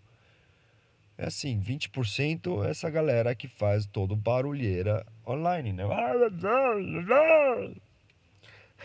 é 1.18 1.26
assim, 1.26 1.59
20% 1.59 2.66
é 2.66 2.70
essa 2.70 2.89
galera 2.89 3.36
que 3.36 3.45
faz 3.45 3.86
todo 3.86 4.16
barulheira 4.16 5.05
online, 5.28 5.74
né? 5.74 5.84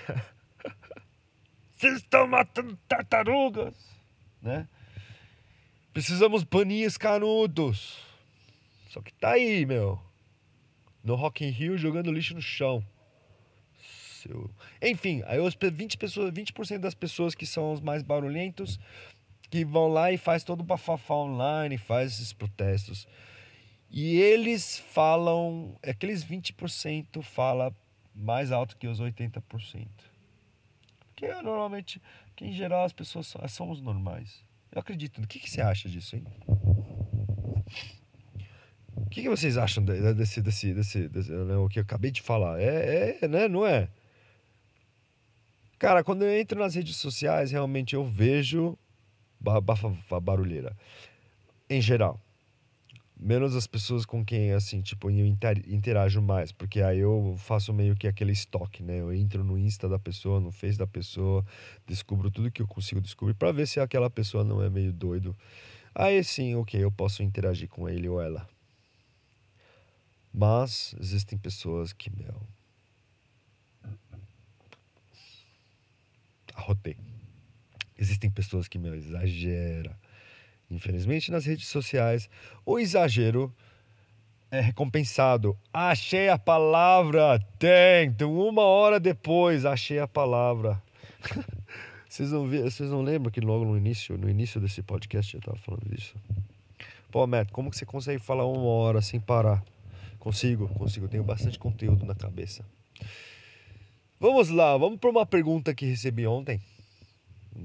Vocês 1.77 1.99
estão 1.99 2.27
matando 2.27 2.77
tartarugas, 2.89 3.77
né? 4.43 4.67
Precisamos 5.93 6.43
paninhos 6.43 6.99
canudos. 6.99 8.05
Só 8.89 9.01
que 9.01 9.15
tá 9.15 9.31
aí, 9.35 9.65
meu 9.65 10.08
no 11.03 11.15
Rock 11.15 11.45
in 11.45 11.51
Rio 11.51 11.79
jogando 11.79 12.13
lixo 12.13 12.35
no 12.35 12.43
chão. 12.43 12.85
Seu... 13.83 14.51
Enfim, 14.83 15.23
aí 15.27 15.39
os 15.39 15.57
20%, 15.57 15.97
pessoas, 15.97 16.33
20 16.35 16.79
das 16.79 16.95
pessoas 16.95 17.35
que 17.35 17.47
são 17.47 17.73
os 17.73 17.81
mais 17.81 18.03
barulhentos, 18.03 18.79
que 19.51 19.65
vão 19.65 19.89
lá 19.89 20.13
e 20.13 20.19
faz 20.19 20.45
todo 20.45 20.61
o 20.61 20.65
bafafá 20.65 21.15
online, 21.15 21.79
faz 21.79 22.13
esses 22.13 22.33
protestos. 22.33 23.07
E 23.91 24.17
eles 24.17 24.79
falam, 24.79 25.77
aqueles 25.83 26.25
20% 26.25 27.23
fala 27.23 27.75
mais 28.15 28.53
alto 28.53 28.77
que 28.77 28.87
os 28.87 29.01
80%. 29.01 29.89
Porque 30.99 31.27
normalmente, 31.43 32.01
que 32.37 32.45
em 32.45 32.53
geral 32.53 32.85
as 32.85 32.93
pessoas 32.93 33.35
somos 33.49 33.81
normais. 33.81 34.45
Eu 34.71 34.81
acredito. 34.81 35.23
O 35.23 35.27
que, 35.27 35.39
que 35.39 35.51
você 35.51 35.61
acha 35.61 35.89
disso, 35.89 36.17
hein? 36.17 36.25
O 39.09 39.11
que, 39.11 39.23
que, 39.23 39.29
vocês 39.31 39.57
acham 39.57 39.83
desse, 39.83 40.43
desse, 40.43 40.75
desse, 40.75 41.09
desse 41.09 41.33
né, 41.33 41.57
o 41.57 41.67
que 41.67 41.79
eu 41.79 41.83
acabei 41.83 42.11
de 42.11 42.21
falar? 42.21 42.61
É, 42.61 43.17
é, 43.23 43.27
né? 43.27 43.49
Não 43.49 43.67
é? 43.67 43.89
Cara, 45.79 46.05
quando 46.05 46.27
eu 46.27 46.39
entro 46.39 46.61
nas 46.61 46.75
redes 46.75 46.95
sociais, 46.97 47.51
realmente 47.51 47.95
eu 47.95 48.05
vejo 48.05 48.77
bafa 49.41 50.21
barulheira. 50.21 50.77
Em 51.71 51.81
geral. 51.81 52.21
Menos 53.19 53.57
as 53.57 53.67
pessoas 53.67 54.05
com 54.05 54.23
quem, 54.23 54.53
assim, 54.53 54.83
tipo, 54.83 55.11
eu 55.11 55.25
interajo 55.25 56.21
mais. 56.21 56.53
Porque 56.53 56.83
aí 56.83 56.99
eu 56.99 57.35
faço 57.39 57.73
meio 57.73 57.97
que 57.97 58.07
aquele 58.07 58.33
estoque, 58.33 58.83
né? 58.83 59.01
Eu 59.01 59.11
entro 59.11 59.43
no 59.43 59.57
Insta 59.57 59.89
da 59.89 59.99
pessoa, 59.99 60.39
no 60.39 60.53
Face 60.53 60.77
da 60.77 60.87
pessoa, 60.87 61.43
descubro 61.87 62.31
tudo 62.31 62.51
que 62.51 62.61
eu 62.61 62.69
consigo 62.69 63.01
descobrir 63.01 63.33
para 63.33 63.53
ver 63.53 63.67
se 63.67 63.81
aquela 63.81 64.11
pessoa 64.11 64.45
não 64.45 64.63
é 64.63 64.69
meio 64.69 64.93
doido. 64.93 65.35
Aí 65.95 66.23
sim, 66.23 66.55
ok, 66.57 66.85
eu 66.85 66.93
posso 66.93 67.23
interagir 67.23 67.71
com 67.71 67.89
ele 67.89 68.07
ou 68.07 68.21
ela. 68.21 68.47
Mas 70.33 70.95
existem 71.01 71.39
pessoas 71.39 71.93
que, 71.93 72.11
meu. 72.11 72.41
Arrotei. 76.55 76.97
Existem 77.97 78.31
pessoas 78.31 78.69
que, 78.69 78.79
meu, 78.79 78.95
exagera. 78.95 79.99
Infelizmente, 80.71 81.31
nas 81.31 81.47
redes 81.47 81.67
sociais, 81.69 82.29
o 82.65 82.79
exagero 82.79 83.55
é 84.51 84.61
recompensado. 84.61 85.59
Achei 85.73 86.29
a 86.29 86.39
palavra! 86.39 87.39
Tem! 87.59 88.09
Então, 88.09 88.33
uma 88.33 88.63
hora 88.63 89.01
depois, 89.01 89.65
achei 89.65 89.99
a 89.99 90.07
palavra. 90.07 90.83
vocês, 92.09 92.33
não 92.33 92.47
vi, 92.47 92.63
vocês 92.63 92.91
não 92.91 93.03
lembram 93.03 93.31
que 93.31 93.41
logo 93.41 93.65
no 93.65 93.77
início, 93.77 94.17
no 94.17 94.29
início 94.29 94.61
desse 94.61 94.83
podcast 94.83 95.35
eu 95.35 95.39
estava 95.39 95.59
falando 95.59 95.89
disso? 95.89 96.15
Pô, 97.11 97.27
Matt, 97.27 97.51
como 97.51 97.71
que 97.71 97.77
você 97.77 97.87
consegue 97.87 98.19
falar 98.19 98.47
uma 98.47 98.69
hora 98.69 99.01
sem 99.01 99.19
parar? 99.19 99.63
Consigo, 100.29 100.69
consigo. 100.75 101.09
Tenho 101.09 101.25
bastante 101.25 101.59
conteúdo 101.59 102.05
na 102.05 102.15
cabeça. 102.15 102.63
Vamos 104.21 104.51
lá, 104.51 104.77
vamos 104.77 105.01
para 105.01 105.09
uma 105.09 105.25
pergunta 105.25 105.75
que 105.75 105.87
recebi 105.87 106.27
ontem. 106.27 106.61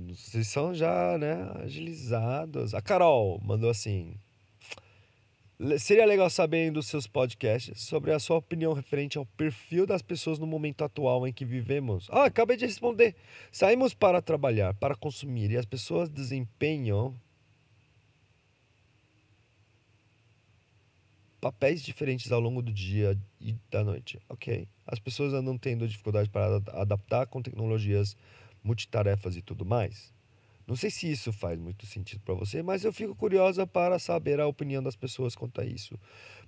Vocês 0.08 0.48
são 0.48 0.74
já, 0.74 1.18
né, 1.18 1.52
agilizados. 1.62 2.74
A 2.74 2.82
Carol 2.82 3.38
mandou 3.44 3.70
assim: 3.70 4.16
Seria 5.78 6.06
legal 6.06 6.30
saber 6.30 6.72
dos 6.72 6.88
seus 6.88 7.06
podcasts 7.06 7.82
sobre 7.82 8.14
a 8.14 8.20
sua 8.20 8.38
opinião 8.38 8.72
referente 8.72 9.18
ao 9.18 9.26
perfil 9.26 9.86
das 9.86 10.02
pessoas 10.02 10.40
no 10.40 10.48
momento 10.48 10.86
atual 10.86 11.28
em 11.28 11.34
que 11.34 11.44
vivemos. 11.44 12.08
Ah, 12.10 12.28
acabei 12.28 12.56
de 12.56 12.66
responder. 12.66 13.14
Saímos 13.52 13.94
para 13.94 14.22
trabalhar, 14.22 14.74
para 14.76 14.96
consumir 14.96 15.52
e 15.52 15.58
as 15.58 15.66
pessoas 15.66 16.08
desempenham 16.08 17.14
papéis 21.44 21.84
diferentes 21.84 22.32
ao 22.32 22.40
longo 22.40 22.62
do 22.62 22.72
dia 22.72 23.20
e 23.42 23.54
da 23.70 23.84
noite. 23.84 24.18
Ok. 24.30 24.66
As 24.88 24.98
pessoas 24.98 25.34
andam 25.34 25.58
tendo 25.58 25.86
dificuldade 25.86 26.30
para 26.30 26.56
adaptar 26.72 27.28
com 27.28 27.42
tecnologias 27.42 28.16
multitarefas 28.64 29.36
e 29.36 29.42
tudo 29.42 29.66
mais. 29.66 30.14
Não 30.66 30.78
sei 30.78 30.90
se 30.90 31.12
isso 31.12 31.34
faz 31.34 31.60
muito 31.60 31.86
sentido 31.86 32.22
para 32.22 32.34
você, 32.34 32.64
mas 32.64 32.86
eu 32.86 32.94
fico 32.94 33.14
curiosa 33.14 33.68
para 33.68 34.00
saber 34.00 34.40
a 34.40 34.48
opinião 34.48 34.82
das 34.82 34.96
pessoas 34.96 35.36
quanto 35.36 35.60
a 35.60 35.66
isso. 35.66 36.00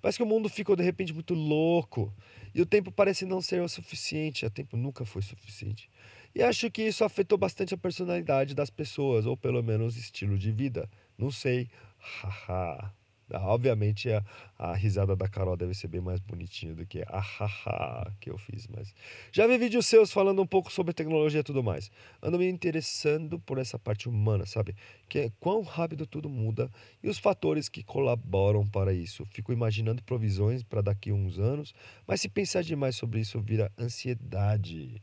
Parece 0.02 0.18
que 0.18 0.24
o 0.24 0.26
mundo 0.26 0.48
ficou 0.48 0.78
de 0.78 0.84
repente 0.84 1.14
muito 1.14 1.34
louco 1.34 2.16
e 2.54 2.62
o 2.62 2.66
tempo 2.66 2.90
parece 2.90 3.26
não 3.26 3.42
ser 3.42 3.62
o 3.62 3.68
suficiente. 3.68 4.46
O 4.46 4.50
tempo 4.50 4.78
nunca 4.78 5.04
foi 5.04 5.22
suficiente. 5.22 5.90
E 6.34 6.42
acho 6.42 6.72
que 6.72 6.84
isso 6.84 7.04
afetou 7.04 7.38
bastante 7.38 7.74
a 7.74 7.78
personalidade 7.78 8.56
das 8.56 8.70
pessoas, 8.70 9.26
ou 9.26 9.36
pelo 9.36 9.62
menos 9.62 9.98
estilo 9.98 10.38
de 10.38 10.54
vida. 10.54 10.90
Não 11.18 11.32
sei. 11.32 11.68
Haha. 12.00 12.94
Ah, 13.32 13.48
obviamente 13.48 14.12
a, 14.12 14.24
a 14.58 14.76
risada 14.76 15.16
da 15.16 15.28
Carol 15.28 15.58
deve 15.58 15.74
ser 15.74 15.88
bem 15.88 16.00
mais 16.00 16.20
bonitinha 16.20 16.76
do 16.76 16.86
que 16.86 17.04
a 17.08 17.20
haha 17.20 18.14
que 18.20 18.30
eu 18.30 18.38
fiz, 18.38 18.68
mas 18.68 18.94
já 19.32 19.48
vi 19.48 19.58
vídeos 19.58 19.88
seus 19.88 20.12
falando 20.12 20.42
um 20.42 20.46
pouco 20.46 20.72
sobre 20.72 20.94
tecnologia 20.94 21.40
e 21.40 21.44
tudo 21.44 21.64
mais. 21.64 21.90
Ando 22.22 22.38
me 22.38 22.48
interessando 22.48 23.40
por 23.40 23.58
essa 23.58 23.80
parte 23.80 24.08
humana, 24.08 24.46
sabe? 24.46 24.76
Que 25.10 25.20
é 25.20 25.32
quão 25.40 25.64
rápido 25.64 26.06
tudo 26.06 26.30
muda 26.30 26.70
e 27.02 27.10
os 27.10 27.18
fatores 27.18 27.68
que 27.68 27.84
colaboram 27.84 28.68
para 28.68 28.94
isso. 28.94 29.26
Fico 29.32 29.52
imaginando 29.52 30.04
provisões 30.04 30.62
para 30.62 30.82
daqui 30.82 31.10
a 31.10 31.14
uns 31.14 31.40
anos, 31.40 31.74
mas 32.06 32.22
se 32.22 32.30
pensar 32.30 32.64
demais 32.64 32.96
sobre 32.96 33.22
isso 33.22 33.42
vira 33.42 33.72
ansiedade. 33.78 35.02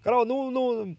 Carol, 0.00 0.24
não, 0.24 0.50
não 0.50 0.96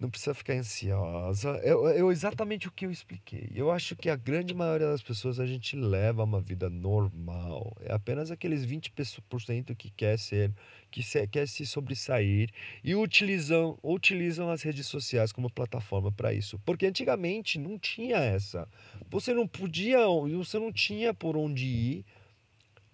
não 0.00 0.08
precisa 0.08 0.32
ficar 0.32 0.54
ansiosa. 0.54 1.60
É, 1.62 1.98
é, 1.98 2.00
exatamente 2.06 2.66
o 2.66 2.72
que 2.72 2.86
eu 2.86 2.90
expliquei. 2.90 3.50
Eu 3.54 3.70
acho 3.70 3.94
que 3.94 4.08
a 4.08 4.16
grande 4.16 4.54
maioria 4.54 4.86
das 4.86 5.02
pessoas 5.02 5.38
a 5.38 5.44
gente 5.44 5.76
leva 5.76 6.24
uma 6.24 6.40
vida 6.40 6.70
normal. 6.70 7.76
É 7.80 7.92
apenas 7.92 8.30
aqueles 8.30 8.64
20% 8.64 9.76
que 9.76 9.90
quer 9.90 10.18
ser, 10.18 10.54
que 10.90 11.02
se, 11.02 11.26
quer 11.28 11.46
se 11.46 11.66
sobressair 11.66 12.50
e 12.82 12.94
utilizam, 12.94 13.78
utilizam 13.82 14.48
as 14.50 14.62
redes 14.62 14.86
sociais 14.86 15.32
como 15.32 15.52
plataforma 15.52 16.10
para 16.10 16.32
isso. 16.32 16.58
Porque 16.64 16.86
antigamente 16.86 17.58
não 17.58 17.78
tinha 17.78 18.16
essa. 18.16 18.66
Você 19.10 19.34
não 19.34 19.46
podia, 19.46 19.98
você 20.34 20.58
não 20.58 20.72
tinha 20.72 21.12
por 21.12 21.36
onde 21.36 21.66
ir 21.66 22.06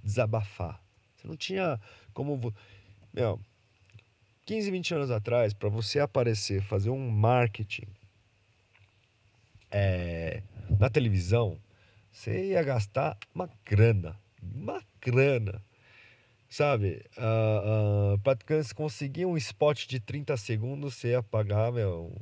desabafar. 0.02 0.82
Você 1.14 1.28
não 1.28 1.36
tinha 1.36 1.80
como. 2.12 2.52
Meu, 3.14 3.40
15, 4.46 4.70
20 4.70 4.94
anos 4.94 5.10
atrás, 5.10 5.52
para 5.52 5.68
você 5.68 5.98
aparecer, 5.98 6.62
fazer 6.62 6.88
um 6.88 7.10
marketing 7.10 7.88
é, 9.72 10.40
na 10.78 10.88
televisão, 10.88 11.60
você 12.12 12.50
ia 12.50 12.62
gastar 12.62 13.18
uma 13.34 13.50
grana. 13.64 14.16
Uma 14.40 14.80
grana. 15.00 15.60
Sabe? 16.48 17.04
Uh, 17.18 18.14
uh, 18.14 18.18
para 18.20 18.38
conseguir 18.74 19.26
um 19.26 19.36
spot 19.36 19.84
de 19.86 19.98
30 19.98 20.36
segundos, 20.36 20.94
você 20.94 21.08
ia 21.08 21.22
pagar 21.24 21.72
meu, 21.72 22.16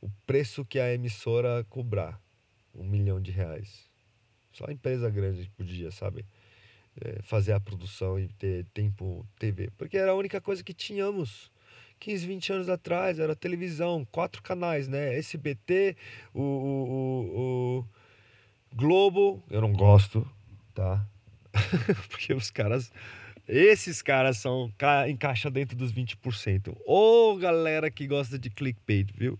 o 0.00 0.10
preço 0.26 0.62
que 0.62 0.78
a 0.78 0.92
emissora 0.92 1.64
cobrar. 1.70 2.20
um 2.74 2.84
milhão 2.84 3.18
de 3.18 3.30
reais. 3.30 3.90
Só 4.52 4.70
empresa 4.70 5.08
grande 5.08 5.50
podia, 5.56 5.90
sabe? 5.90 6.26
É, 7.04 7.20
fazer 7.22 7.52
a 7.52 7.60
produção 7.60 8.18
e 8.18 8.28
ter 8.28 8.64
tempo 8.72 9.26
TV. 9.38 9.70
Porque 9.76 9.98
era 9.98 10.12
a 10.12 10.14
única 10.14 10.40
coisa 10.40 10.64
que 10.64 10.72
tínhamos. 10.72 11.50
15, 11.98 12.26
20 12.26 12.52
anos 12.52 12.68
atrás, 12.68 13.18
era 13.18 13.34
televisão, 13.34 14.06
quatro 14.12 14.42
canais, 14.42 14.86
né? 14.86 15.16
SBT, 15.16 15.96
o, 16.34 16.42
o, 16.42 17.80
o, 17.80 17.84
Globo, 18.74 19.42
eu 19.50 19.62
não 19.62 19.72
gosto, 19.72 20.26
tá? 20.74 21.06
Porque 22.10 22.34
os 22.34 22.50
caras 22.50 22.92
esses 23.48 24.02
caras 24.02 24.38
são 24.38 24.72
encaixa 25.08 25.50
dentro 25.50 25.76
dos 25.76 25.92
20%. 25.92 26.76
Ô 26.84 27.36
galera 27.36 27.90
que 27.90 28.06
gosta 28.06 28.38
de 28.38 28.50
clickbait, 28.50 29.06
viu? 29.14 29.38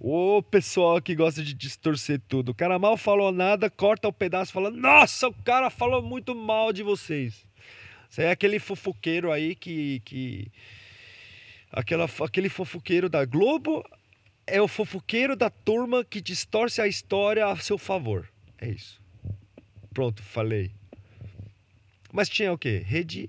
Ô 0.00 0.40
pessoal 0.42 1.02
que 1.02 1.14
gosta 1.14 1.42
de 1.42 1.52
distorcer 1.52 2.20
tudo. 2.28 2.50
O 2.50 2.54
cara 2.54 2.78
mal 2.78 2.96
falou 2.96 3.32
nada, 3.32 3.68
corta 3.68 4.06
o 4.06 4.12
pedaço 4.12 4.52
falando: 4.52 4.76
"Nossa, 4.76 5.28
o 5.28 5.34
cara 5.42 5.70
falou 5.70 6.00
muito 6.00 6.34
mal 6.34 6.72
de 6.72 6.82
vocês". 6.84 7.44
Você 8.08 8.22
é 8.22 8.30
aquele 8.30 8.58
fofoqueiro 8.60 9.32
aí 9.32 9.56
que 9.56 10.00
que 10.04 10.52
aquela 11.72 12.08
aquele 12.22 12.48
fofoqueiro 12.48 13.08
da 13.08 13.24
Globo 13.24 13.84
é 14.46 14.62
o 14.62 14.68
fofoqueiro 14.68 15.34
da 15.36 15.50
turma 15.50 16.04
que 16.04 16.20
distorce 16.20 16.80
a 16.80 16.86
história 16.86 17.46
a 17.46 17.56
seu 17.56 17.76
favor. 17.76 18.28
É 18.58 18.68
isso. 18.68 19.02
Pronto, 19.92 20.22
falei. 20.22 20.70
Mas 22.12 22.28
tinha 22.28 22.52
o 22.52 22.58
quê? 22.58 22.82
Rede. 22.84 23.28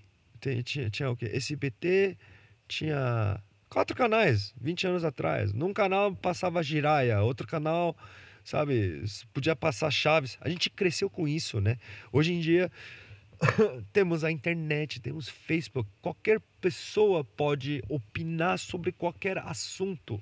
Tinha, 0.63 0.89
tinha 0.89 1.09
o 1.09 1.17
quê? 1.17 1.29
SBT. 1.33 2.15
Tinha 2.67 3.41
quatro 3.69 3.95
canais, 3.95 4.53
20 4.59 4.87
anos 4.87 5.03
atrás. 5.03 5.53
Num 5.53 5.73
canal 5.73 6.15
passava 6.15 6.63
Giraia, 6.63 7.21
outro 7.21 7.47
canal, 7.47 7.95
sabe, 8.43 9.03
podia 9.33 9.55
passar 9.55 9.91
Chaves. 9.91 10.37
A 10.41 10.49
gente 10.49 10.69
cresceu 10.69 11.09
com 11.09 11.27
isso, 11.27 11.61
né? 11.61 11.77
Hoje 12.11 12.33
em 12.33 12.39
dia 12.39 12.71
temos 13.93 14.23
a 14.23 14.31
internet, 14.31 14.99
temos 14.99 15.29
Facebook. 15.29 15.89
Qualquer 16.01 16.41
pessoa 16.59 17.23
pode 17.23 17.83
opinar 17.87 18.57
sobre 18.57 18.91
qualquer 18.91 19.37
assunto. 19.37 20.19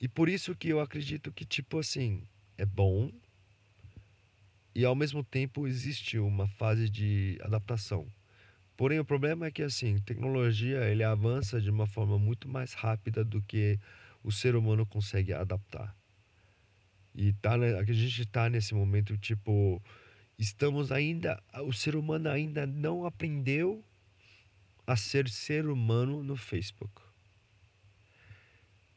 E 0.00 0.08
por 0.08 0.28
isso 0.28 0.54
que 0.54 0.68
eu 0.68 0.80
acredito 0.80 1.32
que, 1.32 1.44
tipo 1.44 1.78
assim, 1.78 2.22
é 2.58 2.66
bom 2.66 3.10
e 4.74 4.84
ao 4.84 4.94
mesmo 4.94 5.22
tempo 5.22 5.66
existe 5.68 6.18
uma 6.18 6.48
fase 6.48 6.90
de 6.90 7.38
adaptação. 7.42 8.06
Porém, 8.76 8.98
o 8.98 9.04
problema 9.04 9.46
é 9.46 9.50
que 9.50 9.62
assim, 9.62 9.98
tecnologia 9.98 10.84
ele 10.84 11.04
avança 11.04 11.60
de 11.60 11.70
uma 11.70 11.86
forma 11.86 12.18
muito 12.18 12.48
mais 12.48 12.74
rápida 12.74 13.24
do 13.24 13.40
que 13.42 13.78
o 14.22 14.32
ser 14.32 14.56
humano 14.56 14.84
consegue 14.84 15.32
adaptar. 15.32 15.94
E 17.14 17.32
tá, 17.34 17.54
a 17.54 17.84
gente 17.84 18.22
está 18.22 18.50
nesse 18.50 18.74
momento 18.74 19.16
tipo 19.16 19.80
estamos 20.36 20.90
ainda 20.90 21.40
o 21.62 21.72
ser 21.72 21.94
humano 21.94 22.28
ainda 22.28 22.66
não 22.66 23.06
aprendeu 23.06 23.84
a 24.84 24.96
ser 24.96 25.28
ser 25.28 25.66
humano 25.68 26.22
no 26.22 26.36
Facebook. 26.36 27.00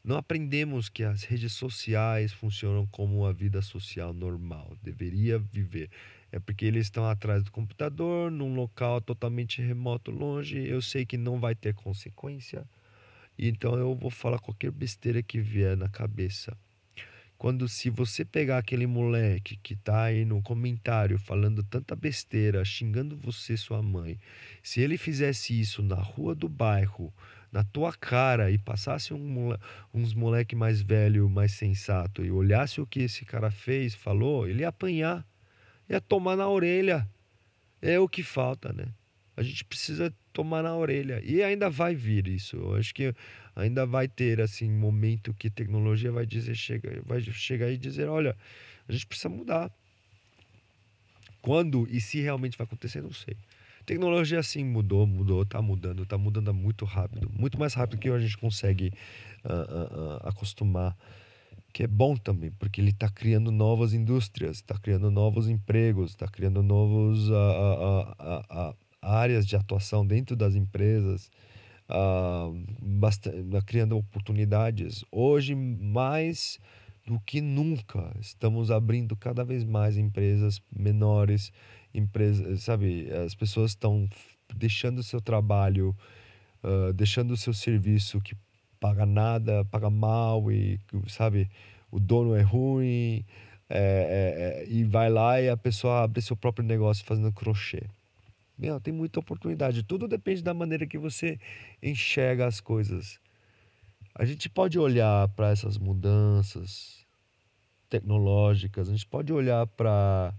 Não 0.02 0.16
aprendemos 0.16 0.88
que 0.88 1.04
as 1.04 1.22
redes 1.22 1.52
sociais 1.52 2.32
funcionam 2.32 2.86
como 2.86 3.26
a 3.26 3.32
vida 3.32 3.60
social 3.62 4.12
normal, 4.12 4.76
deveria 4.82 5.38
viver. 5.38 5.90
É 6.30 6.38
porque 6.38 6.66
eles 6.66 6.86
estão 6.86 7.06
atrás 7.06 7.42
do 7.42 7.50
computador, 7.50 8.30
num 8.30 8.54
local 8.54 9.00
totalmente 9.00 9.62
remoto, 9.62 10.10
longe. 10.10 10.58
Eu 10.58 10.82
sei 10.82 11.06
que 11.06 11.16
não 11.16 11.40
vai 11.40 11.54
ter 11.54 11.74
consequência, 11.74 12.66
então 13.38 13.76
eu 13.76 13.94
vou 13.94 14.10
falar 14.10 14.38
qualquer 14.38 14.70
besteira 14.70 15.22
que 15.22 15.40
vier 15.40 15.76
na 15.76 15.88
cabeça. 15.88 16.56
Quando 17.38 17.68
se 17.68 17.88
você 17.88 18.24
pegar 18.24 18.58
aquele 18.58 18.84
moleque 18.84 19.56
que 19.62 19.76
tá 19.76 20.02
aí 20.02 20.24
no 20.24 20.42
comentário 20.42 21.16
falando 21.20 21.62
tanta 21.62 21.94
besteira, 21.94 22.64
xingando 22.64 23.16
você, 23.16 23.56
sua 23.56 23.80
mãe, 23.80 24.18
se 24.60 24.80
ele 24.80 24.98
fizesse 24.98 25.58
isso 25.58 25.80
na 25.80 25.94
rua 25.94 26.34
do 26.34 26.48
bairro, 26.48 27.14
na 27.52 27.62
tua 27.62 27.92
cara 27.92 28.50
e 28.50 28.58
passasse 28.58 29.14
um, 29.14 29.54
uns 29.94 30.14
moleque 30.14 30.56
mais 30.56 30.82
velho, 30.82 31.30
mais 31.30 31.52
sensato 31.52 32.24
e 32.24 32.30
olhasse 32.30 32.80
o 32.80 32.86
que 32.86 33.00
esse 33.02 33.24
cara 33.24 33.52
fez, 33.52 33.94
falou, 33.94 34.48
ele 34.48 34.62
ia 34.62 34.68
apanhar, 34.68 35.24
ia 35.88 36.00
tomar 36.00 36.36
na 36.36 36.48
orelha. 36.48 37.08
É 37.80 37.98
o 37.98 38.08
que 38.08 38.22
falta, 38.22 38.72
né? 38.72 38.88
A 39.36 39.42
gente 39.42 39.64
precisa 39.64 40.12
tomar 40.32 40.62
na 40.62 40.74
orelha. 40.74 41.22
E 41.24 41.42
ainda 41.42 41.70
vai 41.70 41.94
vir 41.94 42.26
isso. 42.26 42.56
Eu 42.56 42.74
acho 42.74 42.94
que 42.94 43.14
ainda 43.54 43.86
vai 43.86 44.08
ter 44.08 44.40
assim 44.40 44.70
momento 44.70 45.32
que 45.34 45.48
tecnologia 45.48 46.10
vai 46.10 46.26
dizer 46.26 46.54
chega, 46.54 47.00
vai 47.06 47.20
chegar 47.20 47.70
e 47.70 47.76
dizer, 47.76 48.08
olha, 48.08 48.36
a 48.88 48.92
gente 48.92 49.06
precisa 49.06 49.28
mudar. 49.28 49.70
Quando 51.40 51.86
e 51.90 52.00
se 52.00 52.20
realmente 52.20 52.58
vai 52.58 52.64
acontecer, 52.64 53.00
não 53.00 53.12
sei. 53.12 53.36
Tecnologia 53.86 54.42
sim 54.42 54.64
mudou, 54.64 55.06
mudou, 55.06 55.46
tá 55.46 55.62
mudando, 55.62 56.04
tá 56.04 56.18
mudando 56.18 56.52
muito 56.52 56.84
rápido, 56.84 57.30
muito 57.32 57.58
mais 57.58 57.72
rápido 57.72 57.98
que 57.98 58.10
a 58.10 58.18
gente 58.18 58.36
consegue 58.36 58.92
uh, 59.44 59.48
uh, 59.48 60.16
uh, 60.16 60.28
acostumar. 60.28 60.94
Que 61.78 61.84
é 61.84 61.86
bom 61.86 62.16
também, 62.16 62.50
porque 62.58 62.80
ele 62.80 62.90
está 62.90 63.08
criando 63.08 63.52
novas 63.52 63.94
indústrias, 63.94 64.56
está 64.56 64.76
criando 64.76 65.12
novos 65.12 65.48
empregos, 65.48 66.10
está 66.10 66.26
criando 66.26 66.60
novos 66.60 67.30
áreas 69.00 69.46
de 69.46 69.54
atuação 69.54 70.04
dentro 70.04 70.34
das 70.34 70.56
empresas, 70.56 71.30
bastante, 72.82 73.44
criando 73.64 73.96
oportunidades. 73.96 75.04
Hoje, 75.12 75.54
mais 75.54 76.58
do 77.06 77.20
que 77.20 77.40
nunca, 77.40 78.12
estamos 78.20 78.72
abrindo 78.72 79.14
cada 79.14 79.44
vez 79.44 79.62
mais 79.62 79.96
empresas 79.96 80.60
menores 80.76 81.52
empresas, 81.94 82.64
sabe, 82.64 83.08
as 83.24 83.36
pessoas 83.36 83.70
estão 83.70 84.08
deixando 84.52 84.98
o 84.98 85.04
seu 85.04 85.20
trabalho, 85.20 85.96
uh, 86.64 86.92
deixando 86.92 87.30
o 87.30 87.36
seu 87.36 87.54
serviço 87.54 88.20
que 88.20 88.34
paga 88.80 89.04
nada, 89.04 89.64
paga 89.66 89.90
mal 89.90 90.50
e, 90.50 90.80
sabe, 91.08 91.50
o 91.90 91.98
dono 91.98 92.34
é 92.34 92.42
ruim 92.42 93.24
é, 93.68 93.76
é, 93.78 94.62
é, 94.62 94.68
e 94.68 94.84
vai 94.84 95.10
lá 95.10 95.40
e 95.40 95.48
a 95.48 95.56
pessoa 95.56 96.02
abre 96.02 96.22
seu 96.22 96.36
próprio 96.36 96.64
negócio 96.64 97.04
fazendo 97.04 97.32
crochê. 97.32 97.82
Meu, 98.56 98.80
tem 98.80 98.92
muita 98.92 99.20
oportunidade. 99.20 99.84
Tudo 99.84 100.08
depende 100.08 100.42
da 100.42 100.52
maneira 100.52 100.86
que 100.86 100.98
você 100.98 101.38
enxerga 101.82 102.46
as 102.46 102.60
coisas. 102.60 103.20
A 104.14 104.24
gente 104.24 104.48
pode 104.48 104.78
olhar 104.78 105.28
para 105.28 105.50
essas 105.50 105.78
mudanças 105.78 107.06
tecnológicas, 107.88 108.88
a 108.88 108.92
gente 108.92 109.06
pode 109.06 109.32
olhar 109.32 109.66
para 109.66 110.34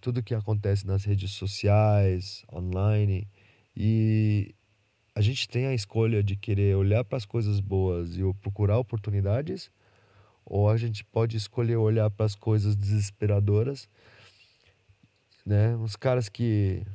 tudo 0.00 0.22
que 0.22 0.34
acontece 0.34 0.86
nas 0.86 1.04
redes 1.04 1.32
sociais, 1.32 2.44
online, 2.52 3.26
e 3.76 4.54
a 5.18 5.20
gente 5.20 5.48
tem 5.48 5.66
a 5.66 5.74
escolha 5.74 6.22
de 6.22 6.36
querer 6.36 6.76
olhar 6.76 7.02
para 7.02 7.18
as 7.18 7.24
coisas 7.24 7.58
boas 7.58 8.16
e 8.16 8.20
procurar 8.34 8.78
oportunidades, 8.78 9.68
ou 10.46 10.70
a 10.70 10.76
gente 10.76 11.02
pode 11.02 11.36
escolher 11.36 11.74
olhar 11.74 12.08
para 12.08 12.24
as 12.24 12.36
coisas 12.36 12.76
desesperadoras, 12.76 13.88
né? 15.44 15.74
Os 15.78 15.96
caras 15.96 16.28
que 16.28 16.86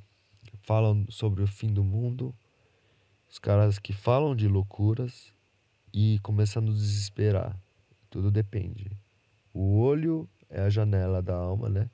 falam 0.62 1.06
sobre 1.10 1.44
o 1.44 1.48
fim 1.48 1.68
do 1.68 1.84
mundo, 1.84 2.34
os 3.30 3.40
caras 3.40 3.78
que 3.78 3.92
falam 3.92 4.34
de 4.34 4.48
loucuras 4.48 5.34
e 5.94 6.18
começando 6.20 6.72
a 6.72 6.76
desesperar. 6.76 7.60
Tudo 8.10 8.32
depende. 8.32 8.90
O 9.54 9.80
olho 9.80 10.30
é 10.50 10.62
a 10.62 10.70
janela 10.70 11.22
da 11.22 11.36
alma, 11.36 11.68
né? 11.68 11.90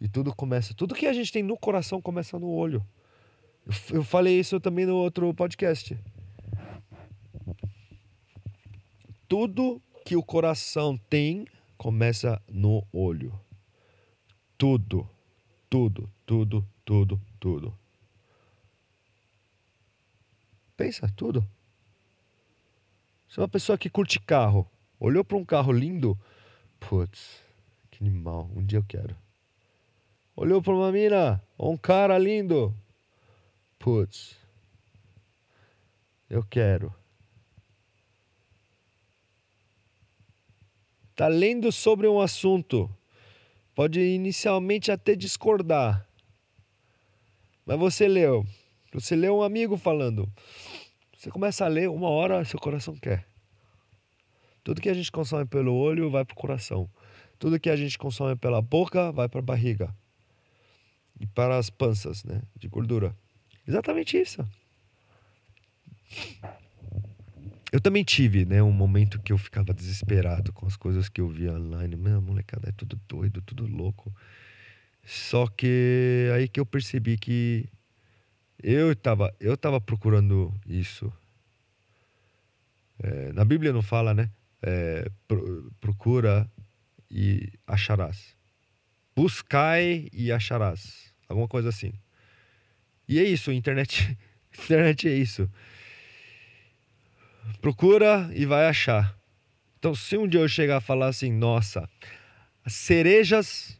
E 0.00 0.08
tudo 0.08 0.34
começa. 0.34 0.74
Tudo 0.74 0.96
que 0.96 1.06
a 1.06 1.12
gente 1.12 1.32
tem 1.32 1.44
no 1.44 1.56
coração 1.56 2.02
começa 2.02 2.36
no 2.36 2.48
olho. 2.48 2.84
Eu, 3.92 4.02
falei 4.02 4.40
isso 4.40 4.58
também 4.58 4.86
no 4.86 4.96
outro 4.96 5.32
podcast. 5.34 5.98
Tudo 9.28 9.82
que 10.06 10.16
o 10.16 10.22
coração 10.22 10.96
tem 11.10 11.46
começa 11.76 12.40
no 12.48 12.82
olho. 12.90 13.38
Tudo. 14.56 15.06
Tudo, 15.68 16.10
tudo, 16.24 16.66
tudo, 16.82 17.20
tudo. 17.38 17.78
Pensa, 20.74 21.12
tudo. 21.14 21.46
Você 23.28 23.38
é 23.38 23.42
uma 23.42 23.48
pessoa 23.48 23.76
que 23.76 23.90
curte 23.90 24.18
carro. 24.18 24.66
Olhou 24.98 25.22
para 25.22 25.36
um 25.36 25.44
carro 25.44 25.72
lindo. 25.72 26.18
Putz, 26.80 27.42
que 27.90 28.02
animal. 28.02 28.50
Um 28.56 28.64
dia 28.64 28.78
eu 28.78 28.84
quero. 28.88 29.14
Olhou 30.34 30.62
para 30.62 30.72
uma 30.72 30.90
mina, 30.90 31.42
um 31.58 31.76
cara 31.76 32.16
lindo. 32.16 32.74
Putz, 33.78 34.36
eu 36.28 36.42
quero. 36.42 36.94
Tá 41.14 41.26
lendo 41.26 41.72
sobre 41.72 42.06
um 42.06 42.20
assunto. 42.20 42.88
Pode 43.74 44.00
inicialmente 44.00 44.90
até 44.90 45.14
discordar. 45.14 46.06
Mas 47.64 47.78
você 47.78 48.08
leu. 48.08 48.46
Você 48.92 49.14
leu 49.14 49.36
um 49.36 49.42
amigo 49.42 49.76
falando. 49.76 50.30
Você 51.16 51.30
começa 51.30 51.64
a 51.64 51.68
ler, 51.68 51.88
uma 51.88 52.08
hora 52.08 52.44
seu 52.44 52.58
coração 52.58 52.96
quer. 52.96 53.26
Tudo 54.62 54.80
que 54.80 54.88
a 54.88 54.94
gente 54.94 55.10
consome 55.10 55.44
pelo 55.44 55.74
olho 55.74 56.10
vai 56.10 56.24
pro 56.24 56.36
coração. 56.36 56.90
Tudo 57.38 57.58
que 57.58 57.70
a 57.70 57.76
gente 57.76 57.98
consome 57.98 58.36
pela 58.36 58.60
boca 58.60 59.10
vai 59.12 59.28
para 59.28 59.40
a 59.40 59.42
barriga 59.42 59.94
e 61.18 61.26
para 61.26 61.56
as 61.56 61.70
panças, 61.70 62.22
né, 62.24 62.42
de 62.56 62.68
gordura. 62.68 63.16
Exatamente 63.68 64.16
isso. 64.16 64.48
Eu 67.70 67.82
também 67.82 68.02
tive, 68.02 68.46
né, 68.46 68.62
um 68.62 68.72
momento 68.72 69.20
que 69.20 69.30
eu 69.30 69.36
ficava 69.36 69.74
desesperado 69.74 70.54
com 70.54 70.66
as 70.66 70.74
coisas 70.74 71.10
que 71.10 71.20
eu 71.20 71.28
via 71.28 71.52
online. 71.52 71.94
Meu, 71.96 72.22
molecada, 72.22 72.70
é 72.70 72.72
tudo 72.72 72.98
doido, 73.06 73.42
tudo 73.42 73.66
louco. 73.66 74.10
Só 75.04 75.46
que 75.46 76.30
aí 76.34 76.48
que 76.48 76.58
eu 76.58 76.64
percebi 76.64 77.18
que 77.18 77.68
eu 78.62 78.92
estava 78.92 79.34
eu 79.38 79.54
tava 79.54 79.78
procurando 79.80 80.52
isso. 80.66 81.12
É, 83.02 83.32
na 83.32 83.44
Bíblia 83.44 83.72
não 83.72 83.82
fala, 83.82 84.14
né? 84.14 84.30
É, 84.62 85.10
pro, 85.26 85.70
procura 85.78 86.50
e 87.10 87.52
acharás. 87.66 88.34
Buscai 89.14 90.08
e 90.12 90.32
acharás. 90.32 91.12
Alguma 91.28 91.46
coisa 91.46 91.68
assim. 91.68 91.92
E 93.08 93.18
é 93.18 93.24
isso, 93.24 93.50
internet, 93.50 94.16
internet 94.52 95.08
é 95.08 95.14
isso. 95.14 95.50
Procura 97.60 98.30
e 98.34 98.44
vai 98.44 98.66
achar. 98.66 99.16
Então, 99.78 99.94
se 99.94 100.16
um 100.16 100.28
dia 100.28 100.40
eu 100.40 100.48
chegar 100.48 100.76
a 100.76 100.80
falar 100.80 101.06
assim, 101.06 101.32
nossa, 101.32 101.88
as 102.64 102.74
cerejas 102.74 103.78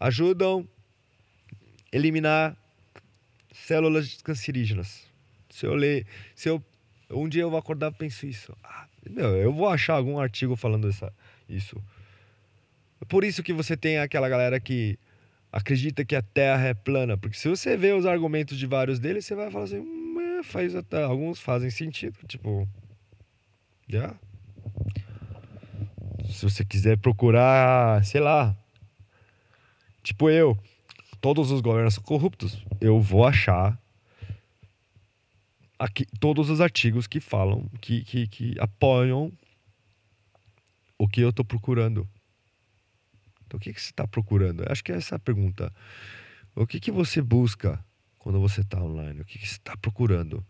ajudam 0.00 0.66
a 1.92 1.96
eliminar 1.96 2.56
células 3.52 4.20
cancerígenas. 4.22 5.06
Se 5.48 5.66
eu 5.66 5.74
ler, 5.74 6.06
se 6.34 6.48
eu 6.48 6.62
um 7.10 7.28
dia 7.28 7.42
eu 7.42 7.50
vou 7.50 7.58
acordar 7.58 7.92
e 7.92 7.94
penso 7.94 8.26
isso, 8.26 8.56
ah, 8.64 8.86
meu, 9.08 9.36
eu 9.36 9.52
vou 9.52 9.68
achar 9.68 9.94
algum 9.94 10.18
artigo 10.18 10.56
falando 10.56 10.88
essa, 10.88 11.12
isso. 11.48 11.82
Por 13.08 13.22
isso 13.22 13.42
que 13.42 13.52
você 13.52 13.76
tem 13.76 13.98
aquela 13.98 14.28
galera 14.28 14.58
que 14.58 14.98
acredita 15.52 16.04
que 16.04 16.16
a 16.16 16.22
Terra 16.22 16.68
é 16.68 16.74
plana, 16.74 17.18
porque 17.18 17.36
se 17.36 17.48
você 17.48 17.76
vê 17.76 17.92
os 17.92 18.06
argumentos 18.06 18.58
de 18.58 18.66
vários 18.66 18.98
deles, 18.98 19.26
você 19.26 19.34
vai 19.34 19.50
falar 19.50 19.64
assim, 19.64 19.78
hum, 19.78 20.38
é, 20.38 20.42
faz 20.42 20.74
até 20.74 21.02
alguns 21.04 21.38
fazem 21.38 21.68
sentido, 21.68 22.18
tipo, 22.26 22.66
já. 23.86 23.98
Yeah. 23.98 24.20
Se 26.32 26.44
você 26.44 26.64
quiser 26.64 26.96
procurar, 26.96 28.02
sei 28.04 28.20
lá, 28.20 28.56
tipo 30.02 30.30
eu, 30.30 30.58
todos 31.20 31.50
os 31.50 31.60
governos 31.60 31.94
são 31.94 32.02
corruptos, 32.02 32.64
eu 32.80 32.98
vou 33.00 33.26
achar 33.26 33.78
aqui 35.78 36.06
todos 36.18 36.48
os 36.48 36.60
artigos 36.60 37.06
que 37.06 37.20
falam, 37.20 37.68
que, 37.80 38.02
que, 38.04 38.26
que 38.26 38.54
apoiam 38.58 39.30
o 40.96 41.06
que 41.06 41.20
eu 41.20 41.30
estou 41.30 41.44
procurando. 41.44 42.08
Então, 43.52 43.58
o 43.58 43.60
que, 43.60 43.74
que 43.74 43.82
você 43.82 43.90
está 43.90 44.08
procurando? 44.08 44.64
Acho 44.66 44.82
que 44.82 44.92
é 44.92 44.96
essa 44.96 45.16
a 45.16 45.18
pergunta. 45.18 45.70
O 46.54 46.66
que, 46.66 46.80
que 46.80 46.90
você 46.90 47.20
busca 47.20 47.84
quando 48.18 48.40
você 48.40 48.62
está 48.62 48.82
online? 48.82 49.20
O 49.20 49.24
que, 49.26 49.38
que 49.38 49.46
você 49.46 49.56
está 49.56 49.76
procurando? 49.76 50.42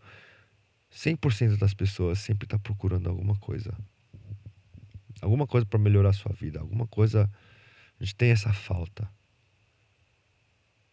100% 0.89 1.57
das 1.57 1.73
pessoas 1.73 2.19
sempre 2.19 2.45
está 2.45 2.57
procurando 2.57 3.09
alguma 3.09 3.35
coisa. 3.35 3.77
Alguma 5.21 5.45
coisa 5.45 5.65
para 5.65 5.77
melhorar 5.77 6.09
a 6.09 6.13
sua 6.13 6.31
vida. 6.31 6.61
Alguma 6.61 6.87
coisa. 6.87 7.29
A 7.99 8.03
gente 8.03 8.15
tem 8.15 8.31
essa 8.31 8.53
falta. 8.53 9.09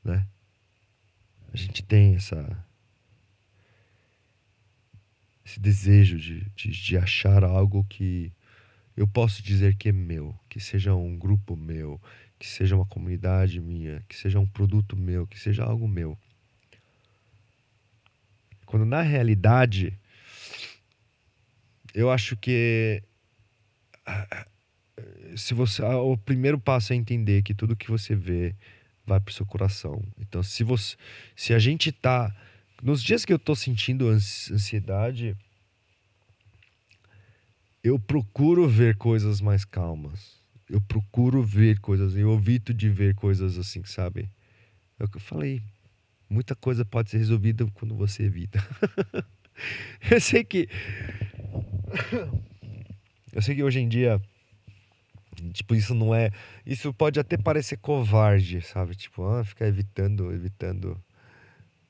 Né? 0.02 0.26
A 1.52 1.56
gente 1.56 1.84
tem 1.84 2.16
essa. 2.16 2.66
Esse 5.44 5.60
desejo 5.60 6.18
de, 6.18 6.50
de, 6.56 6.70
de 6.70 6.98
achar 6.98 7.44
algo 7.44 7.84
que 7.84 8.32
eu 8.96 9.06
posso 9.06 9.42
dizer 9.42 9.76
que 9.76 9.88
é 9.88 9.92
meu, 9.92 10.38
que 10.48 10.60
seja 10.60 10.94
um 10.94 11.16
grupo 11.16 11.56
meu, 11.56 12.00
que 12.38 12.46
seja 12.46 12.76
uma 12.76 12.86
comunidade 12.86 13.60
minha, 13.60 14.02
que 14.08 14.16
seja 14.16 14.38
um 14.38 14.46
produto 14.46 14.96
meu, 14.96 15.26
que 15.26 15.38
seja 15.38 15.64
algo 15.64 15.86
meu. 15.86 16.18
Quando 18.66 18.84
na 18.84 19.02
realidade, 19.02 19.98
eu 21.92 22.10
acho 22.10 22.36
que 22.36 23.02
se 25.36 25.54
você 25.54 25.82
o 25.82 26.16
primeiro 26.16 26.58
passo 26.58 26.92
é 26.92 26.96
entender 26.96 27.42
que 27.42 27.54
tudo 27.54 27.76
que 27.76 27.90
você 27.90 28.14
vê 28.14 28.54
vai 29.06 29.20
para 29.20 29.30
o 29.30 29.34
seu 29.34 29.46
coração. 29.46 30.02
Então, 30.18 30.42
se 30.42 30.62
você 30.62 30.96
se 31.34 31.52
a 31.52 31.58
gente 31.58 31.90
tá 31.92 32.34
nos 32.82 33.02
dias 33.02 33.24
que 33.24 33.32
eu 33.32 33.38
tô 33.38 33.54
sentindo 33.54 34.08
ansiedade, 34.08 35.36
eu 37.82 37.98
procuro 37.98 38.68
ver 38.68 38.96
coisas 38.96 39.40
mais 39.40 39.64
calmas. 39.64 40.38
Eu 40.68 40.80
procuro 40.80 41.42
ver 41.42 41.80
coisas, 41.80 42.14
eu 42.14 42.32
evito 42.34 42.72
de 42.72 42.88
ver 42.88 43.14
coisas 43.14 43.58
assim, 43.58 43.82
sabe? 43.84 44.30
É 44.98 45.04
o 45.04 45.08
que 45.08 45.16
eu 45.16 45.20
falei. 45.20 45.62
Muita 46.28 46.54
coisa 46.54 46.84
pode 46.84 47.10
ser 47.10 47.18
resolvida 47.18 47.66
quando 47.74 47.94
você 47.94 48.24
evita. 48.24 48.60
eu 50.10 50.20
sei 50.20 50.44
que. 50.44 50.68
Eu 53.32 53.40
sei 53.40 53.54
que 53.54 53.62
hoje 53.62 53.78
em 53.78 53.88
dia. 53.88 54.20
Tipo, 55.52 55.76
isso 55.76 55.94
não 55.94 56.12
é. 56.12 56.32
Isso 56.66 56.92
pode 56.92 57.20
até 57.20 57.36
parecer 57.36 57.76
covarde, 57.76 58.60
sabe? 58.60 58.96
Tipo, 58.96 59.24
ah, 59.24 59.44
ficar 59.44 59.68
evitando, 59.68 60.32
evitando. 60.32 61.00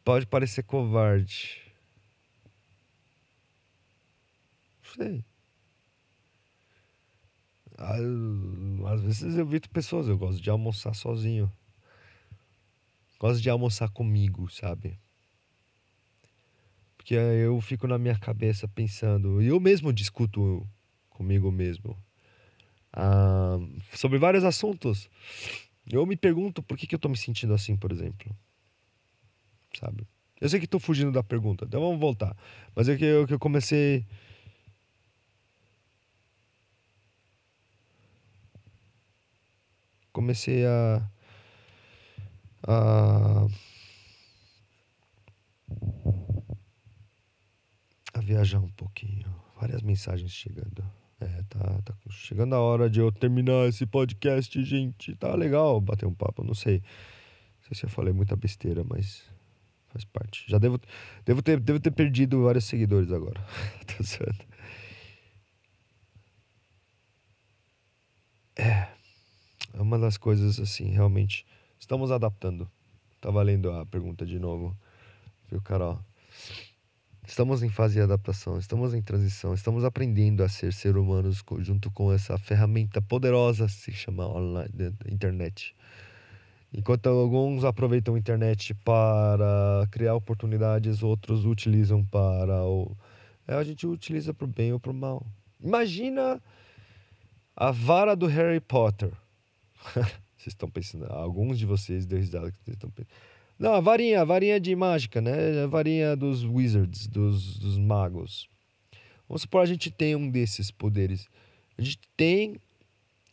Pode 0.05 0.27
parecer 0.27 0.63
covarde. 0.65 1.63
Não 4.85 5.07
sei. 5.07 5.25
Às 7.81 9.01
vezes 9.01 9.35
eu 9.37 9.41
evito 9.41 9.71
pessoas, 9.71 10.07
eu 10.07 10.19
gosto 10.19 10.41
de 10.41 10.51
almoçar 10.51 10.95
sozinho. 10.95 11.51
Gosto 13.19 13.41
de 13.41 13.49
almoçar 13.51 13.89
comigo, 13.89 14.51
sabe? 14.51 14.99
Porque 16.97 17.15
eu 17.15 17.61
fico 17.61 17.87
na 17.87 17.99
minha 17.99 18.19
cabeça 18.19 18.69
pensando, 18.69 19.43
e 19.43 19.47
eu 19.47 19.59
mesmo 19.59 19.93
discuto 19.93 20.67
comigo 21.09 21.51
mesmo 21.51 21.97
ah, 22.93 23.59
sobre 23.95 24.19
vários 24.19 24.45
assuntos. 24.45 25.09
Eu 25.91 26.05
me 26.07 26.17
pergunto 26.17 26.63
por 26.63 26.77
que, 26.77 26.87
que 26.87 26.95
eu 26.95 26.99
tô 26.99 27.09
me 27.09 27.17
sentindo 27.17 27.55
assim, 27.55 27.77
por 27.77 27.91
exemplo. 27.93 28.35
Sabe? 29.79 30.07
Eu 30.41 30.49
sei 30.49 30.61
que 30.61 30.67
tô 30.67 30.79
fugindo 30.79 31.13
da 31.13 31.23
pergunta, 31.23 31.65
então 31.65 31.81
vamos 31.81 32.01
voltar. 32.01 32.37
Mas 32.75 32.89
é 32.89 32.97
que 32.97 33.05
eu, 33.05 33.27
que 33.27 33.35
eu 33.35 33.39
comecei 33.39 34.07
comecei 40.21 40.67
a, 40.67 41.11
a, 42.69 43.47
a 48.13 48.21
viajar 48.21 48.59
um 48.59 48.71
pouquinho. 48.73 49.35
Várias 49.59 49.81
mensagens 49.81 50.31
chegando. 50.31 50.85
É, 51.19 51.43
tá, 51.49 51.81
tá 51.83 51.95
chegando 52.11 52.55
a 52.55 52.61
hora 52.61 52.91
de 52.91 53.01
eu 53.01 53.11
terminar 53.11 53.67
esse 53.67 53.87
podcast, 53.87 54.63
gente. 54.63 55.17
Tá 55.17 55.35
legal 55.35 55.81
bater 55.81 56.07
um 56.07 56.15
papo, 56.15 56.45
não 56.45 56.55
sei. 56.55 56.81
Não 56.81 57.69
sei 57.69 57.77
se 57.79 57.87
eu 57.87 57.91
falei 57.91 58.13
muita 58.13 58.37
besteira, 58.37 58.85
mas 58.85 59.25
faz 59.89 60.05
parte. 60.05 60.45
Já 60.49 60.59
devo, 60.59 60.79
devo, 61.25 61.41
ter, 61.41 61.59
devo 61.61 61.81
ter 61.81 61.93
perdido 61.93 62.45
vários 62.45 62.67
seguidores 62.67 63.11
agora. 63.11 63.43
Tô 63.97 64.05
certo. 64.05 64.47
É 68.57 68.90
é 69.81 69.83
uma 69.83 69.99
das 69.99 70.19
coisas 70.19 70.61
assim, 70.61 70.91
realmente. 70.91 71.47
Estamos 71.79 72.11
adaptando. 72.11 72.71
Tá 73.19 73.31
valendo 73.31 73.71
a 73.73 73.87
pergunta 73.87 74.27
de 74.27 74.39
novo. 74.39 74.77
Viu, 75.51 75.61
Carol? 75.63 75.99
Estamos 77.27 77.63
em 77.63 77.71
fase 77.71 77.95
de 77.95 78.01
adaptação, 78.01 78.59
estamos 78.59 78.93
em 78.93 79.01
transição, 79.01 79.55
estamos 79.55 79.85
aprendendo 79.85 80.43
a 80.43 80.49
ser 80.49 80.73
ser 80.73 80.97
humanos 80.97 81.43
junto 81.61 81.91
com 81.91 82.13
essa 82.13 82.37
ferramenta 82.37 83.01
poderosa 83.01 83.69
se 83.69 83.93
chama 83.93 84.27
online, 84.27 84.71
internet. 85.09 85.75
Enquanto 86.73 87.09
alguns 87.09 87.65
aproveitam 87.65 88.17
a 88.17 88.19
internet 88.19 88.75
para 88.75 89.87
criar 89.93 90.15
oportunidades, 90.15 91.03
outros 91.03 91.45
utilizam 91.45 92.05
para 92.05 92.65
o 92.65 92.97
é, 93.47 93.55
a 93.55 93.63
gente 93.63 93.87
utiliza 93.87 94.35
para 94.35 94.45
o 94.45 94.49
bem 94.49 94.73
ou 94.73 94.81
para 94.81 94.91
o 94.91 94.95
mal. 94.95 95.25
Imagina 95.61 96.43
a 97.57 97.71
vara 97.71 98.17
do 98.17 98.27
Harry 98.27 98.61
Potter. 98.61 99.13
vocês 100.37 100.49
estão 100.49 100.71
pensando, 100.71 101.07
alguns 101.07 101.59
de 101.59 101.67
vocês 101.67 102.07
deu 102.07 102.19
risada 102.19 102.51
que 102.51 102.59
vocês 102.59 102.77
estão 102.77 102.91
pensando. 102.91 103.15
Não, 103.59 103.75
a 103.75 103.81
varinha, 103.81 104.23
a 104.23 104.25
varinha 104.25 104.59
de 104.59 104.75
mágica, 104.75 105.21
né? 105.21 105.63
A 105.63 105.67
varinha 105.67 106.17
dos 106.17 106.45
wizards, 106.45 107.07
dos, 107.07 107.59
dos 107.59 107.77
magos. 107.77 108.49
Vamos 109.29 109.43
supor 109.43 109.61
a 109.61 109.67
gente 109.67 109.91
tem 109.91 110.17
um 110.17 110.31
desses 110.31 110.71
poderes. 110.71 111.29
A 111.77 111.83
gente 111.83 112.01
tem 112.17 112.57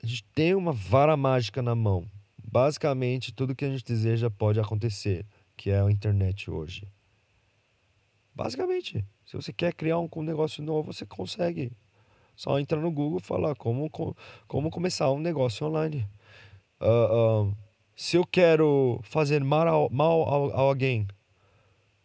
a 0.03 0.05
gente 0.05 0.23
tem 0.35 0.53
uma 0.53 0.71
vara 0.71 1.17
mágica 1.17 1.61
na 1.61 1.73
mão. 1.73 2.05
Basicamente, 2.37 3.33
tudo 3.33 3.55
que 3.55 3.65
a 3.65 3.69
gente 3.69 3.83
deseja 3.83 4.29
pode 4.29 4.59
acontecer, 4.59 5.25
que 5.55 5.69
é 5.69 5.81
a 5.81 5.91
internet 5.91 6.51
hoje. 6.51 6.87
Basicamente, 8.33 9.03
se 9.25 9.35
você 9.35 9.51
quer 9.51 9.73
criar 9.73 9.97
um, 9.99 10.09
negócio 10.21 10.63
novo, 10.63 10.93
você 10.93 11.05
consegue. 11.05 11.71
Só 12.35 12.59
entra 12.59 12.79
no 12.79 12.91
Google 12.91 13.19
e 13.19 13.25
fala 13.25 13.55
como, 13.55 13.89
como 14.47 14.69
começar 14.69 15.11
um 15.11 15.19
negócio 15.19 15.65
online. 15.65 16.07
Uh, 16.79 17.55
se 17.95 18.15
eu 18.15 18.25
quero 18.25 18.99
fazer 19.03 19.43
mal, 19.43 19.89
mal 19.89 20.53
a, 20.53 20.59
alguém, 20.61 21.07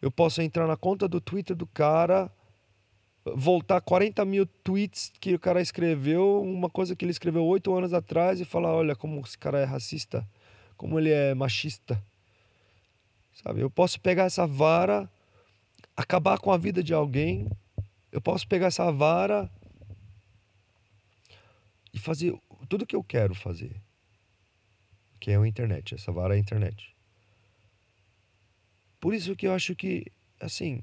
eu 0.00 0.10
posso 0.10 0.40
entrar 0.40 0.66
na 0.66 0.76
conta 0.76 1.06
do 1.06 1.20
Twitter 1.20 1.54
do 1.54 1.66
cara, 1.66 2.30
voltar 3.24 3.80
40 3.80 4.24
mil 4.24 4.46
tweets 4.46 5.12
que 5.20 5.34
o 5.34 5.38
cara 5.38 5.60
escreveu, 5.60 6.42
uma 6.42 6.70
coisa 6.70 6.96
que 6.96 7.04
ele 7.04 7.12
escreveu 7.12 7.44
oito 7.44 7.74
anos 7.74 7.92
atrás 7.92 8.40
e 8.40 8.44
falar, 8.44 8.72
olha 8.74 8.96
como 8.96 9.20
esse 9.20 9.38
cara 9.38 9.60
é 9.60 9.64
racista, 9.64 10.26
como 10.76 10.98
ele 10.98 11.10
é 11.10 11.34
machista. 11.34 12.02
Sabe? 13.34 13.60
Eu 13.60 13.70
posso 13.70 14.00
pegar 14.00 14.24
essa 14.24 14.46
vara, 14.46 15.10
acabar 15.96 16.38
com 16.38 16.50
a 16.50 16.56
vida 16.56 16.82
de 16.82 16.94
alguém, 16.94 17.48
eu 18.10 18.20
posso 18.20 18.46
pegar 18.48 18.66
essa 18.66 18.90
vara 18.90 19.50
e 21.92 21.98
fazer 21.98 22.34
tudo 22.68 22.86
que 22.86 22.96
eu 22.96 23.04
quero 23.04 23.34
fazer. 23.34 23.76
Que 25.22 25.30
é 25.30 25.36
a 25.36 25.46
internet, 25.46 25.94
essa 25.94 26.10
vara 26.10 26.34
é 26.34 26.36
a 26.36 26.40
internet. 26.40 26.92
Por 28.98 29.14
isso 29.14 29.36
que 29.36 29.46
eu 29.46 29.54
acho 29.54 29.76
que, 29.76 30.10
assim, 30.40 30.82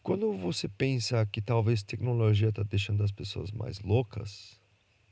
quando 0.00 0.32
você 0.36 0.68
pensa 0.68 1.26
que 1.26 1.42
talvez 1.42 1.82
tecnologia 1.82 2.50
está 2.50 2.62
deixando 2.62 3.02
as 3.02 3.10
pessoas 3.10 3.50
mais 3.50 3.80
loucas, 3.80 4.60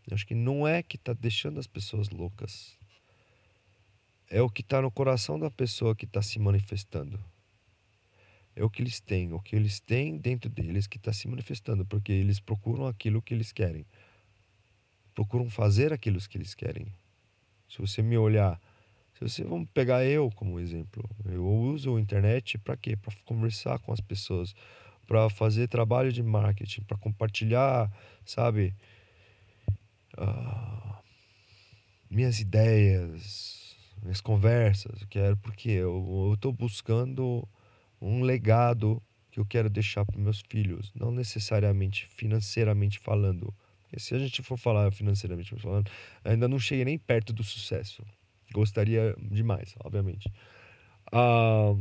eu 0.08 0.14
acho 0.14 0.24
que 0.24 0.36
não 0.36 0.64
é 0.64 0.80
que 0.80 0.94
está 0.94 1.12
deixando 1.12 1.58
as 1.58 1.66
pessoas 1.66 2.08
loucas. 2.08 2.78
É 4.30 4.40
o 4.40 4.48
que 4.48 4.60
está 4.60 4.80
no 4.80 4.88
coração 4.88 5.40
da 5.40 5.50
pessoa 5.50 5.96
que 5.96 6.04
está 6.04 6.22
se 6.22 6.38
manifestando. 6.38 7.18
É 8.54 8.62
o 8.62 8.70
que 8.70 8.80
eles 8.80 9.00
têm, 9.00 9.32
o 9.32 9.40
que 9.40 9.56
eles 9.56 9.80
têm 9.80 10.18
dentro 10.18 10.48
deles 10.48 10.86
que 10.86 10.98
está 10.98 11.12
se 11.12 11.26
manifestando, 11.26 11.84
porque 11.84 12.12
eles 12.12 12.38
procuram 12.38 12.86
aquilo 12.86 13.20
que 13.20 13.34
eles 13.34 13.50
querem. 13.50 13.84
Procuram 15.14 15.48
fazer 15.50 15.92
aquilo 15.92 16.18
que 16.20 16.38
eles 16.38 16.54
querem. 16.54 16.86
Se 17.68 17.78
você 17.78 18.02
me 18.02 18.16
olhar, 18.16 18.60
se 19.14 19.20
você 19.20 19.44
vamos 19.44 19.68
pegar 19.72 20.04
eu 20.04 20.30
como 20.34 20.58
exemplo, 20.58 21.08
eu 21.24 21.46
uso 21.46 21.96
a 21.96 22.00
internet 22.00 22.58
para 22.58 22.76
quê? 22.76 22.96
Para 22.96 23.14
conversar 23.24 23.78
com 23.78 23.92
as 23.92 24.00
pessoas, 24.00 24.54
para 25.06 25.28
fazer 25.30 25.68
trabalho 25.68 26.12
de 26.12 26.22
marketing, 26.22 26.82
para 26.82 26.96
compartilhar, 26.96 27.90
sabe, 28.24 28.74
uh, 30.18 30.96
minhas 32.10 32.40
ideias, 32.40 33.76
minhas 34.02 34.20
conversas, 34.20 35.04
quero 35.08 35.36
porque 35.36 35.70
eu 35.70 36.32
estou 36.34 36.52
buscando 36.52 37.48
um 38.00 38.22
legado 38.22 39.02
que 39.30 39.40
eu 39.40 39.46
quero 39.46 39.70
deixar 39.70 40.04
para 40.04 40.18
meus 40.18 40.42
filhos, 40.46 40.92
não 40.94 41.10
necessariamente 41.10 42.06
financeiramente 42.08 42.98
falando. 42.98 43.54
Porque 43.92 44.00
se 44.00 44.14
a 44.14 44.18
gente 44.18 44.42
for 44.42 44.56
falar 44.56 44.90
financeiramente 44.90 45.54
falando, 45.56 45.90
ainda 46.24 46.48
não 46.48 46.58
cheguei 46.58 46.82
nem 46.82 46.96
perto 46.96 47.30
do 47.30 47.44
sucesso. 47.44 48.02
Gostaria 48.50 49.14
demais, 49.20 49.74
obviamente. 49.84 50.32
Uh, 51.12 51.78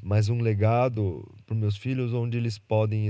mas 0.00 0.28
um 0.28 0.40
legado 0.40 1.28
para 1.44 1.56
meus 1.56 1.76
filhos 1.76 2.12
onde 2.12 2.36
eles 2.36 2.56
podem 2.56 3.08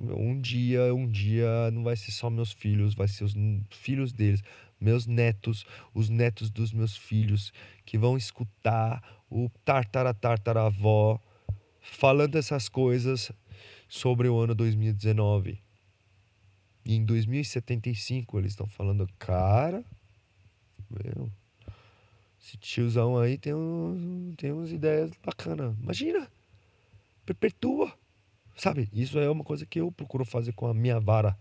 um 0.00 0.40
dia 0.40 0.92
um 0.92 1.08
dia 1.08 1.70
não 1.70 1.84
vai 1.84 1.94
ser 1.94 2.10
só 2.10 2.28
meus 2.28 2.50
filhos 2.50 2.94
vai 2.94 3.06
ser 3.06 3.24
os 3.24 3.34
filhos 3.70 4.12
deles 4.12 4.42
meus 4.80 5.06
netos 5.06 5.64
os 5.94 6.08
netos 6.08 6.50
dos 6.50 6.72
meus 6.72 6.96
filhos 6.96 7.52
que 7.84 7.98
vão 7.98 8.16
escutar 8.16 9.02
o 9.28 9.48
tartara 9.64 10.14
tartaravó 10.14 11.20
falando 11.80 12.36
essas 12.36 12.68
coisas 12.68 13.30
sobre 13.88 14.28
o 14.28 14.38
ano 14.38 14.54
2019 14.54 15.69
e 16.84 16.94
em 16.94 17.04
2075 17.04 18.38
eles 18.38 18.52
estão 18.52 18.66
falando 18.66 19.08
cara 19.18 19.84
meu 20.88 21.30
esse 22.40 22.56
tiozão 22.56 23.18
aí 23.18 23.36
tem, 23.36 23.54
um, 23.54 24.32
tem 24.36 24.50
umas 24.50 24.72
ideias 24.72 25.10
bacanas. 25.24 25.76
Imagina! 25.78 26.26
Perpetua! 27.26 27.92
Sabe? 28.56 28.88
Isso 28.92 29.18
é 29.18 29.30
uma 29.30 29.44
coisa 29.44 29.66
que 29.66 29.80
eu 29.80 29.92
procuro 29.92 30.24
fazer 30.24 30.52
com 30.52 30.66
a 30.66 30.74
minha 30.74 30.98
vara. 30.98 31.38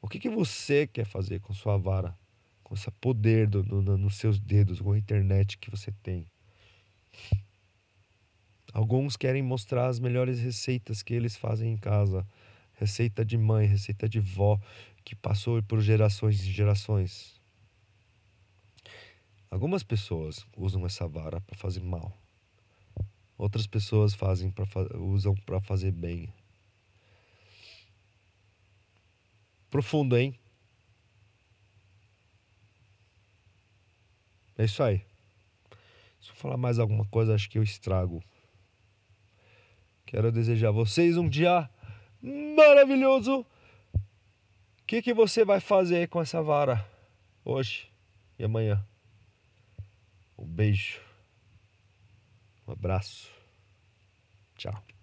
O 0.00 0.08
que, 0.08 0.18
que 0.18 0.30
você 0.30 0.86
quer 0.86 1.04
fazer 1.04 1.40
com 1.40 1.52
sua 1.52 1.76
vara? 1.76 2.16
Com 2.62 2.74
esse 2.74 2.90
poder 2.92 3.48
do, 3.48 3.64
no, 3.64 3.98
nos 3.98 4.14
seus 4.16 4.38
dedos, 4.38 4.80
com 4.80 4.92
a 4.92 4.98
internet 4.98 5.58
que 5.58 5.70
você 5.70 5.92
tem? 6.02 6.26
Alguns 8.72 9.16
querem 9.16 9.42
mostrar 9.42 9.88
as 9.88 9.98
melhores 9.98 10.38
receitas 10.38 11.02
que 11.02 11.12
eles 11.12 11.36
fazem 11.36 11.72
em 11.72 11.76
casa. 11.76 12.26
Receita 12.80 13.22
de 13.22 13.36
mãe, 13.36 13.66
receita 13.66 14.08
de 14.08 14.18
vó, 14.18 14.58
que 15.04 15.14
passou 15.14 15.62
por 15.62 15.82
gerações 15.82 16.40
e 16.40 16.50
gerações. 16.50 17.38
Algumas 19.50 19.82
pessoas 19.82 20.46
usam 20.56 20.86
essa 20.86 21.06
vara 21.06 21.42
para 21.42 21.54
fazer 21.58 21.82
mal. 21.82 22.10
Outras 23.36 23.66
pessoas 23.66 24.14
fazem 24.14 24.50
pra, 24.50 24.64
usam 24.96 25.34
para 25.34 25.60
fazer 25.60 25.92
bem. 25.92 26.32
Profundo, 29.68 30.16
hein? 30.16 30.34
É 34.56 34.64
isso 34.64 34.82
aí. 34.82 35.04
Se 36.18 36.30
eu 36.30 36.34
falar 36.34 36.56
mais 36.56 36.78
alguma 36.78 37.04
coisa, 37.04 37.34
acho 37.34 37.50
que 37.50 37.58
eu 37.58 37.62
estrago. 37.62 38.24
Quero 40.06 40.32
desejar 40.32 40.68
a 40.68 40.72
vocês 40.72 41.18
um 41.18 41.28
dia 41.28 41.68
maravilhoso. 42.22 43.40
O 43.40 44.86
que, 44.86 45.02
que 45.02 45.14
você 45.14 45.44
vai 45.44 45.60
fazer 45.60 46.08
com 46.08 46.20
essa 46.20 46.42
vara 46.42 46.84
hoje 47.44 47.90
e 48.38 48.44
amanhã? 48.44 48.84
Um 50.36 50.46
beijo. 50.46 51.00
Um 52.66 52.72
abraço. 52.72 53.30
Tchau. 54.56 54.99